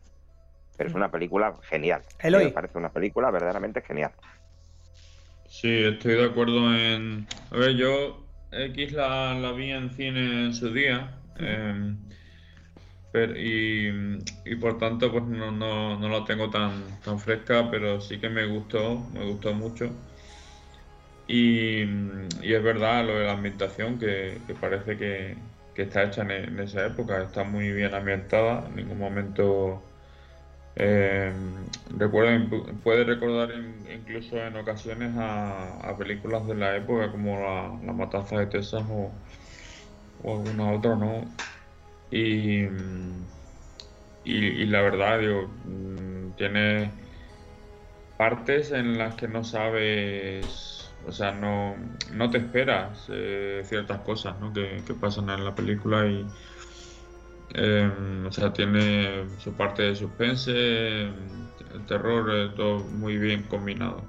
Pero 0.77 0.89
es 0.91 0.95
una 0.97 1.11
película 1.11 1.55
genial. 1.68 2.03
Eloy. 2.20 2.47
Me 2.47 2.51
parece 2.51 2.79
una 2.79 2.91
película 2.91 3.31
verdaderamente 3.31 3.83
genial. 3.83 4.12
Sí, 5.49 5.68
estoy 5.85 6.14
de 6.14 6.25
acuerdo 6.25 6.75
en... 6.75 7.27
A 7.51 7.57
ver, 7.57 7.77
yo 7.77 8.27
X 8.51 8.93
la, 8.93 9.35
la 9.35 9.53
vi 9.53 9.70
en 9.70 9.91
cine 9.91 10.47
en 10.47 10.55
su 10.55 10.73
día. 10.73 11.11
eh, 11.39 11.95
pero- 13.12 13.37
y, 13.39 14.18
y 14.47 14.57
por 14.57 14.79
tanto 14.79 15.12
pues 15.12 15.25
no, 15.25 15.51
no, 15.53 15.99
no 15.99 16.09
la 16.09 16.25
tengo 16.25 16.49
tan, 16.51 16.73
tan 17.05 17.18
fresca, 17.18 17.70
pero 17.70 18.01
sí 18.01 18.18
que 18.18 18.31
me 18.31 18.47
gustó, 18.47 19.07
me 19.12 19.25
gustó 19.25 19.53
mucho. 19.53 19.91
Y, 21.29 21.83
y 22.43 22.53
es 22.55 22.62
verdad 22.62 23.05
lo 23.07 23.18
de 23.18 23.27
la 23.27 23.33
ambientación, 23.33 23.99
que, 23.99 24.39
que 24.47 24.55
parece 24.55 24.97
que, 24.99 25.37
que 25.75 25.83
está 25.83 26.05
hecha 26.05 26.23
en, 26.23 26.31
en 26.31 26.61
esa 26.61 26.87
época, 26.87 27.23
está 27.23 27.45
muy 27.45 27.70
bien 27.73 27.95
ambientada, 27.95 28.66
en 28.68 28.77
ningún 28.77 28.99
momento 28.99 29.83
eh, 30.77 31.33
recuerda, 31.99 32.49
puede 32.83 33.05
recordar 33.05 33.51
in- 33.53 33.87
incluso 33.91 34.39
en 34.39 34.57
ocasiones 34.57 35.14
a, 35.18 35.95
películas 35.99 36.47
de 36.47 36.55
la 36.55 36.77
época 36.77 37.11
como 37.11 37.39
La, 37.41 37.93
Matanza 37.93 38.39
de 38.39 38.47
Texas 38.47 38.83
o, 38.89 39.12
alguna 40.25 40.73
otra, 40.73 40.97
¿no? 40.97 41.25
Y, 42.11 42.64
y, 44.25 44.66
la 44.66 44.83
verdad, 44.83 45.18
digo, 45.20 45.49
mm, 45.64 46.33
tiene 46.37 46.91
partes 48.16 48.70
en 48.73 48.99
las 48.99 49.14
que 49.14 49.29
no 49.29 49.45
sabes, 49.45 50.91
o 51.07 51.12
sea, 51.12 51.33
no, 51.33 51.77
no 52.12 52.31
te 52.31 52.39
esperas 52.39 53.07
eh, 53.12 53.62
ciertas 53.64 54.01
cosas, 54.03 54.39
¿no? 54.41 54.53
que 54.53 54.95
pasan 55.01 55.29
en 55.31 55.45
la 55.45 55.55
película 55.55 56.07
y, 56.07 56.27
eh, 57.55 57.90
o 58.26 58.32
sea, 58.32 58.53
tiene 58.53 59.26
su 59.38 59.53
parte 59.53 59.82
de 59.82 59.96
suspense, 59.96 60.50
el 60.53 61.86
terror, 61.86 62.30
eh, 62.34 62.50
todo 62.57 62.80
muy 62.80 63.18
bien 63.18 63.44
combinado. 63.44 64.03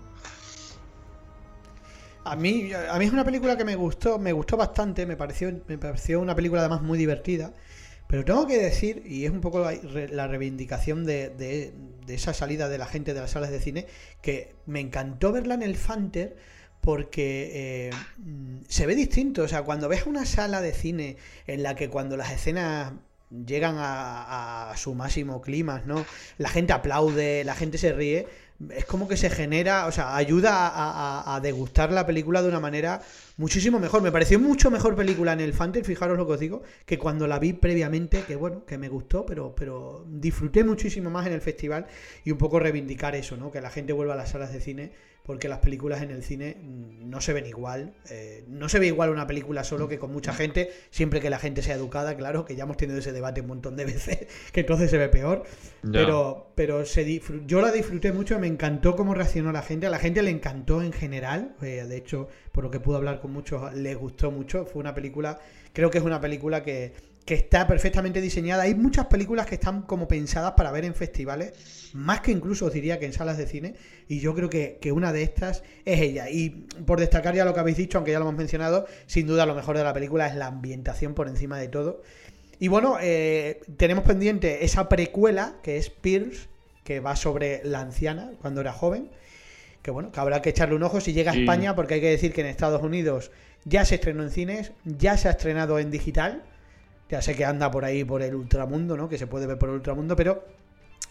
A 2.26 2.36
mí, 2.38 2.72
a 2.74 2.98
mí 2.98 3.06
es 3.06 3.12
una 3.12 3.26
película 3.26 3.58
que 3.58 3.66
me 3.66 3.76
gustó, 3.76 4.18
me 4.18 4.32
gustó 4.32 4.56
bastante, 4.56 5.06
me 5.06 5.18
pareció, 5.18 5.52
me 5.68 5.78
pareció 5.78 6.22
una 6.22 6.36
película 6.36 6.62
además 6.62 6.82
muy 6.82 6.98
divertida. 6.98 7.54
Pero 8.08 8.24
tengo 8.26 8.46
que 8.48 8.58
decir, 8.60 9.04
y 9.06 9.26
es 9.26 9.32
un 9.32 9.42
poco 9.42 9.60
la, 9.60 9.72
re- 9.72 10.08
la 10.10 10.28
reivindicación 10.28 11.04
de 11.06 11.74
esa 12.08 12.34
salida 12.34 12.70
de 12.70 12.78
la 12.78 12.86
gente 12.86 13.14
de 13.14 13.22
las 13.22 13.32
salas 13.32 13.50
de 13.52 13.60
cine, 13.60 13.88
que 14.22 14.56
me 14.66 14.80
encantó 14.80 15.32
verla 15.32 15.56
en 15.56 15.64
el 15.64 15.76
Fanter 15.76 16.38
porque 16.80 17.90
eh, 17.90 17.90
mm, 18.18 18.58
se 18.68 18.86
ve 18.86 18.96
distinto. 18.96 19.44
O 19.44 19.48
sea, 19.48 19.64
cuando 19.64 19.90
ves 19.90 20.06
una 20.06 20.26
sala 20.26 20.62
de 20.62 20.74
cine 20.74 21.18
en 21.48 21.64
la 21.64 21.76
que 21.76 21.90
cuando 21.90 22.16
las 22.18 22.32
escenas 22.32 22.94
llegan 23.46 23.76
a, 23.78 24.74
su 24.76 24.94
máximo 24.94 25.42
clima, 25.42 25.82
¿no? 25.86 26.06
La 26.38 26.50
gente 26.50 26.74
aplaude, 26.74 27.44
la 27.44 27.56
gente 27.56 27.78
se 27.78 27.94
ríe. 27.94 28.28
Es 28.70 28.86
como 28.86 29.08
que 29.08 29.18
se 29.18 29.30
genera, 29.30 29.88
o 29.88 29.92
sea, 29.92 30.16
ayuda 30.16 31.34
a, 31.36 31.40
degustar 31.42 31.92
la 31.92 32.06
película 32.06 32.42
de 32.42 32.48
una 32.48 32.60
manera 32.60 33.02
muchísimo 33.38 33.80
mejor. 33.80 34.02
Me 34.02 34.12
pareció 34.12 34.40
mucho 34.40 34.72
mejor 34.72 34.96
película 34.96 35.34
en 35.34 35.42
el 35.42 35.54
Fanter, 35.54 35.84
fijaros 35.84 36.18
lo 36.18 36.26
que 36.26 36.34
os 36.34 36.40
digo, 36.40 36.62
que 36.86 36.98
cuando 36.98 37.28
la 37.28 37.40
vi 37.40 37.54
previamente, 37.54 38.24
que 38.24 38.36
bueno, 38.36 38.64
que 38.66 38.78
me 38.78 38.88
gustó, 38.88 39.26
pero, 39.26 39.54
pero 39.56 40.06
disfruté 40.08 40.64
muchísimo 40.64 41.10
más 41.10 41.28
en 41.28 41.34
el 41.34 41.42
festival 41.42 41.88
y 42.24 42.32
un 42.32 42.38
poco 42.38 42.60
reivindicar 42.60 43.16
eso, 43.16 43.36
¿no? 43.36 43.52
Que 43.52 43.60
la 43.60 43.70
gente 43.70 43.92
vuelva 43.92 44.14
a 44.14 44.18
las 44.18 44.30
salas 44.30 44.54
de 44.54 44.62
cine, 44.62 44.92
porque 45.26 45.48
las 45.48 45.60
películas 45.60 46.02
en 46.02 46.12
el 46.12 46.22
cine 46.22 46.58
mm, 46.62 47.10
no 47.10 47.22
se 47.22 47.34
ven 47.34 47.46
igual. 47.46 47.94
eh, 48.10 48.44
no 48.48 48.70
se 48.70 48.80
ve 48.80 48.88
igual 48.88 49.10
una 49.10 49.26
película 49.26 49.64
solo 49.64 49.88
que 49.88 49.98
con 49.98 50.12
mucha 50.12 50.34
gente, 50.34 50.72
siempre 50.90 51.22
que 51.22 51.30
la 51.30 51.40
gente 51.40 51.62
sea 51.62 51.76
educada, 51.76 52.16
claro, 52.16 52.46
que 52.46 52.56
ya 52.56 52.64
hemos 52.64 52.78
tenido 52.78 53.00
ese 53.00 53.12
debate 53.14 53.42
un 53.42 53.48
montón 53.48 53.76
de 53.76 53.86
veces, 53.94 54.28
que 54.52 54.62
entonces 54.62 54.90
se 54.92 54.98
ve 54.98 55.10
peor. 55.10 55.44
Pero, 55.92 56.52
pero 56.56 56.86
se 56.86 57.04
yo 57.46 57.62
la 57.62 57.72
disfruté 57.72 58.12
mucho, 58.12 58.40
me 58.40 58.48
encantó 58.48 58.96
cómo 58.96 59.14
reaccionó 59.14 59.52
la 59.52 59.62
gente, 59.62 59.88
a 59.88 59.90
la 59.90 60.00
gente 60.00 60.22
le 60.22 60.32
encantó 60.32 60.82
en 60.82 60.94
general, 60.94 61.56
eh, 61.62 61.86
de 61.88 61.98
hecho, 61.98 62.28
por 62.52 62.64
lo 62.64 62.72
que 62.72 62.80
pude 62.80 62.98
hablar 62.98 63.20
con 63.20 63.32
muchos, 63.32 63.74
les 63.74 63.98
gustó 63.98 64.32
mucho, 64.32 64.66
fue 64.66 64.80
una 64.82 64.94
película, 64.94 65.40
creo 65.74 65.90
que 65.90 65.98
es 65.98 66.04
una 66.04 66.22
película 66.22 66.64
que, 66.64 66.94
que 67.26 67.36
está 67.36 67.68
perfectamente 67.68 68.20
diseñada, 68.20 68.64
hay 68.64 68.76
muchas 68.76 69.06
películas 69.08 69.46
que 69.46 69.56
están 69.56 69.84
como 69.84 70.08
pensadas 70.08 70.54
para 70.58 70.72
ver 70.72 70.84
en 70.86 70.94
festivales, 70.94 71.92
más 71.94 72.22
que 72.22 72.32
incluso 72.32 72.66
os 72.66 72.74
diría 72.74 73.00
que 73.00 73.06
en 73.06 73.14
salas 73.14 73.38
de 73.38 73.48
cine, 73.48 73.76
y 74.08 74.20
yo 74.20 74.36
creo 74.36 74.50
que, 74.50 74.78
que 74.82 74.92
una 74.92 75.14
de 75.14 75.24
estas 75.24 75.64
es 75.86 76.02
ella, 76.02 76.30
y 76.30 76.50
por 76.86 77.00
destacar 77.00 77.34
ya 77.34 77.46
lo 77.46 77.54
que 77.54 77.62
habéis 77.62 77.78
dicho, 77.78 77.98
aunque 77.98 78.12
ya 78.12 78.20
lo 78.20 78.26
hemos 78.26 78.38
mencionado, 78.38 78.86
sin 79.08 79.28
duda 79.28 79.46
lo 79.46 79.56
mejor 79.56 79.78
de 79.78 79.84
la 79.84 79.94
película 79.94 80.28
es 80.28 80.36
la 80.36 80.48
ambientación 80.48 81.14
por 81.14 81.28
encima 81.28 81.58
de 81.58 81.70
todo, 81.70 82.02
y 82.60 82.68
bueno, 82.68 82.98
eh, 83.02 83.62
tenemos 83.78 84.06
pendiente 84.06 84.64
esa 84.64 84.88
precuela 84.90 85.56
que 85.64 85.78
es 85.78 85.90
Pierce, 85.90 86.48
que 86.84 87.00
va 87.00 87.16
sobre 87.16 87.62
la 87.64 87.82
anciana 87.82 88.32
cuando 88.42 88.62
era 88.62 88.74
joven. 88.74 89.10
Que 89.82 89.92
bueno, 89.92 90.14
que 90.14 90.20
habrá 90.22 90.42
que 90.42 90.52
echarle 90.52 90.76
un 90.76 90.84
ojo 90.84 91.02
si 91.02 91.12
llega 91.12 91.32
a 91.32 91.34
Sí. 91.34 91.42
España, 91.42 91.76
porque 91.76 91.96
hay 91.96 92.02
que 92.02 92.10
decir 92.10 92.32
que 92.32 92.40
en 92.40 92.48
Estados 92.48 92.82
Unidos 92.82 93.32
ya 93.66 93.84
se 93.84 93.96
estrenó 93.96 94.24
en 94.24 94.32
cines, 94.32 94.72
ya 94.86 95.18
se 95.18 95.28
ha 95.28 95.32
estrenado 95.32 95.78
en 95.78 95.92
digital. 95.92 96.44
Ya 97.10 97.22
sé 97.22 97.36
que 97.36 97.46
anda 97.46 97.70
por 97.70 97.86
ahí 97.86 98.04
por 98.04 98.22
el 98.22 98.36
ultramundo, 98.36 98.98
¿no? 98.98 99.10
Que 99.10 99.18
se 99.18 99.28
puede 99.28 99.46
ver 99.46 99.58
por 99.58 99.70
el 99.70 99.76
ultramundo, 99.76 100.16
pero 100.16 100.46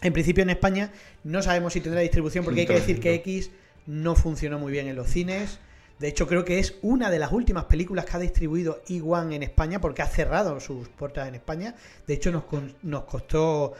en 0.01 0.13
principio 0.13 0.43
en 0.43 0.49
España 0.49 0.91
no 1.23 1.41
sabemos 1.41 1.73
si 1.73 1.81
tendrá 1.81 2.01
distribución 2.01 2.43
porque 2.43 2.61
hay 2.61 2.67
que 2.67 2.73
decir 2.73 2.99
que 2.99 3.13
X 3.15 3.51
no 3.85 4.15
funcionó 4.15 4.59
muy 4.59 4.71
bien 4.71 4.87
en 4.87 4.95
los 4.95 5.07
cines. 5.07 5.59
De 5.99 6.07
hecho, 6.07 6.27
creo 6.27 6.43
que 6.43 6.59
es 6.59 6.75
una 6.81 7.09
de 7.09 7.19
las 7.19 7.31
últimas 7.31 7.65
películas 7.65 8.05
que 8.05 8.17
ha 8.17 8.19
distribuido 8.19 8.81
E1 8.87 9.33
en 9.33 9.43
España 9.43 9.79
porque 9.79 10.01
ha 10.01 10.07
cerrado 10.07 10.59
sus 10.59 10.89
puertas 10.89 11.27
en 11.27 11.35
España. 11.35 11.75
De 12.07 12.15
hecho, 12.15 12.31
nos, 12.31 12.43
nos 12.81 13.03
costó 13.05 13.73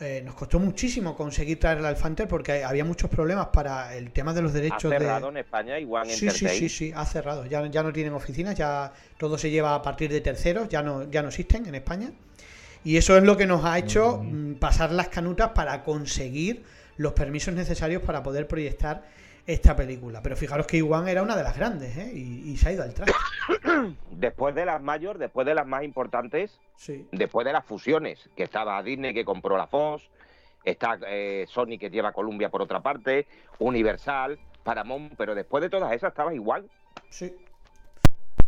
eh, 0.00 0.22
nos 0.24 0.36
costó 0.36 0.60
muchísimo 0.60 1.16
conseguir 1.16 1.58
traerla 1.58 1.88
al 1.88 1.96
Fanter 1.96 2.28
porque 2.28 2.62
había 2.62 2.84
muchos 2.84 3.10
problemas 3.10 3.48
para 3.48 3.96
el 3.96 4.12
tema 4.12 4.32
de 4.32 4.42
los 4.42 4.52
derechos. 4.52 4.92
¿Ha 4.92 4.98
cerrado 4.98 5.28
en 5.30 5.38
España 5.38 5.78
igual 5.78 6.08
en 6.08 6.16
sí, 6.16 6.30
sí, 6.30 6.48
sí, 6.48 6.68
sí, 6.68 6.92
ha 6.94 7.04
cerrado. 7.04 7.46
Ya, 7.46 7.66
ya 7.66 7.82
no 7.82 7.92
tienen 7.92 8.12
oficinas, 8.12 8.54
ya 8.54 8.92
todo 9.16 9.36
se 9.36 9.50
lleva 9.50 9.74
a 9.74 9.82
partir 9.82 10.10
de 10.12 10.20
terceros, 10.20 10.68
ya 10.68 10.82
no, 10.82 11.10
ya 11.10 11.22
no 11.22 11.28
existen 11.28 11.66
en 11.66 11.74
España. 11.74 12.12
Y 12.84 12.96
eso 12.96 13.16
es 13.18 13.24
lo 13.24 13.36
que 13.36 13.46
nos 13.46 13.64
ha 13.64 13.76
hecho 13.76 14.22
mm, 14.22 14.54
pasar 14.54 14.92
las 14.92 15.08
canutas 15.08 15.50
para 15.50 15.82
conseguir 15.82 16.62
los 16.96 17.12
permisos 17.12 17.52
necesarios 17.54 18.02
para 18.02 18.22
poder 18.22 18.46
proyectar 18.46 19.02
esta 19.48 19.74
película. 19.74 20.20
Pero 20.22 20.36
fijaros 20.36 20.66
que 20.66 20.76
Iwan 20.76 21.08
era 21.08 21.22
una 21.22 21.34
de 21.34 21.42
las 21.42 21.56
grandes, 21.56 21.96
¿eh? 21.96 22.12
Y, 22.14 22.54
se 22.58 22.68
ha 22.68 22.72
ido 22.72 22.82
al 22.82 22.92
traste. 22.92 23.14
después 24.10 24.54
de 24.54 24.66
las 24.66 24.80
mayores, 24.82 25.18
después 25.18 25.46
de 25.46 25.54
las 25.54 25.66
más 25.66 25.84
importantes, 25.84 26.60
sí. 26.76 27.08
después 27.12 27.46
de 27.46 27.54
las 27.54 27.64
fusiones, 27.64 28.28
que 28.36 28.42
estaba 28.42 28.80
Disney 28.82 29.14
que 29.14 29.24
compró 29.24 29.56
la 29.56 29.66
Fox, 29.66 30.10
está 30.64 30.98
eh, 31.06 31.46
Sony 31.48 31.78
que 31.80 31.88
lleva 31.88 32.12
Columbia 32.12 32.50
por 32.50 32.60
otra 32.60 32.80
parte, 32.80 33.26
Universal, 33.58 34.38
Paramount, 34.64 35.14
pero 35.16 35.34
después 35.34 35.62
de 35.62 35.70
todas 35.70 35.92
esas 35.94 36.10
estaba 36.10 36.34
igual. 36.34 36.68
Sí. 37.08 37.34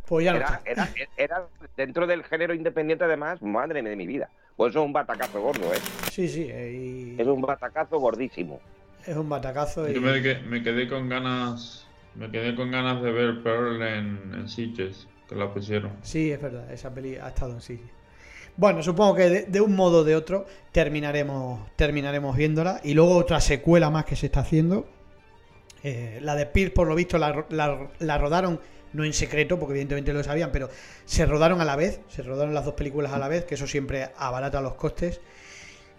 Pues 0.07 0.27
ya 0.27 0.33
era, 0.33 0.61
era, 0.67 0.89
era, 1.17 1.47
dentro 1.79 2.07
del 2.07 2.25
género 2.25 2.53
independiente 2.53 3.05
además, 3.05 3.41
madre 3.41 3.81
de 3.81 3.97
mi 3.97 4.07
vida. 4.07 4.29
Pues 4.55 4.73
eso 4.73 4.81
es 4.81 4.87
un 4.87 4.93
batacazo 4.93 5.41
gordo, 5.41 5.73
¿eh? 5.73 5.79
Sí, 6.13 6.29
sí. 6.29 6.47
Eh, 6.51 7.15
es 7.17 7.27
un 7.27 7.41
batacazo 7.41 7.99
gordísimo 7.99 8.61
es 9.07 9.17
un 9.17 9.29
batacazo. 9.29 9.89
Y... 9.89 9.95
Yo 9.95 10.01
me, 10.01 10.63
quedé 10.63 10.89
con 10.89 11.09
ganas 11.09 11.87
me 12.15 12.31
quedé 12.31 12.55
con 12.55 12.71
ganas 12.71 13.03
de 13.03 13.13
ver 13.13 13.43
Pearl 13.43 13.83
en, 13.83 14.35
en 14.35 14.49
Sitges, 14.49 15.07
que 15.29 15.35
la 15.37 15.53
pusieron. 15.53 15.93
Sí, 16.03 16.31
es 16.31 16.41
verdad, 16.41 16.71
esa 16.73 16.93
peli 16.93 17.17
ha 17.17 17.29
estado 17.29 17.53
en 17.53 17.61
Sitges. 17.61 18.01
Bueno, 18.57 18.83
supongo 18.83 19.15
que 19.15 19.47
de, 19.47 19.61
un 19.61 19.75
modo 19.75 20.01
o 20.01 20.05
de 20.05 20.15
otro 20.15 20.45
terminaremos, 20.73 21.67
terminaremos 21.77 22.37
viéndola. 22.37 22.81
Y 22.85 22.95
luego 22.95 23.17
otra 23.17 23.41
secuela 23.41 23.89
más 23.91 24.05
que 24.05 24.17
se 24.17 24.27
está 24.27 24.41
haciendo. 24.41 24.87
Eh, 25.83 26.19
la 26.21 26.35
de 26.35 26.47
Pierce, 26.47 26.75
por 26.75 26.87
lo 26.87 26.95
visto, 26.95 27.17
la, 27.17 27.47
la, 27.49 28.19
rodaron, 28.19 28.61
no 28.93 29.05
en 29.05 29.15
secreto, 29.15 29.59
porque 29.59 29.73
evidentemente 29.73 30.13
lo 30.13 30.23
sabían, 30.23 30.51
pero 30.53 30.69
se 31.07 31.25
rodaron 31.25 31.61
a 31.61 31.65
la 31.65 31.77
vez. 31.77 32.01
Se 32.09 32.23
rodaron 32.23 32.53
las 32.53 32.65
dos 32.65 32.75
películas 32.75 33.13
a 33.13 33.19
la 33.19 33.29
vez, 33.29 33.45
que 33.45 33.55
eso 33.55 33.67
siempre 33.67 34.11
abarata 34.17 34.61
los 34.61 34.75
costes. 34.75 35.21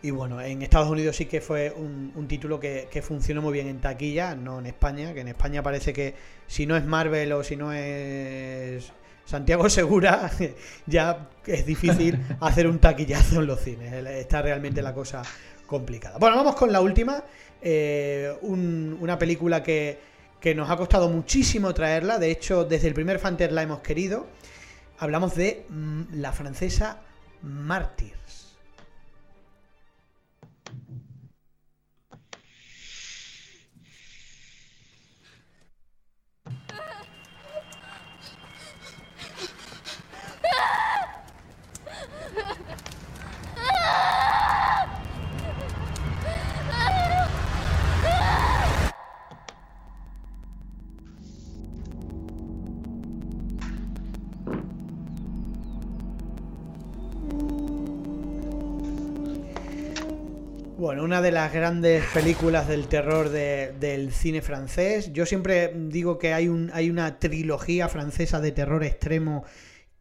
Y 0.03 0.09
bueno, 0.09 0.41
en 0.41 0.63
Estados 0.63 0.89
Unidos 0.89 1.15
sí 1.15 1.25
que 1.25 1.41
fue 1.41 1.71
un, 1.71 2.25
título 2.27 2.59
que, 2.59 3.03
funcionó 3.03 3.41
muy 3.41 3.53
bien 3.53 3.67
en 3.67 3.79
taquilla, 3.79 4.33
no 4.35 4.59
en 4.59 4.65
España, 4.65 5.13
que 5.13 5.21
en 5.21 5.27
España 5.27 5.61
parece 5.61 5.93
que 5.93 6.15
si 6.47 6.65
no 6.65 6.75
es 6.75 6.85
Marvel 6.85 7.31
o 7.33 7.43
si 7.43 7.55
no 7.55 7.71
es 7.71 8.91
Santiago 9.25 9.69
Segura, 9.69 10.31
ya 10.87 11.29
es 11.45 11.65
difícil 11.65 12.19
hacer 12.39 12.67
un 12.67 12.79
taquillazo 12.79 13.41
en 13.41 13.47
los 13.47 13.59
cines. 13.59 13.93
Está 13.93 14.41
realmente 14.41 14.81
la 14.81 14.93
cosa 14.93 15.21
complicada. 15.67 16.17
Bueno, 16.17 16.35
vamos 16.35 16.55
con 16.55 16.71
la 16.71 16.81
última. 16.81 17.23
Eh, 17.61 18.33
una 18.41 19.19
película 19.19 19.61
que, 19.61 19.99
que, 20.39 20.55
nos 20.55 20.67
ha 20.71 20.77
costado 20.77 21.09
muchísimo 21.09 21.75
traerla. 21.75 22.17
De 22.17 22.31
hecho, 22.31 22.65
desde 22.65 22.87
el 22.87 22.95
primer 22.95 23.19
Fanter 23.19 23.51
la 23.51 23.61
hemos 23.61 23.81
querido. 23.81 24.25
Hablamos 24.97 25.35
de 25.35 25.65
mm, 25.69 26.01
la 26.13 26.31
francesa 26.31 27.01
Mártir. 27.43 28.20
Bueno, 60.91 61.05
una 61.05 61.21
de 61.21 61.31
las 61.31 61.53
grandes 61.53 62.03
películas 62.13 62.67
del 62.67 62.89
terror 62.89 63.29
del 63.29 64.11
cine 64.11 64.41
francés. 64.41 65.13
Yo 65.13 65.25
siempre 65.25 65.71
digo 65.73 66.17
que 66.17 66.33
hay, 66.33 66.49
un, 66.49 66.69
hay 66.73 66.89
una 66.89 67.17
trilogía 67.17 67.87
francesa 67.87 68.41
de 68.41 68.51
terror 68.51 68.83
extremo 68.83 69.45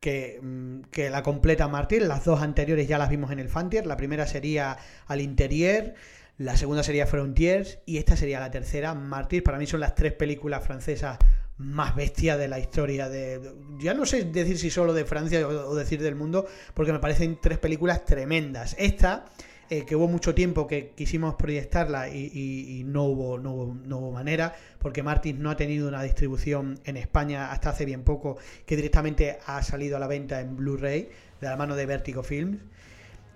que, 0.00 0.40
mm, 0.42 0.80
que, 0.90 1.08
la 1.08 1.22
completa 1.22 1.68
Martyr. 1.68 2.02
Las 2.02 2.24
dos 2.24 2.42
anteriores 2.42 2.88
ya 2.88 2.98
las 2.98 3.08
vimos 3.08 3.30
en 3.30 3.38
el 3.38 3.48
Fantier. 3.48 3.86
La 3.86 3.96
primera 3.96 4.26
sería 4.26 4.78
Al 5.06 5.20
Interior, 5.20 5.94
la 6.38 6.56
segunda 6.56 6.82
sería 6.82 7.06
Frontiers 7.06 7.78
y 7.86 7.98
esta 7.98 8.16
sería 8.16 8.40
la 8.40 8.50
tercera, 8.50 8.92
Martyr. 8.92 9.44
Para 9.44 9.58
mí 9.58 9.68
son 9.68 9.78
las 9.78 9.94
tres 9.94 10.12
películas 10.12 10.64
francesas 10.64 11.18
más 11.56 11.94
bestias 11.94 12.36
de 12.36 12.48
la 12.48 12.58
historia 12.58 13.08
de... 13.08 13.40
Ya 13.78 13.94
no 13.94 14.06
sé 14.06 14.24
decir 14.24 14.58
si 14.58 14.70
solo 14.70 14.92
de 14.92 15.04
Francia 15.04 15.46
o 15.46 15.76
decir 15.76 16.02
del 16.02 16.16
mundo, 16.16 16.46
porque 16.74 16.92
me 16.92 16.98
parecen 16.98 17.38
tres 17.40 17.58
películas 17.58 18.04
tremendas. 18.04 18.74
Esta 18.76 19.26
eh, 19.72 19.84
que 19.84 19.94
hubo 19.94 20.08
mucho 20.08 20.34
tiempo 20.34 20.66
que 20.66 20.90
quisimos 20.96 21.36
proyectarla 21.36 22.08
y, 22.08 22.82
no, 22.84 23.04
hubo, 23.04 23.38
no, 23.38 23.52
hubo, 23.52 24.10
manera, 24.10 24.52
porque 24.80 25.04
Martin 25.04 25.40
no 25.40 25.48
ha 25.48 25.56
tenido 25.56 25.86
una 25.86 26.02
distribución 26.02 26.80
en 26.84 26.96
España 26.96 27.52
hasta 27.52 27.70
hace 27.70 27.84
bien 27.84 28.02
poco, 28.02 28.36
que 28.66 28.74
directamente 28.74 29.38
ha 29.46 29.62
salido 29.62 29.96
a 29.96 30.00
la 30.00 30.08
venta 30.08 30.40
en 30.40 30.56
Blu-ray 30.56 31.08
de 31.40 31.46
la 31.46 31.56
mano 31.56 31.76
de 31.76 31.86
Vertigo 31.86 32.24
Films. 32.24 32.58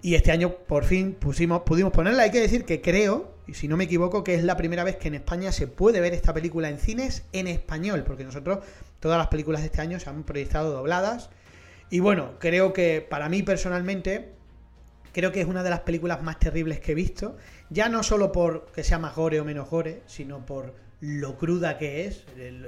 Y 0.02 0.16
este 0.16 0.32
año 0.32 0.56
por 0.66 0.82
fin 0.82 1.14
pusimos, 1.14 1.62
pudimos 1.62 1.92
ponerla. 1.92 2.24
Hay 2.24 2.32
que 2.32 2.40
decir 2.40 2.64
que 2.64 2.80
creo, 2.80 3.36
y 3.46 3.54
si 3.54 3.68
no 3.68 3.76
me 3.76 3.84
equivoco, 3.84 4.24
que 4.24 4.34
es 4.34 4.42
la 4.42 4.56
primera 4.56 4.82
vez 4.82 4.96
que 4.96 5.06
en 5.06 5.14
España 5.14 5.52
se 5.52 5.68
puede 5.68 6.00
ver 6.00 6.14
esta 6.14 6.34
película 6.34 6.68
en 6.68 6.80
cines 6.80 7.22
en 7.32 7.46
español, 7.46 8.02
porque 8.04 8.24
nosotros 8.24 8.58
todas 8.98 9.18
las 9.18 9.28
películas 9.28 9.60
de 9.60 9.66
este 9.66 9.80
año 9.80 10.00
se 10.00 10.10
han 10.10 10.24
proyectado 10.24 10.72
dobladas. 10.72 11.30
Y 11.90 12.00
bueno, 12.00 12.32
creo 12.40 12.72
que 12.72 13.06
para 13.08 13.28
mí 13.28 13.44
personalmente 13.44 14.33
Creo 15.14 15.30
que 15.30 15.40
es 15.40 15.46
una 15.46 15.62
de 15.62 15.70
las 15.70 15.80
películas 15.80 16.24
más 16.24 16.40
terribles 16.40 16.80
que 16.80 16.90
he 16.90 16.94
visto. 16.96 17.36
Ya 17.70 17.88
no 17.88 18.02
solo 18.02 18.32
por 18.32 18.66
que 18.72 18.82
sea 18.82 18.98
más 18.98 19.14
gore 19.14 19.38
o 19.38 19.44
menos 19.44 19.70
gore, 19.70 20.02
sino 20.06 20.44
por 20.44 20.74
lo 21.00 21.38
cruda 21.38 21.78
que 21.78 22.06
es. 22.06 22.24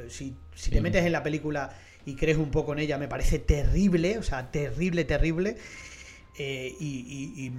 Si, 0.09 0.37
te 0.71 0.81
metes 0.81 1.05
en 1.05 1.11
la 1.11 1.25
película 1.25 1.77
y 2.05 2.15
crees 2.15 2.39
un 2.39 2.53
poco 2.53 2.73
en 2.73 2.79
ella, 2.79 2.99
me 2.99 3.09
parece 3.09 3.41
terrible, 3.41 4.17
o 4.19 4.23
sea, 4.23 4.49
terrible, 4.53 5.05
terrible. 5.05 5.57
Eh, 6.39 6.73
y, 6.79 7.51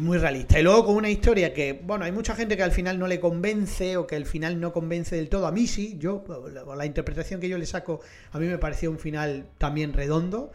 muy 0.00 0.18
realista. 0.18 0.60
Y 0.60 0.62
luego 0.62 0.86
con 0.86 0.94
una 0.94 1.10
historia 1.10 1.52
que, 1.52 1.72
bueno, 1.72 2.04
hay 2.04 2.12
mucha 2.12 2.36
gente 2.36 2.56
que 2.56 2.62
al 2.62 2.70
final 2.70 3.00
no 3.00 3.08
le 3.08 3.18
convence 3.18 3.96
o 3.96 4.06
que 4.06 4.14
al 4.14 4.26
final 4.26 4.60
no 4.60 4.72
convence 4.72 5.16
del 5.16 5.28
todo. 5.28 5.48
A 5.48 5.52
mí 5.52 5.66
sí, 5.66 5.96
yo, 5.98 6.22
la, 6.52 6.76
la 6.76 6.86
interpretación 6.86 7.40
que 7.40 7.48
yo 7.48 7.58
le 7.58 7.66
saco, 7.66 8.00
a 8.30 8.38
mí 8.38 8.46
me 8.46 8.58
pareció 8.58 8.92
un 8.92 9.00
final 9.00 9.48
también 9.58 9.92
redondo. 9.92 10.52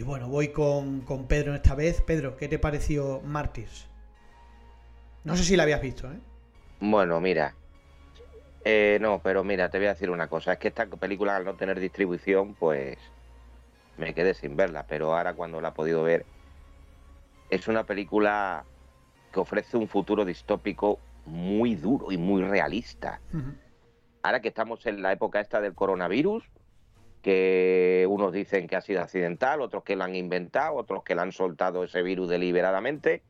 Y 0.00 0.02
bueno, 0.02 0.28
voy 0.28 0.48
con, 0.48 1.02
con 1.02 1.26
Pedro 1.26 1.54
esta 1.54 1.74
vez. 1.74 2.00
Pedro, 2.00 2.34
¿qué 2.38 2.48
te 2.48 2.58
pareció 2.58 3.20
Martyrs? 3.20 3.86
No 5.24 5.36
sé 5.36 5.44
si 5.44 5.56
la 5.56 5.64
habías 5.64 5.82
visto, 5.82 6.10
¿eh? 6.10 6.18
Bueno, 6.80 7.20
mira. 7.20 7.54
Eh, 8.64 8.96
no, 9.02 9.20
pero 9.22 9.44
mira, 9.44 9.68
te 9.68 9.76
voy 9.76 9.88
a 9.88 9.92
decir 9.92 10.08
una 10.08 10.26
cosa. 10.26 10.54
Es 10.54 10.58
que 10.58 10.68
esta 10.68 10.86
película, 10.86 11.36
al 11.36 11.44
no 11.44 11.52
tener 11.52 11.78
distribución, 11.78 12.54
pues 12.54 12.96
me 13.98 14.14
quedé 14.14 14.32
sin 14.32 14.56
verla. 14.56 14.86
Pero 14.88 15.14
ahora 15.14 15.34
cuando 15.34 15.60
la 15.60 15.68
he 15.68 15.72
podido 15.72 16.02
ver, 16.02 16.24
es 17.50 17.68
una 17.68 17.84
película 17.84 18.64
que 19.30 19.40
ofrece 19.40 19.76
un 19.76 19.86
futuro 19.86 20.24
distópico 20.24 20.98
muy 21.26 21.74
duro 21.74 22.10
y 22.10 22.16
muy 22.16 22.42
realista. 22.42 23.20
Ahora 24.22 24.40
que 24.40 24.48
estamos 24.48 24.86
en 24.86 25.02
la 25.02 25.12
época 25.12 25.40
esta 25.40 25.60
del 25.60 25.74
coronavirus, 25.74 26.42
que 27.22 28.06
unos 28.08 28.32
dicen 28.32 28.66
que 28.66 28.76
ha 28.76 28.80
sido 28.80 29.02
accidental, 29.02 29.60
otros 29.60 29.84
que 29.84 29.96
lo 29.96 30.04
han 30.04 30.14
inventado, 30.14 30.74
otros 30.74 31.04
que 31.04 31.14
le 31.14 31.22
han 31.22 31.32
soltado 31.32 31.84
ese 31.84 32.02
virus 32.02 32.28
deliberadamente, 32.28 33.22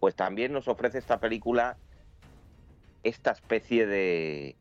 pues 0.00 0.14
también 0.14 0.52
nos 0.52 0.68
ofrece 0.68 0.98
esta 0.98 1.18
película 1.18 1.76
esta 3.04 3.30
especie 3.30 3.86
de, 3.86 4.56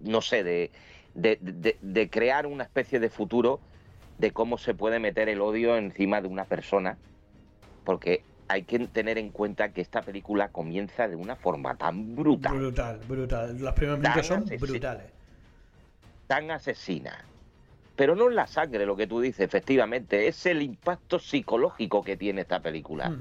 no 0.00 0.20
sé, 0.20 0.44
de, 0.44 0.70
de, 1.14 2.10
crear 2.10 2.46
una 2.46 2.64
especie 2.64 3.00
de 3.00 3.10
futuro 3.10 3.60
de 4.18 4.30
cómo 4.32 4.56
se 4.56 4.74
puede 4.74 5.00
meter 5.00 5.28
el 5.28 5.40
odio 5.40 5.76
encima 5.76 6.20
de 6.20 6.28
una 6.28 6.44
persona, 6.44 6.96
porque 7.84 8.22
hay 8.48 8.62
que 8.62 8.78
tener 8.86 9.18
en 9.18 9.30
cuenta 9.30 9.72
que 9.72 9.80
esta 9.80 10.02
película 10.02 10.48
comienza 10.50 11.08
de 11.08 11.16
una 11.16 11.36
forma 11.36 11.76
tan 11.76 12.14
brutal. 12.14 12.56
Brutal, 12.56 13.00
brutal. 13.06 13.58
Los 13.58 13.74
primeros 13.74 14.00
minutos 14.00 14.26
son 14.26 14.44
brutales 14.44 15.17
tan 16.28 16.50
asesina, 16.52 17.32
Pero 17.96 18.16
no 18.16 18.28
es 18.30 18.34
la 18.36 18.46
sangre 18.48 18.86
lo 18.86 18.96
que 18.96 19.06
tú 19.08 19.20
dices, 19.20 19.40
efectivamente, 19.46 20.28
es 20.28 20.46
el 20.46 20.62
impacto 20.62 21.18
psicológico 21.20 22.04
que 22.04 22.16
tiene 22.18 22.42
esta 22.42 22.62
película. 22.62 23.16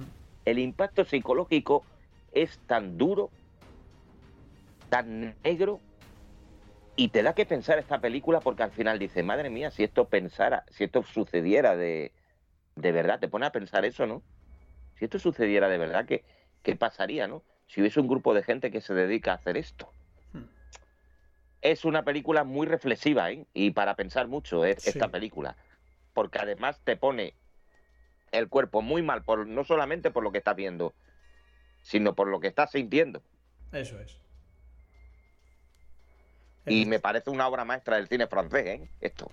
El 0.45 0.59
impacto 0.59 1.05
psicológico 1.05 1.87
es 2.31 2.61
tan 2.67 2.97
duro, 2.97 3.33
tan 4.89 5.37
negro, 5.43 5.83
y 6.95 7.09
te 7.09 7.23
da 7.23 7.33
que 7.33 7.45
pensar 7.45 7.77
esta 7.79 8.01
película 8.01 8.41
porque 8.43 8.63
al 8.63 8.71
final 8.71 8.99
dices, 8.99 9.23
madre 9.23 9.49
mía, 9.49 9.71
si 9.71 9.83
esto 9.83 10.09
pensara, 10.09 10.65
si 10.69 10.83
esto 10.85 11.03
sucediera 11.03 11.75
de, 11.75 12.13
de 12.75 12.93
verdad, 12.93 13.19
te 13.21 13.29
pone 13.29 13.45
a 13.47 13.53
pensar 13.53 13.85
eso, 13.85 14.07
¿no? 14.07 14.25
Si 14.95 15.05
esto 15.05 15.19
sucediera 15.19 15.69
de 15.69 15.79
verdad, 15.79 16.07
¿qué, 16.07 16.25
¿qué 16.63 16.75
pasaría, 16.77 17.27
no? 17.27 17.45
Si 17.67 17.81
hubiese 17.81 18.01
un 18.01 18.09
grupo 18.09 18.33
de 18.35 18.43
gente 18.43 18.71
que 18.71 18.81
se 18.81 18.95
dedica 18.95 19.33
a 19.33 19.35
hacer 19.37 19.57
esto. 19.57 19.96
Es 21.61 21.85
una 21.85 22.03
película 22.03 22.43
muy 22.43 22.67
reflexiva, 22.67 23.31
¿eh? 23.31 23.45
Y 23.53 23.71
para 23.71 23.95
pensar 23.95 24.27
mucho 24.27 24.63
es 24.65 24.83
Sí. 24.83 24.89
esta 24.89 25.09
película. 25.09 25.57
Porque 26.13 26.39
además 26.39 26.79
te 26.83 26.97
pone 26.97 27.33
el 28.31 28.49
cuerpo 28.49 28.81
muy 28.81 29.01
mal, 29.01 29.23
por, 29.23 29.47
no 29.47 29.63
solamente 29.63 30.11
por 30.11 30.23
lo 30.23 30.31
que 30.31 30.39
estás 30.39 30.55
viendo, 30.55 30.93
sino 31.81 32.15
por 32.15 32.27
lo 32.27 32.39
que 32.39 32.47
estás 32.47 32.71
sintiendo. 32.71 33.21
Eso 33.71 33.99
es. 33.99 34.21
Y 36.65 36.85
me 36.85 36.99
parece 36.99 37.29
una 37.29 37.47
obra 37.47 37.63
maestra 37.63 37.95
del 37.95 38.07
cine 38.07 38.27
francés, 38.27 38.65
¿eh? 38.65 38.89
Esto. 38.99 39.31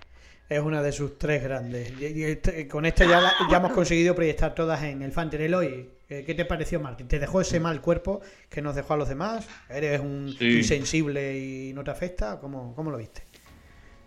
Es 0.48 0.60
una 0.60 0.82
de 0.82 0.92
sus 0.92 1.18
tres 1.18 1.42
grandes. 1.42 1.92
Y, 2.00 2.22
este- 2.24 2.68
con 2.68 2.84
esta 2.86 3.04
ya, 3.06 3.20
la- 3.20 3.32
ya 3.50 3.56
hemos 3.56 3.72
conseguido 3.72 4.14
proyectar 4.14 4.54
todas 4.54 4.82
en 4.82 5.00
el 5.02 5.10
Fanter. 5.10 5.40
Eloy, 5.40 5.88
¿qué 6.06 6.24
qué 6.24 6.34
te 6.34 6.44
pareció, 6.44 6.80
Martín? 6.80 7.08
¿Te 7.08 7.18
dejó 7.18 7.40
ese 7.40 7.60
mal 7.60 7.80
cuerpo 7.80 8.20
que 8.50 8.60
nos 8.60 8.74
dejó 8.76 8.94
a 8.94 8.96
los 8.98 9.08
demás? 9.08 9.48
¿Eres 9.70 10.00
un 10.00 10.34
Sí. 10.38 10.58
insensible 10.58 11.38
y 11.38 11.72
no 11.72 11.82
te 11.82 11.90
afecta? 11.90 12.38
¿Cómo, 12.40 12.74
cómo 12.74 12.90
lo 12.90 12.98
viste? 12.98 13.22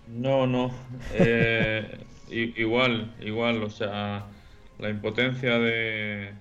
No, 0.07 0.45
no. 0.47 0.71
eh, 1.13 1.97
igual, 2.29 3.15
igual, 3.19 3.63
o 3.63 3.69
sea, 3.69 4.27
la 4.79 4.89
impotencia 4.89 5.57
de, 5.59 6.31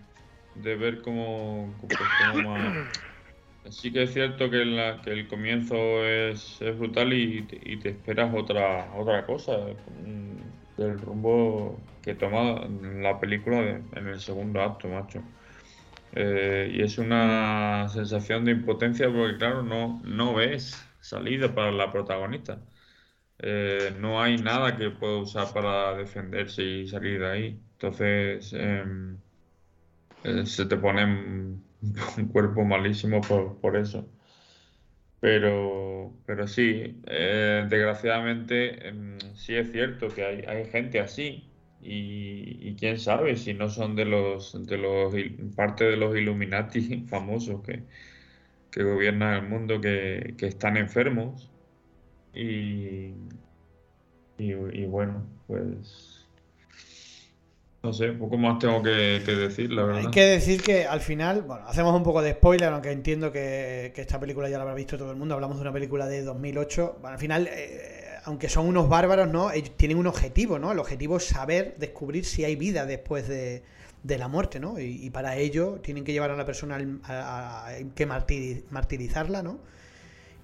de 0.57 0.77
ver 0.77 1.01
cómo, 1.01 1.75
pues, 1.81 1.99
Sí 3.71 3.93
que 3.93 4.03
es 4.05 4.13
cierto 4.13 4.51
que, 4.51 4.63
el 5.07 5.27
comienzo 5.29 5.77
es, 6.07 6.59
brutal 6.79 7.13
y, 7.13 7.47
te- 7.47 7.89
esperas 7.91 8.33
otra, 8.35 8.95
otra 8.95 9.27
cosa 9.27 9.57
mm, 9.87 10.41
del 10.77 11.01
rumbo 11.01 11.91
que 12.03 12.15
toma 12.15 12.67
la 12.69 13.19
película 13.19 13.61
en 13.93 14.07
el 14.09 14.21
segundo 14.21 14.61
acto, 14.63 14.89
macho. 14.89 15.25
Eh, 16.13 16.71
y 16.75 16.83
es 16.83 16.99
una 16.99 17.89
sensación 17.89 18.45
de 18.45 18.53
impotencia 18.53 19.09
porque, 19.13 19.39
claro, 19.39 19.63
no, 19.65 20.03
no 20.05 20.35
ves 20.35 20.95
salida 21.01 21.55
para 21.55 21.73
la 21.73 21.93
protagonista. 21.93 22.65
Eh, 23.39 23.95
no 23.99 24.23
hay 24.23 24.39
nada 24.39 24.77
que 24.77 24.91
pueda 24.91 25.19
usar 25.19 25.53
para 25.55 25.97
defenderse 25.97 26.63
y 26.65 26.89
salir 26.89 27.21
de 27.21 27.29
ahí. 27.33 27.47
Entonces, 27.75 28.53
em, 28.55 29.21
eh, 30.23 30.47
se 30.47 30.67
te 30.67 30.77
pone 30.77 31.05
un, 32.19 32.29
cuerpo 32.29 32.65
malísimo 32.65 33.21
por, 33.21 33.59
por 33.61 33.77
eso. 33.77 34.09
Pero, 35.21 36.13
pero 36.27 36.47
sí, 36.47 37.01
eh, 37.07 37.67
desgraciadamente, 37.69 38.89
em, 38.89 39.19
sí 39.35 39.55
es 39.57 39.73
cierto 39.73 40.09
que 40.09 40.25
hay, 40.25 40.45
hay 40.47 40.67
gente 40.67 41.01
así. 41.01 41.51
Y, 41.83 42.59
y 42.69 42.77
quién 42.77 42.99
sabe 42.99 43.37
si 43.37 43.55
no 43.55 43.69
son 43.69 43.97
de 43.97 44.05
los, 44.07 44.67
de 44.67 44.79
los 44.79 45.15
parte 45.57 45.85
de 45.85 45.97
los 45.97 46.17
Illuminati 46.17 47.05
famosos 47.09 47.63
que, 47.63 47.83
que 48.71 48.83
gobiernan 48.85 49.45
el 49.45 49.49
mundo, 49.51 49.81
que, 49.81 50.35
que 50.39 50.47
están 50.47 50.77
enfermos. 50.77 51.51
Y, 52.35 53.15
y 54.39 54.85
bueno, 54.87 55.27
pues 55.47 56.16
no 57.83 57.93
sé, 57.93 58.09
poco 58.13 58.37
más 58.37 58.59
tengo 58.59 58.83
que, 58.83 59.23
que 59.25 59.33
decir, 59.33 59.73
la 59.73 59.85
verdad. 59.85 60.01
Hay 60.07 60.11
que 60.11 60.23
decir 60.25 60.63
que 60.63 60.87
al 60.87 61.01
final, 61.01 61.43
bueno, 61.43 61.67
hacemos 61.69 61.95
un 61.95 62.03
poco 62.03 62.21
de 62.23 62.33
spoiler, 62.33 62.73
aunque 62.73 62.91
entiendo 62.91 63.31
que, 63.31 63.93
que 63.95 64.01
esta 64.01 64.19
película 64.19 64.49
ya 64.49 64.57
la 64.57 64.63
habrá 64.63 64.75
visto 64.75 64.99
todo 64.99 65.11
el 65.13 65.17
mundo. 65.17 65.35
Hablamos 65.35 65.57
de 65.59 65.63
una 65.63 65.73
película 65.73 66.07
de 66.07 66.23
2008. 66.23 66.99
Bueno, 67.01 67.15
al 67.15 67.21
final, 67.21 67.49
eh, 67.51 68.03
aunque 68.25 68.49
son 68.49 68.67
unos 68.67 68.89
bárbaros, 68.89 69.29
¿no? 69.29 69.53
Ellos 69.53 69.71
tienen 69.77 69.99
un 69.99 70.09
objetivo, 70.09 70.59
¿no? 70.59 70.73
El 70.73 70.81
objetivo 70.81 71.19
es 71.19 71.25
saber, 71.27 71.77
descubrir 71.79 72.25
si 72.25 72.45
hay 72.45 72.57
vida 72.57 72.87
después 72.87 73.29
de, 73.29 73.63
de 74.03 74.19
la 74.19 74.27
muerte, 74.27 74.59
¿no? 74.59 74.81
Y, 74.81 75.05
y 75.05 75.11
para 75.11 75.37
ello 75.37 75.79
tienen 75.83 76.03
que 76.03 76.13
llevar 76.13 76.33
a 76.33 76.37
la 76.37 76.45
persona 76.45 76.79
a, 77.05 77.69
que 77.95 78.09
martiri- 78.09 78.65
martirizarla, 78.71 79.45
¿no? 79.45 79.61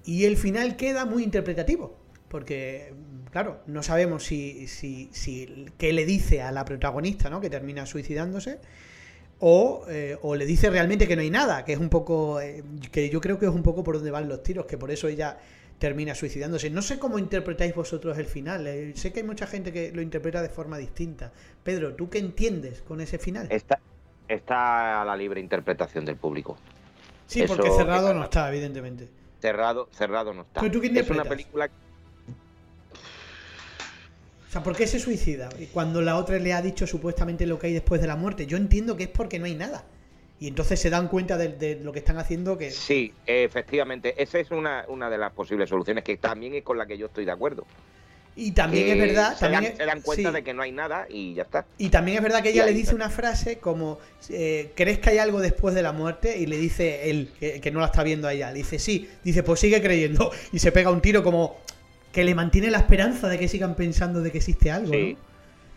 Y 0.05 0.25
el 0.25 0.37
final 0.37 0.77
queda 0.77 1.05
muy 1.05 1.23
interpretativo. 1.23 1.97
Porque, 2.29 2.93
claro, 3.33 3.61
no 3.65 3.81
sabemos 3.81 4.23
si, 4.23 4.67
si, 4.67 5.09
si 5.11 5.65
qué 5.79 5.91
le 5.91 6.05
dice 6.05 6.43
a 6.43 6.51
la 6.51 6.63
protagonista, 6.63 7.31
¿no? 7.31 7.41
Que 7.41 7.49
termina 7.49 7.85
suicidándose. 7.87 8.59
O, 9.39 9.85
eh, 9.89 10.17
o 10.21 10.35
le 10.35 10.45
dice 10.45 10.69
realmente 10.69 11.07
que 11.07 11.15
no 11.15 11.23
hay 11.23 11.31
nada, 11.31 11.65
que 11.65 11.73
es 11.73 11.79
un 11.79 11.89
poco. 11.89 12.39
eh, 12.39 12.63
que 12.91 13.09
yo 13.09 13.19
creo 13.19 13.39
que 13.39 13.47
es 13.47 13.51
un 13.51 13.63
poco 13.63 13.83
por 13.83 13.95
donde 13.95 14.11
van 14.11 14.29
los 14.29 14.43
tiros, 14.43 14.67
que 14.67 14.77
por 14.77 14.91
eso 14.91 15.07
ella 15.07 15.37
termina 15.79 16.13
suicidándose. 16.13 16.69
No 16.69 16.83
sé 16.83 16.99
cómo 16.99 17.17
interpretáis 17.17 17.73
vosotros 17.73 18.17
el 18.19 18.27
final. 18.27 18.67
eh, 18.67 18.93
sé 18.95 19.11
que 19.11 19.21
hay 19.21 19.25
mucha 19.25 19.47
gente 19.47 19.73
que 19.73 19.91
lo 19.91 20.01
interpreta 20.03 20.41
de 20.41 20.49
forma 20.49 20.77
distinta. 20.77 21.33
Pedro, 21.63 21.95
¿tú 21.95 22.09
qué 22.09 22.19
entiendes 22.19 22.83
con 22.83 23.01
ese 23.01 23.17
final? 23.17 23.47
Está, 23.49 23.79
está 24.27 25.01
a 25.01 25.05
la 25.05 25.17
libre 25.17 25.41
interpretación 25.41 26.05
del 26.05 26.17
público. 26.17 26.55
Sí, 27.25 27.43
porque 27.47 27.71
cerrado 27.71 28.13
no 28.13 28.25
está, 28.25 28.47
evidentemente. 28.47 29.09
Cerrado, 29.41 29.89
cerrado 29.91 30.33
no 30.33 30.43
está. 30.43 30.61
¿Pero 30.61 30.71
tú 30.71 30.79
qué 30.79 30.87
es 30.87 31.09
una 31.09 31.25
película 31.25 31.67
sea, 34.53 34.63
¿por 34.63 34.75
qué 34.75 34.87
se 34.87 34.99
suicida? 34.99 35.49
Y 35.59 35.65
cuando 35.65 36.01
la 36.01 36.15
otra 36.17 36.37
le 36.39 36.53
ha 36.53 36.61
dicho 36.61 36.85
supuestamente 36.87 37.45
lo 37.45 37.59
que 37.59 37.67
hay 37.67 37.73
después 37.73 37.99
de 37.99 38.07
la 38.07 38.15
muerte. 38.15 38.45
Yo 38.45 38.57
entiendo 38.57 38.95
que 38.95 39.03
es 39.03 39.09
porque 39.09 39.39
no 39.39 39.45
hay 39.45 39.55
nada. 39.55 39.83
Y 40.39 40.47
entonces 40.47 40.79
se 40.79 40.89
dan 40.89 41.07
cuenta 41.07 41.37
de, 41.37 41.49
de 41.49 41.75
lo 41.75 41.91
que 41.93 41.99
están 41.99 42.17
haciendo 42.17 42.57
que... 42.57 42.69
Sí, 42.71 43.13
efectivamente, 43.25 44.21
esa 44.21 44.39
es 44.39 44.51
una, 44.51 44.83
una 44.89 45.09
de 45.09 45.17
las 45.17 45.31
posibles 45.31 45.69
soluciones 45.69 46.03
que 46.03 46.17
también 46.17 46.53
es 46.55 46.63
con 46.63 46.77
la 46.77 46.85
que 46.85 46.97
yo 46.97 47.05
estoy 47.05 47.23
de 47.23 47.31
acuerdo. 47.31 47.65
Y 48.35 48.51
también 48.51 48.89
es 48.89 48.97
verdad... 48.97 49.35
Se, 49.35 49.41
también 49.41 49.63
dan, 49.63 49.71
es- 49.71 49.77
se 49.77 49.85
dan 49.85 50.01
cuenta 50.01 50.29
sí. 50.29 50.35
de 50.35 50.43
que 50.43 50.53
no 50.53 50.63
hay 50.63 50.71
nada 50.71 51.05
y 51.07 51.35
ya 51.35 51.43
está. 51.43 51.65
Y 51.77 51.89
también 51.89 52.17
es 52.17 52.23
verdad 52.23 52.41
que 52.41 52.49
ella 52.49 52.65
le 52.65 52.73
dice 52.73 52.91
está. 52.91 52.95
una 52.95 53.09
frase 53.09 53.59
como, 53.59 53.99
eh, 54.29 54.71
¿crees 54.75 54.99
que 54.99 55.11
hay 55.11 55.19
algo 55.19 55.39
después 55.39 55.75
de 55.75 55.83
la 55.83 55.93
muerte? 55.93 56.37
Y 56.37 56.47
le 56.47 56.57
dice 56.57 57.09
él, 57.09 57.31
que, 57.39 57.61
que 57.61 57.71
no 57.71 57.79
la 57.79 57.85
está 57.85 58.03
viendo 58.03 58.27
a 58.27 58.33
ella, 58.33 58.51
le 58.51 58.57
dice, 58.57 58.79
sí, 58.79 59.07
dice, 59.23 59.43
pues 59.43 59.59
sigue 59.59 59.81
creyendo. 59.81 60.31
Y 60.51 60.59
se 60.59 60.71
pega 60.71 60.89
un 60.89 60.99
tiro 60.99 61.23
como 61.23 61.57
que 62.13 62.23
le 62.23 62.35
mantiene 62.35 62.69
la 62.69 62.77
esperanza 62.77 63.27
de 63.27 63.39
que 63.39 63.47
sigan 63.49 63.75
pensando 63.75 64.21
de 64.21 64.31
que 64.31 64.37
existe 64.37 64.71
algo. 64.71 64.93
Sí, 64.93 65.13
¿no? 65.13 65.19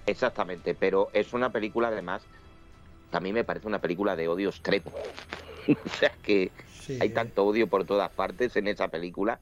exactamente, 0.07 0.75
pero 0.75 1.09
es 1.15 1.33
una 1.33 1.51
película 1.51 1.89
además, 1.89 2.23
a 3.11 3.21
mí 3.21 3.33
me 3.33 3.43
parece 3.43 3.67
una 3.67 3.81
película 3.81 4.15
de 4.15 4.29
odio 4.29 4.51
extremo. 4.51 4.93
o 5.85 5.89
sea 5.99 6.13
que 6.23 6.53
hay 7.01 7.09
tanto 7.09 7.45
odio 7.45 7.67
por 7.67 7.85
todas 7.87 8.11
partes 8.11 8.55
en 8.57 8.69
esa 8.69 8.89
película. 8.89 9.41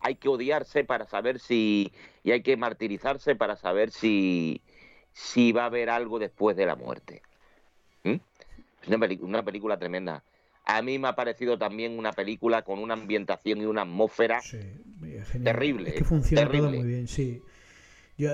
Hay 0.00 0.14
que 0.14 0.28
odiarse 0.28 0.84
para 0.84 1.06
saber 1.06 1.40
si... 1.40 1.92
y 2.22 2.30
hay 2.30 2.42
que 2.42 2.56
martirizarse 2.56 3.34
para 3.34 3.56
saber 3.56 3.90
si, 3.90 4.62
si 5.12 5.52
va 5.52 5.64
a 5.64 5.66
haber 5.66 5.90
algo 5.90 6.20
después 6.20 6.56
de 6.56 6.66
la 6.66 6.76
muerte. 6.76 7.22
¿Mm? 8.04 8.16
Es 8.82 8.88
una, 8.88 9.08
una 9.20 9.42
película 9.42 9.76
tremenda. 9.76 10.22
A 10.64 10.80
mí 10.82 10.98
me 10.98 11.08
ha 11.08 11.14
parecido 11.16 11.58
también 11.58 11.98
una 11.98 12.12
película 12.12 12.62
con 12.62 12.78
una 12.78 12.94
ambientación 12.94 13.60
y 13.60 13.64
una 13.64 13.82
atmósfera 13.82 14.40
terrible. 15.44 15.88
Es 15.90 15.94
que 15.96 16.04
funciona 16.04 16.42
terrible. 16.42 16.68
todo 16.68 16.78
muy 16.80 16.88
bien, 16.88 17.08
sí. 17.08 17.42
Yo 18.18 18.30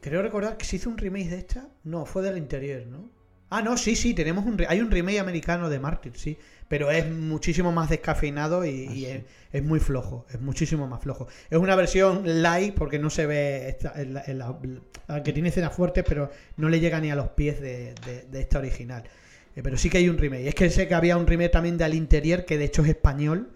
creo 0.00 0.22
recordar 0.22 0.56
que 0.56 0.64
se 0.64 0.76
hizo 0.76 0.90
un 0.90 0.98
remake 0.98 1.28
de 1.28 1.38
esta. 1.38 1.68
No, 1.84 2.04
fue 2.06 2.22
del 2.22 2.38
interior, 2.38 2.86
¿no? 2.86 3.10
Ah, 3.50 3.62
no, 3.62 3.76
sí, 3.78 3.96
sí, 3.96 4.12
tenemos 4.12 4.44
un 4.44 4.58
re- 4.58 4.66
hay 4.68 4.80
un 4.82 4.90
remake 4.90 5.20
americano 5.20 5.70
de 5.70 5.78
Mártir, 5.80 6.12
sí, 6.16 6.36
pero 6.68 6.90
es 6.90 7.08
muchísimo 7.10 7.72
más 7.72 7.88
descafeinado 7.88 8.62
y, 8.66 8.70
y 8.92 9.06
es, 9.06 9.22
es 9.52 9.62
muy 9.62 9.80
flojo, 9.80 10.26
es 10.28 10.38
muchísimo 10.38 10.86
más 10.86 11.02
flojo. 11.02 11.28
Es 11.48 11.56
una 11.56 11.74
versión 11.74 12.42
light 12.42 12.74
porque 12.74 12.98
no 12.98 13.08
se 13.08 13.24
ve, 13.24 13.68
esta, 13.70 13.94
en 14.02 14.12
la- 14.14 14.22
en 14.26 14.38
la- 14.38 14.58
la- 15.06 15.22
que 15.22 15.32
tiene 15.32 15.48
escenas 15.48 15.74
fuertes, 15.74 16.04
pero 16.06 16.30
no 16.58 16.68
le 16.68 16.78
llega 16.80 17.00
ni 17.00 17.10
a 17.10 17.14
los 17.16 17.28
pies 17.30 17.58
de, 17.60 17.94
de- 18.04 18.22
de 18.30 18.40
esta 18.40 18.58
original. 18.58 19.04
Eh, 19.58 19.62
pero 19.62 19.76
sí 19.76 19.90
que 19.90 19.98
hay 19.98 20.08
un 20.08 20.18
remake. 20.18 20.46
Es 20.46 20.54
que 20.54 20.70
sé 20.70 20.86
que 20.86 20.94
había 20.94 21.16
un 21.16 21.26
remake 21.26 21.50
también 21.50 21.76
de 21.76 21.84
Al 21.84 21.94
Interior, 21.94 22.44
que 22.44 22.56
de 22.58 22.66
hecho 22.66 22.82
es 22.82 22.90
español, 22.90 23.48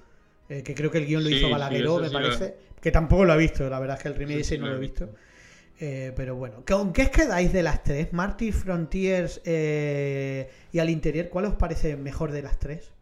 eh, 0.49 0.65
que 0.65 0.75
creo 0.75 0.91
que 0.91 0.99
el 0.99 1.07
guion 1.07 1.23
lo 1.23 1.29
Sí, 1.31 1.37
hizo 1.37 1.49
Balagueró, 1.49 1.99
me 2.01 2.07
lo- 2.09 2.13
parece, 2.13 2.57
que 2.81 2.91
tampoco 2.91 3.25
lo 3.25 3.35
he 3.35 3.39
visto, 3.39 3.69
la 3.71 3.79
verdad 3.79 3.97
es 3.99 4.03
que 4.03 4.09
el 4.09 4.17
remake 4.17 4.35
Sí, 4.39 4.41
ese 4.41 4.55
sí 4.57 4.61
no 4.61 4.67
lo 4.67 4.77
he 4.77 4.81
visto. 4.81 5.11
Eh, 5.79 6.13
pero 6.17 6.35
bueno, 6.35 6.65
¿con 6.67 6.93
qué 6.93 7.03
os 7.03 7.11
quedáis 7.11 7.53
de 7.53 7.63
las 7.63 7.85
tres? 7.85 8.13
Marty, 8.13 8.51
Frontiers 8.51 9.41
eh, 9.45 10.51
y 10.73 10.81
Al 10.81 10.91
Interior, 10.91 11.29
¿cuál 11.29 11.45
os 11.45 11.55
parece 11.55 11.97
mejor 11.97 12.33
de 12.33 12.43
las 12.43 12.59
tres? 12.59 12.93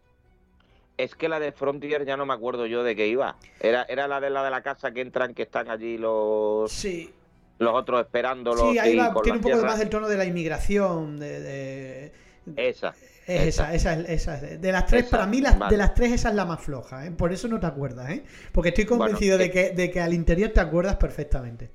Es 0.97 1.15
que 1.15 1.27
la 1.27 1.39
de 1.39 1.51
Frontier 1.51 2.05
ya 2.05 2.15
no 2.17 2.27
me 2.27 2.33
acuerdo 2.35 2.67
yo 2.67 2.83
de 2.83 2.95
qué 2.95 3.07
iba. 3.07 3.35
Era, 3.59 3.83
era 3.89 4.07
la 4.07 4.19
de 4.21 4.29
la 4.29 4.43
de 4.43 4.51
la 4.51 4.61
casa 4.61 4.91
que 4.91 5.01
entran, 5.01 5.33
que 5.33 5.41
están 5.43 5.69
allí 5.71 5.97
los 5.97 6.71
Sí. 6.71 7.11
los 7.57 7.73
otros 7.73 8.01
esperándolos. 8.01 8.71
Sí, 8.73 8.77
ahí 8.77 8.93
y 8.93 8.97
va, 8.97 9.11
tiene 9.23 9.37
un 9.39 9.43
poco 9.43 9.55
tierra. 9.55 9.69
más 9.71 9.79
del 9.79 9.89
tono 9.89 10.07
de 10.07 10.17
la 10.17 10.25
inmigración, 10.25 11.19
de... 11.19 11.39
de- 11.41 12.30
Esa. 12.55 12.93
Es 13.27 13.41
esa, 13.47 13.73
esa, 13.73 13.93
es- 13.93 14.09
esa 14.09 14.35
es. 14.35 14.59
De 14.61 14.71
las 14.71 14.85
tres, 14.87 15.03
Esa, 15.05 15.11
para 15.17 15.27
mí, 15.27 15.41
las- 15.41 15.57
vale. 15.57 15.71
de 15.71 15.77
las 15.77 15.93
tres, 15.93 16.11
esa 16.11 16.29
es 16.29 16.35
la 16.35 16.45
más 16.45 16.59
floja, 16.61 17.05
¿eh? 17.05 17.11
Por 17.11 17.31
eso 17.31 17.47
no 17.47 17.59
te 17.59 17.67
acuerdas, 17.67 18.09
¿eh? 18.09 18.23
Porque 18.51 18.69
estoy 18.69 18.85
Bueno, 18.85 19.03
convencido 19.05 19.37
de, 19.37 19.45
eh. 19.45 19.51
que, 19.51 19.69
de 19.71 19.91
que 19.91 19.99
al 20.01 20.13
interior 20.13 20.49
te 20.51 20.59
acuerdas 20.59 20.95
perfectamente. 20.97 21.69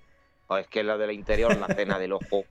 O 0.49 0.57
es 0.59 0.67
que 0.69 0.83
lo 0.83 0.99
del 0.99 1.13
interior, 1.13 1.57
la 1.57 1.67
cena 1.75 1.99
del 1.99 2.13
ojo, 2.13 2.45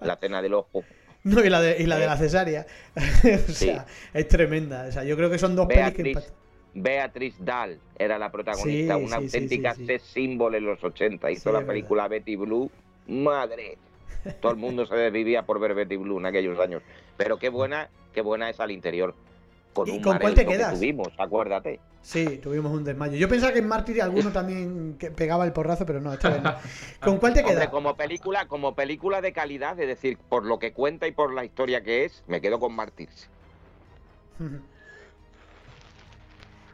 la 0.00 0.16
cena 0.20 0.42
del 0.42 0.54
ojo. 0.54 0.82
No, 1.24 1.38
y 1.44 1.48
la 1.48 1.60
de, 1.60 1.76
y 1.80 1.86
la, 1.86 1.98
de 1.98 2.06
la 2.06 2.16
cesárea. 2.16 2.66
o 2.96 3.52
sea, 3.52 3.86
es 4.12 4.26
tremenda. 4.26 4.86
O 4.88 4.90
sea, 4.92 5.04
yo 5.04 5.16
creo 5.16 5.30
que 5.30 5.38
son 5.38 5.54
dos 5.54 5.68
pelis 5.68 5.92
que 5.94 6.02
Beatriz, 6.02 6.32
Beatriz 6.74 7.34
Dahl 7.38 7.78
era 7.96 8.18
la 8.18 8.32
protagonista, 8.32 8.96
Sí, 8.96 9.04
una 9.04 9.18
sí, 9.18 9.24
auténtica 9.26 9.72
sí, 9.76 9.82
sí. 9.82 9.86
sex 9.86 10.02
symbol 10.02 10.56
en 10.56 10.64
los 10.64 10.82
80. 10.82 11.30
Hizo 11.30 11.52
la 11.52 11.64
película 11.64 12.08
Betty 12.08 12.34
Blue. 12.34 12.68
Madre. 13.06 13.78
Todo 14.40 14.50
el 14.50 14.58
mundo 14.58 14.84
se 14.84 14.96
desvivía 14.96 15.42
por 15.44 15.60
ver 15.60 15.74
Betty 15.74 15.96
Blue 15.96 16.18
en 16.18 16.26
aquellos 16.26 16.58
años. 16.58 16.82
Pero 17.22 17.38
qué 17.38 17.48
buena, 17.50 17.88
qué 18.12 18.20
buena 18.20 18.50
es 18.50 18.58
al 18.60 18.70
interior. 18.70 19.14
Con 19.72 19.86
¿Y 19.88 19.92
un 19.92 20.02
con 20.02 20.18
cuál 20.18 20.34
te 20.34 20.44
que 20.44 20.52
quedas? 20.52 20.74
tuvimos, 20.74 21.08
acuérdate. 21.18 21.80
Sí, 22.02 22.38
tuvimos 22.38 22.72
un 22.72 22.82
desmayo. 22.84 23.16
Yo 23.16 23.28
pensaba 23.28 23.52
que 23.52 23.60
en 23.60 23.68
Mártir 23.68 24.02
alguno 24.02 24.30
también 24.32 24.96
que 24.98 25.10
pegaba 25.10 25.44
el 25.44 25.52
porrazo, 25.52 25.86
pero 25.86 26.00
no, 26.00 26.12
esta 26.12 26.30
vez 26.30 26.42
no. 26.42 26.54
¿Con 27.00 27.18
cuál 27.18 27.32
te 27.32 27.44
Hombre, 27.44 27.54
quedas? 27.54 27.68
como 27.68 27.96
película, 27.96 28.46
como 28.48 28.74
película 28.74 29.20
de 29.20 29.32
calidad, 29.32 29.78
es 29.80 29.86
decir, 29.86 30.18
por 30.28 30.44
lo 30.44 30.58
que 30.58 30.72
cuenta 30.72 31.06
y 31.06 31.12
por 31.12 31.32
la 31.32 31.44
historia 31.44 31.82
que 31.82 32.04
es, 32.04 32.24
me 32.26 32.40
quedo 32.40 32.58
con 32.58 32.74
Mártires. 32.74 33.30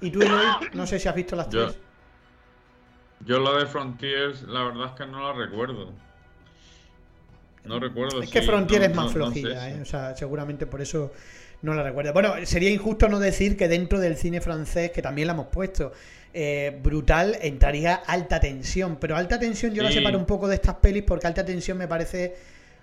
¿Y 0.00 0.10
tú, 0.10 0.22
Eloy? 0.22 0.56
No 0.72 0.86
sé 0.86 0.98
si 0.98 1.08
has 1.08 1.14
visto 1.14 1.36
las 1.36 1.48
Yo, 1.50 1.66
tres. 1.66 1.78
yo 3.20 3.38
la 3.40 3.58
de 3.58 3.66
Frontiers, 3.66 4.42
la 4.42 4.64
verdad 4.64 4.86
es 4.86 4.92
que 4.92 5.06
no 5.06 5.20
la 5.20 5.32
recuerdo. 5.32 5.92
No 7.68 7.80
recuerdo. 7.80 8.22
Es 8.22 8.30
que 8.30 8.40
si- 8.40 8.46
Frontier 8.46 8.80
no- 8.80 8.86
es 8.86 8.94
más 8.94 8.96
no- 8.96 9.02
no 9.26 9.26
sé 9.26 9.40
flojilla, 9.40 9.70
¿eh? 9.70 9.80
O 9.80 9.84
sea, 9.84 10.16
seguramente 10.16 10.66
por 10.66 10.80
eso 10.80 11.12
no 11.62 11.74
la 11.74 11.82
recuerda. 11.82 12.12
Bueno, 12.12 12.34
sería 12.44 12.70
injusto 12.70 13.08
no 13.08 13.18
decir 13.18 13.56
que 13.56 13.68
dentro 13.68 13.98
del 14.00 14.16
cine 14.16 14.40
francés, 14.40 14.90
que 14.90 15.02
también 15.02 15.26
la 15.26 15.34
hemos 15.34 15.46
puesto, 15.48 15.92
eh, 16.34 16.78
brutal, 16.82 17.36
entraría 17.40 17.94
alta 17.94 18.38
tensión. 18.40 18.96
Pero 19.00 19.16
alta 19.16 19.38
tensión 19.38 19.72
yo 19.74 19.82
la 19.82 19.88
separo 19.94 20.18
un 20.18 20.26
poco 20.26 20.46
de 20.48 20.54
estas 20.56 20.76
pelis 20.76 21.02
porque 21.02 21.26
alta 21.26 21.44
tensión 21.44 21.78
me 21.78 21.88
parece 21.88 22.36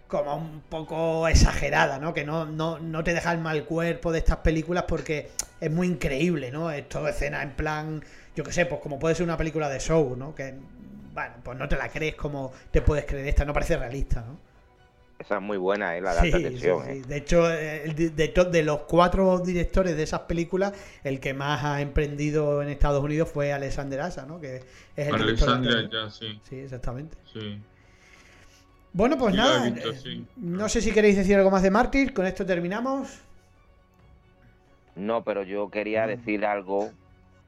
como 0.07 0.35
un 0.35 0.61
poco 0.69 1.27
exagerada, 1.27 1.97
¿no? 1.99 2.13
Que 2.13 2.23
no, 2.23 2.45
no, 2.45 2.77
no 2.79 3.03
te 3.03 3.13
deja 3.13 3.31
el 3.31 3.39
mal 3.39 3.63
cuerpo 3.65 4.11
de 4.11 4.19
estas 4.19 4.37
películas 4.37 4.85
porque 4.87 5.29
es 5.59 5.71
muy 5.71 5.87
increíble, 5.87 6.51
¿no? 6.51 6.69
Es 6.69 6.87
todo 6.89 7.07
escena 7.07 7.41
en 7.41 7.51
plan, 7.55 8.03
yo 8.35 8.43
qué 8.43 8.51
sé, 8.51 8.65
pues 8.67 8.81
como 8.81 8.99
puede 8.99 9.15
ser 9.15 9.23
una 9.23 9.37
película 9.37 9.67
de 9.69 9.79
show, 9.79 10.15
¿no? 10.15 10.35
Que, 10.35 10.53
bueno, 11.13 11.35
pues 11.43 11.57
no 11.57 11.67
te 11.67 11.75
la 11.77 11.89
crees 11.89 12.15
como 12.15 12.51
te 12.71 12.81
puedes 12.81 13.05
creer 13.05 13.27
esta, 13.29 13.45
no 13.45 13.53
parece 13.53 13.77
realista, 13.77 14.21
¿no? 14.21 14.37
Esa 15.17 15.35
es 15.37 15.41
muy 15.41 15.57
buena, 15.57 15.95
¿eh? 15.95 16.01
la 16.01 16.13
de 16.13 16.19
Sí, 16.19 16.25
alta 16.25 16.37
sí, 16.37 16.43
tensión. 16.43 16.83
sí. 16.83 16.91
¿eh? 16.91 17.01
De 17.07 17.17
hecho, 17.17 17.49
eh, 17.51 17.93
de, 17.93 18.63
los 18.63 18.81
cuatro 18.81 19.39
directores 19.39 19.95
de 19.95 20.03
esas 20.03 20.21
películas, 20.21 20.73
el 21.03 21.19
que 21.21 21.33
más 21.33 21.63
ha 21.63 21.81
emprendido 21.81 22.61
en 22.61 22.67
Estados 22.69 23.01
Unidos 23.03 23.29
fue 23.31 23.53
Alexander 23.53 24.01
Asa, 24.01 24.25
¿no? 24.25 24.41
Que 24.41 24.57
es 24.95 25.07
el 25.07 25.37
todo. 25.39 25.89
ya, 25.89 26.09
sí. 26.09 26.39
Sí, 26.49 26.57
exactamente. 26.59 27.17
Sí. 27.31 27.59
Bueno, 28.91 29.17
pues 29.17 29.35
nada. 29.35 29.69
visto, 29.69 29.93
sí. 29.93 30.25
No 30.35 30.67
sé 30.69 30.81
si 30.81 30.91
queréis 30.91 31.15
decir 31.15 31.35
algo 31.37 31.51
más 31.51 31.63
de 31.63 31.71
Mártir. 31.71 32.13
Con 32.13 32.25
esto 32.25 32.45
terminamos. 32.45 33.19
No, 34.95 35.23
pero 35.23 35.43
yo 35.43 35.69
quería 35.69 36.07
decir 36.07 36.45
algo, 36.45 36.91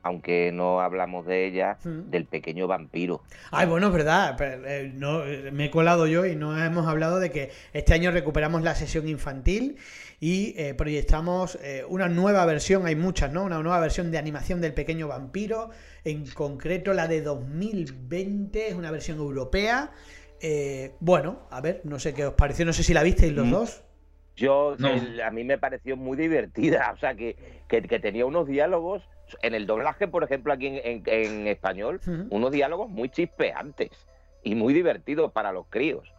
aunque 0.08 0.52
no 0.54 0.82
hablamos 0.82 1.26
de 1.26 1.46
ella, 1.48 1.78
Mm. 1.84 2.10
del 2.10 2.26
pequeño 2.26 2.68
vampiro. 2.68 3.22
Ay, 3.52 3.68
bueno, 3.68 3.88
es 3.88 3.94
verdad. 3.94 4.36
pero, 4.38 4.66
eh, 4.68 4.92
no, 4.96 5.24
me 5.52 5.66
he 5.66 5.70
colado 5.72 6.08
yo 6.08 6.26
y 6.26 6.36
no 6.36 6.58
hemos 6.64 6.88
hablado 6.88 7.20
de 7.20 7.30
que 7.32 7.52
este 7.74 7.94
año 7.94 8.12
recuperamos 8.12 8.62
la 8.64 8.74
sesión 8.76 9.08
infantil 9.08 9.78
y 10.20 10.56
eh, 10.58 10.74
proyectamos 10.74 11.60
eh, 11.62 11.84
una 11.88 12.10
nueva 12.10 12.44
versión, 12.46 12.86
hay 12.88 12.96
muchas, 12.96 13.32
¿no? 13.32 13.44
Una 13.44 13.60
nueva 13.62 13.80
versión 13.80 14.10
de 14.12 14.18
animación 14.18 14.62
del 14.62 14.74
pequeño 14.74 15.08
vampiro, 15.08 15.70
en 16.04 16.26
concreto 16.32 16.94
la 16.94 17.08
de 17.08 17.22
2020, 17.22 18.68
es 18.70 18.74
una 18.76 18.92
versión 18.92 19.18
europea. 19.20 19.92
Eh, 20.42 20.94
bueno, 21.00 21.48
a 21.52 21.62
ver, 21.62 21.82
no 21.84 22.00
sé 22.00 22.14
qué 22.14 22.26
os 22.26 22.34
pareció, 22.34 22.66
no 22.66 22.74
sé 22.74 22.84
si 22.84 22.94
la 22.94 23.04
visteis 23.04 23.34
los 23.34 23.46
Mm. 23.48 23.52
dos. 23.52 23.84
Yo, 24.36 24.76
No. 24.78 24.90
el- 24.90 25.22
a 25.22 25.32
mí 25.32 25.44
me 25.44 25.58
pareció 25.58 25.98
muy 25.98 26.16
divertida, 26.18 26.92
o 26.96 27.00
sea, 27.00 27.16
que, 27.16 27.36
que, 27.68 27.82
que 27.82 28.00
tenía 28.00 28.26
unos 28.26 28.48
diálogos, 28.48 29.02
en 29.42 29.54
el 29.56 29.66
doblaje, 29.68 30.08
por 30.08 30.24
ejemplo, 30.24 30.54
aquí 30.54 30.68
en, 30.68 30.76
en- 30.84 31.04
en 31.06 31.48
español, 31.48 32.00
unos 32.30 32.52
diálogos 32.52 32.90
muy 32.90 33.10
chispeantes 33.10 33.90
y 34.44 34.56
muy 34.56 34.74
divertidos 34.74 35.32
para 35.32 35.52
los 35.52 35.66
críos, 35.68 36.14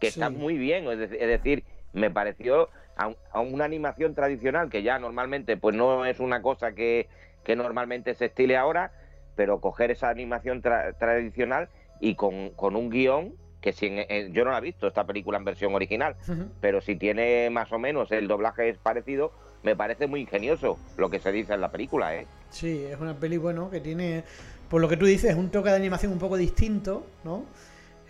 que 0.00 0.10
Sí. 0.10 0.20
están 0.20 0.36
muy 0.36 0.56
bien, 0.56 0.86
es, 0.88 0.98
dec- 0.98 1.16
es 1.18 1.28
decir, 1.28 1.64
me 1.92 2.10
pareció 2.10 2.70
a, 2.96 3.12
a 3.32 3.40
una 3.40 3.64
animación 3.64 4.14
tradicional, 4.14 4.70
que 4.70 4.82
ya 4.82 4.98
normalmente 4.98 5.56
pues 5.56 5.74
no 5.74 6.04
es 6.04 6.20
una 6.20 6.42
cosa 6.42 6.72
que, 6.72 7.08
que 7.44 7.56
normalmente 7.56 8.14
se 8.14 8.26
estile 8.26 8.56
ahora, 8.56 8.92
pero 9.36 9.60
coger 9.60 9.90
esa 9.90 10.08
animación 10.08 10.62
tra- 10.62 10.96
tradicional 10.98 11.68
y 12.00 12.14
con, 12.14 12.50
con 12.50 12.76
un 12.76 12.90
guion 12.90 13.34
que 13.60 13.72
si 13.72 13.86
en- 13.86 14.06
en- 14.08 14.32
yo 14.32 14.44
no 14.44 14.52
la 14.52 14.58
he 14.58 14.62
visto 14.62 14.86
esta 14.86 15.04
película 15.04 15.36
en 15.38 15.44
versión 15.44 15.74
original, 15.74 16.16
pero 16.60 16.80
si 16.80 16.94
tiene 16.96 17.50
más 17.50 17.72
o 17.72 17.78
menos 17.78 18.12
el 18.12 18.28
doblaje 18.28 18.68
es 18.68 18.78
parecido, 18.78 19.32
me 19.62 19.74
parece 19.76 20.06
muy 20.06 20.20
ingenioso 20.20 20.78
lo 20.96 21.10
que 21.10 21.18
se 21.20 21.32
dice 21.32 21.54
en 21.54 21.60
la 21.60 21.70
película, 21.70 22.14
¿eh? 22.16 22.26
Sí, 22.50 22.84
es 22.90 22.98
una 23.00 23.14
peli, 23.14 23.36
bueno, 23.36 23.70
que 23.70 23.80
tiene, 23.80 24.24
por 24.70 24.80
lo 24.80 24.88
que 24.88 24.96
tú 24.96 25.06
dices, 25.06 25.34
un 25.34 25.50
toque 25.50 25.70
de 25.70 25.76
animación 25.76 26.12
un 26.12 26.18
poco 26.18 26.36
distinto, 26.36 27.06
¿no? 27.24 27.44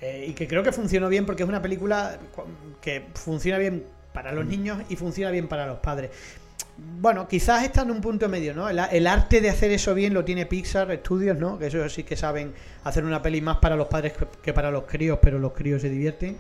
Eh, 0.01 0.27
y 0.29 0.33
que 0.33 0.47
creo 0.47 0.63
que 0.63 0.71
funcionó 0.73 1.09
bien 1.09 1.27
porque 1.27 1.43
es 1.43 1.49
una 1.49 1.61
película 1.61 2.19
cu- 2.35 2.45
que 2.81 3.07
funciona 3.15 3.59
bien 3.59 3.85
para 4.13 4.31
los 4.33 4.47
niños 4.47 4.81
y 4.89 4.97
funciona 4.97 5.31
bien 5.31 5.49
para 5.49 5.67
los 5.67 5.79
padres. 5.79 6.11
Bueno, 7.01 7.27
quizás 7.27 7.65
está 7.65 7.83
en 7.83 7.91
un 7.91 8.01
punto 8.01 8.29
medio, 8.29 8.55
¿no? 8.55 8.69
El, 8.69 8.79
el 8.79 9.07
arte 9.09 9.41
de 9.41 9.51
hacer 9.51 9.73
eso 9.73 9.95
bien 9.95 10.15
lo 10.15 10.25
tiene 10.25 10.47
Pixar 10.47 10.95
Studios, 10.99 11.37
¿no? 11.37 11.59
Que 11.59 11.67
eso 11.67 11.89
sí 11.89 12.05
que 12.05 12.15
saben 12.17 12.53
hacer 12.85 13.05
una 13.05 13.21
peli 13.21 13.41
más 13.41 13.57
para 13.59 13.75
los 13.75 13.89
padres 13.89 14.13
que 14.43 14.53
para 14.53 14.71
los 14.71 14.85
críos, 14.85 15.19
pero 15.21 15.41
los 15.41 15.53
críos 15.53 15.83
se 15.83 15.89
divierten. 15.89 16.37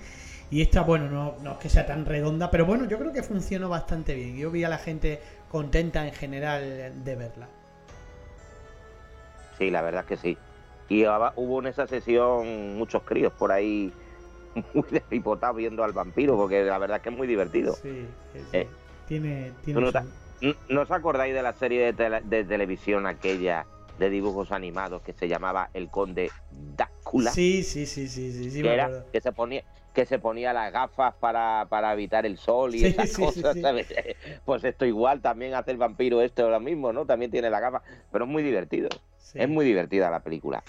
Y 0.50 0.62
esta, 0.62 0.82
bueno, 0.82 1.08
no, 1.10 1.34
no 1.42 1.52
es 1.52 1.58
que 1.58 1.68
sea 1.68 1.86
tan 1.86 2.06
redonda, 2.06 2.50
pero 2.50 2.64
bueno, 2.64 2.86
yo 2.86 2.98
creo 2.98 3.12
que 3.12 3.22
funcionó 3.22 3.68
bastante 3.68 4.14
bien. 4.14 4.36
Yo 4.36 4.50
vi 4.50 4.64
a 4.64 4.68
la 4.68 4.78
gente 4.78 5.20
contenta 5.50 6.06
en 6.06 6.14
general 6.14 7.04
de 7.04 7.16
verla. 7.16 7.48
Sí, 9.58 9.70
la 9.70 9.82
verdad 9.82 10.02
es 10.02 10.06
que 10.08 10.16
sí. 10.16 10.38
Y 10.88 11.04
hubo 11.04 11.60
en 11.60 11.66
esa 11.66 11.86
sesión 11.86 12.76
muchos 12.78 13.02
críos 13.02 13.32
por 13.34 13.52
ahí 13.52 13.92
muy 14.74 14.84
desripotados 14.90 15.56
viendo 15.56 15.84
al 15.84 15.92
vampiro, 15.92 16.36
porque 16.36 16.64
la 16.64 16.78
verdad 16.78 16.96
es 16.98 17.02
que 17.02 17.10
es 17.10 17.16
muy 17.16 17.26
divertido. 17.26 17.74
Sí, 17.74 18.06
sí. 18.32 18.40
Eh, 18.52 18.66
Tiene, 19.06 19.50
¿tú 19.50 19.64
tiene 19.66 19.80
no, 19.80 19.86
su- 19.88 19.92
ta- 19.92 20.04
n- 20.40 20.56
¿no 20.70 20.82
os 20.82 20.90
acordáis 20.90 21.34
de 21.34 21.42
la 21.42 21.52
serie 21.52 21.84
de, 21.84 21.92
tele- 21.92 22.22
de 22.22 22.44
televisión 22.44 23.06
aquella 23.06 23.66
de 23.98 24.08
dibujos 24.10 24.52
animados 24.52 25.02
que 25.02 25.12
se 25.12 25.28
llamaba 25.28 25.68
El 25.74 25.88
Conde 25.90 26.30
Dácula? 26.76 27.32
Sí, 27.32 27.62
sí, 27.62 27.84
sí, 27.84 28.08
sí, 28.08 28.32
sí, 28.32 28.50
sí, 28.50 28.62
que, 28.62 28.68
me 28.68 28.74
era, 28.74 29.04
que 29.12 29.20
se 29.20 29.32
ponía 29.32 29.62
que 29.98 30.06
se 30.06 30.18
ponía 30.20 30.52
las 30.52 30.72
gafas 30.72 31.14
para, 31.20 31.66
para 31.68 31.92
evitar 31.92 32.24
el 32.26 32.38
sol 32.38 32.74
y 32.74 32.84
Sí, 32.84 32.86
esas 32.86 33.10
sí, 33.10 33.16
cosas, 33.16 33.54
sí. 33.54 33.60
¿sabes? 33.60 33.88
Pues 34.44 34.62
esto 34.64 34.86
igual 34.86 35.20
también 35.22 35.54
hace 35.54 35.72
el 35.72 35.76
vampiro 35.78 36.22
esto 36.22 36.48
lo 36.50 36.60
mismo, 36.60 36.92
¿no? 36.92 37.06
También 37.06 37.30
tiene 37.30 37.50
la 37.50 37.60
gafa, 37.60 37.82
pero 38.10 38.24
es 38.24 38.30
muy 38.30 38.42
divertido. 38.42 38.88
Es 39.34 39.48
muy 39.48 39.64
divertida 39.66 40.10
la 40.10 40.22
película. 40.22 40.64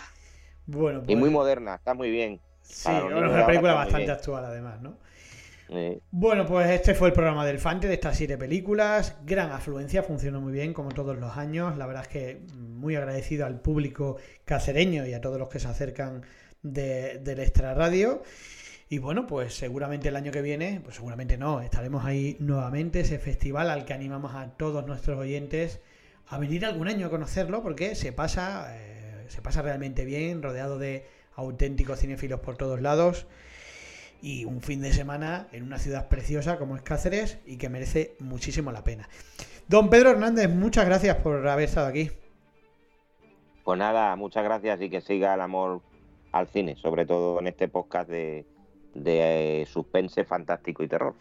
Bueno, 0.65 1.03
Y 1.07 1.15
pues, 1.15 1.17
muy 1.17 1.30
moderna, 1.30 1.75
está 1.75 1.93
muy 1.93 2.09
bien. 2.11 2.41
sí, 2.61 3.03
es 3.09 3.15
una 3.15 3.27
ahora 3.27 3.45
película 3.45 3.73
bastante 3.73 4.11
actual 4.11 4.45
además, 4.45 4.82
¿no? 4.82 4.97
Bueno, 6.11 6.45
pues 6.47 6.69
este 6.71 6.95
fue 6.95 7.09
el 7.09 7.13
programa 7.13 7.45
del 7.45 7.59
Fante 7.59 7.88
de 7.88 7.93
estas 7.95 8.17
siete 8.17 8.38
películas. 8.38 9.15
Gran 9.25 9.51
afluencia, 9.51 10.01
funcionó 10.03 10.41
muy 10.41 10.51
bien, 10.51 10.73
como 10.73 10.93
todos 10.93 11.17
los 11.17 11.38
años. 11.38 11.77
La 11.77 11.86
verdad 11.86 12.03
es 12.03 12.07
que 12.09 12.41
muy 12.55 12.95
agradecido 12.95 13.45
al 13.45 13.61
público 13.61 14.17
cacereño 14.45 15.05
y 15.05 15.13
a 15.13 15.21
todos 15.21 15.38
los 15.39 15.49
que 15.49 15.59
se 15.59 15.67
acercan 15.67 16.23
de, 16.63 17.19
del 17.19 17.39
Extra 17.39 17.73
Radio. 17.75 18.23
Y 18.92 18.98
bueno, 18.98 19.28
pues 19.28 19.54
seguramente 19.54 20.08
el 20.08 20.16
año 20.16 20.32
que 20.32 20.42
viene, 20.42 20.82
pues 20.84 20.96
seguramente 20.96 21.38
no, 21.38 21.62
estaremos 21.62 22.06
ahí 22.06 22.36
nuevamente, 22.40 23.02
ese 23.02 23.20
festival 23.20 23.70
al 23.70 23.86
que 23.86 23.94
animamos 23.94 24.34
a 24.34 24.50
todos 24.58 24.84
nuestros 24.88 25.20
oyentes 25.20 25.80
a 26.28 26.40
venir 26.40 26.66
algún 26.66 26.88
año 26.88 27.06
a 27.06 27.10
conocerlo, 27.12 27.62
porque 27.62 27.94
se 27.94 28.12
pasa, 28.12 28.76
eh, 28.76 29.26
se 29.28 29.44
pasa 29.44 29.62
realmente 29.62 30.06
bien, 30.06 30.42
rodeado 30.42 30.80
de 30.80 31.06
auténticos 31.36 32.00
cinéfilos 32.00 32.40
por 32.40 32.58
todos 32.58 32.82
lados 32.82 33.28
y 34.24 34.46
un 34.46 34.60
fin 34.62 34.82
de 34.82 34.92
semana 34.92 35.48
en 35.52 35.64
una 35.64 35.78
ciudad 35.78 36.10
preciosa 36.10 36.58
como 36.58 36.76
es 36.76 36.82
Cáceres 36.82 37.38
y 37.46 37.58
que 37.58 37.70
merece 37.70 38.16
muchísimo 38.20 38.72
la 38.72 38.84
pena. 38.84 39.08
Don 39.68 39.92
Pedro 39.92 40.10
Hernández, 40.10 40.50
muchas 40.50 40.88
gracias 40.88 41.16
por 41.18 41.48
haber 41.48 41.66
estado 41.66 41.86
aquí. 41.86 42.10
Pues 43.64 43.78
nada, 43.78 44.16
muchas 44.16 44.44
gracias 44.44 44.82
y 44.82 44.90
que 44.90 45.02
siga 45.02 45.36
el 45.36 45.42
amor 45.42 45.82
al 46.32 46.48
cine, 46.48 46.76
sobre 46.76 47.06
todo 47.06 47.40
en 47.40 47.48
este 47.48 47.68
podcast 47.68 48.10
de, 48.10 48.46
de 49.04 49.62
eh, 49.62 49.66
suspense, 49.66 50.24
fantástico 50.26 50.84
y 50.84 50.88
terror. 50.88 51.16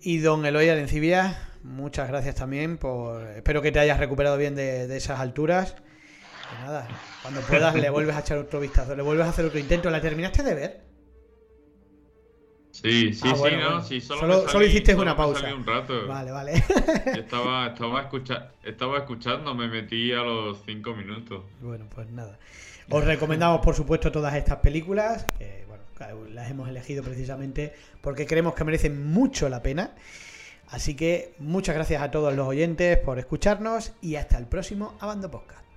Y 0.00 0.18
don 0.18 0.46
Eloy 0.46 0.68
Alencibia, 0.68 1.50
muchas 1.62 2.08
gracias 2.08 2.36
también 2.36 2.78
por... 2.78 3.22
Espero 3.28 3.62
que 3.62 3.72
te 3.72 3.80
hayas 3.80 3.98
recuperado 3.98 4.36
bien 4.36 4.54
de, 4.54 4.86
de 4.86 4.96
esas 4.96 5.18
alturas. 5.20 5.74
Y 6.60 6.64
nada, 6.64 6.88
cuando 7.22 7.40
puedas 7.42 7.74
le 7.74 7.90
vuelves 7.90 8.14
a 8.16 8.20
echar 8.20 8.38
otro 8.38 8.60
vistazo, 8.60 8.94
le 8.96 9.02
vuelves 9.02 9.26
a 9.26 9.30
hacer 9.30 9.44
otro 9.44 9.58
intento. 9.58 9.90
¿La 9.90 10.00
terminaste 10.00 10.42
de 10.42 10.54
ver? 10.54 10.80
Sí, 12.70 13.12
sí, 13.12 13.22
Ah, 13.24 13.34
sí, 13.34 13.38
bueno, 13.40 13.58
no, 13.58 13.70
bueno. 13.70 13.84
sí, 13.84 14.00
solo, 14.00 14.48
Solo- 14.48 14.64
hiciste 14.64 14.92
solo 14.92 15.02
una 15.02 15.16
pausa. 15.16 15.40
salí 15.40 15.52
un 15.52 15.66
rato. 15.66 16.06
Vale, 16.06 16.30
vale. 16.30 16.52
Estaba, 17.06 17.66
estaba, 17.68 18.02
escucha, 18.02 18.52
estaba 18.62 18.98
escuchando, 18.98 19.52
me 19.54 19.66
metí 19.68 20.12
a 20.12 20.18
los 20.22 20.62
cinco 20.64 20.94
minutos. 20.94 21.42
Bueno, 21.60 21.86
pues 21.92 22.08
nada. 22.10 22.38
Os 22.90 23.04
recomendamos, 23.04 23.60
por 23.62 23.74
supuesto, 23.74 24.12
todas 24.12 24.34
estas 24.34 24.58
películas. 24.58 25.26
Que, 25.38 25.57
Las 26.32 26.50
hemos 26.50 26.68
elegido 26.68 27.02
precisamente 27.02 27.72
porque 28.00 28.26
creemos 28.26 28.54
que 28.54 28.64
merecen 28.64 29.10
mucho 29.10 29.48
la 29.48 29.62
pena. 29.62 29.94
Así 30.68 30.94
que 30.94 31.34
muchas 31.38 31.74
gracias 31.74 32.02
a 32.02 32.10
todos 32.10 32.34
los 32.34 32.46
oyentes 32.46 32.98
por 32.98 33.18
escucharnos 33.18 33.92
y 34.00 34.16
hasta 34.16 34.36
el 34.38 34.46
próximo 34.46 34.96
Abando 35.00 35.30
Podcast. 35.30 35.67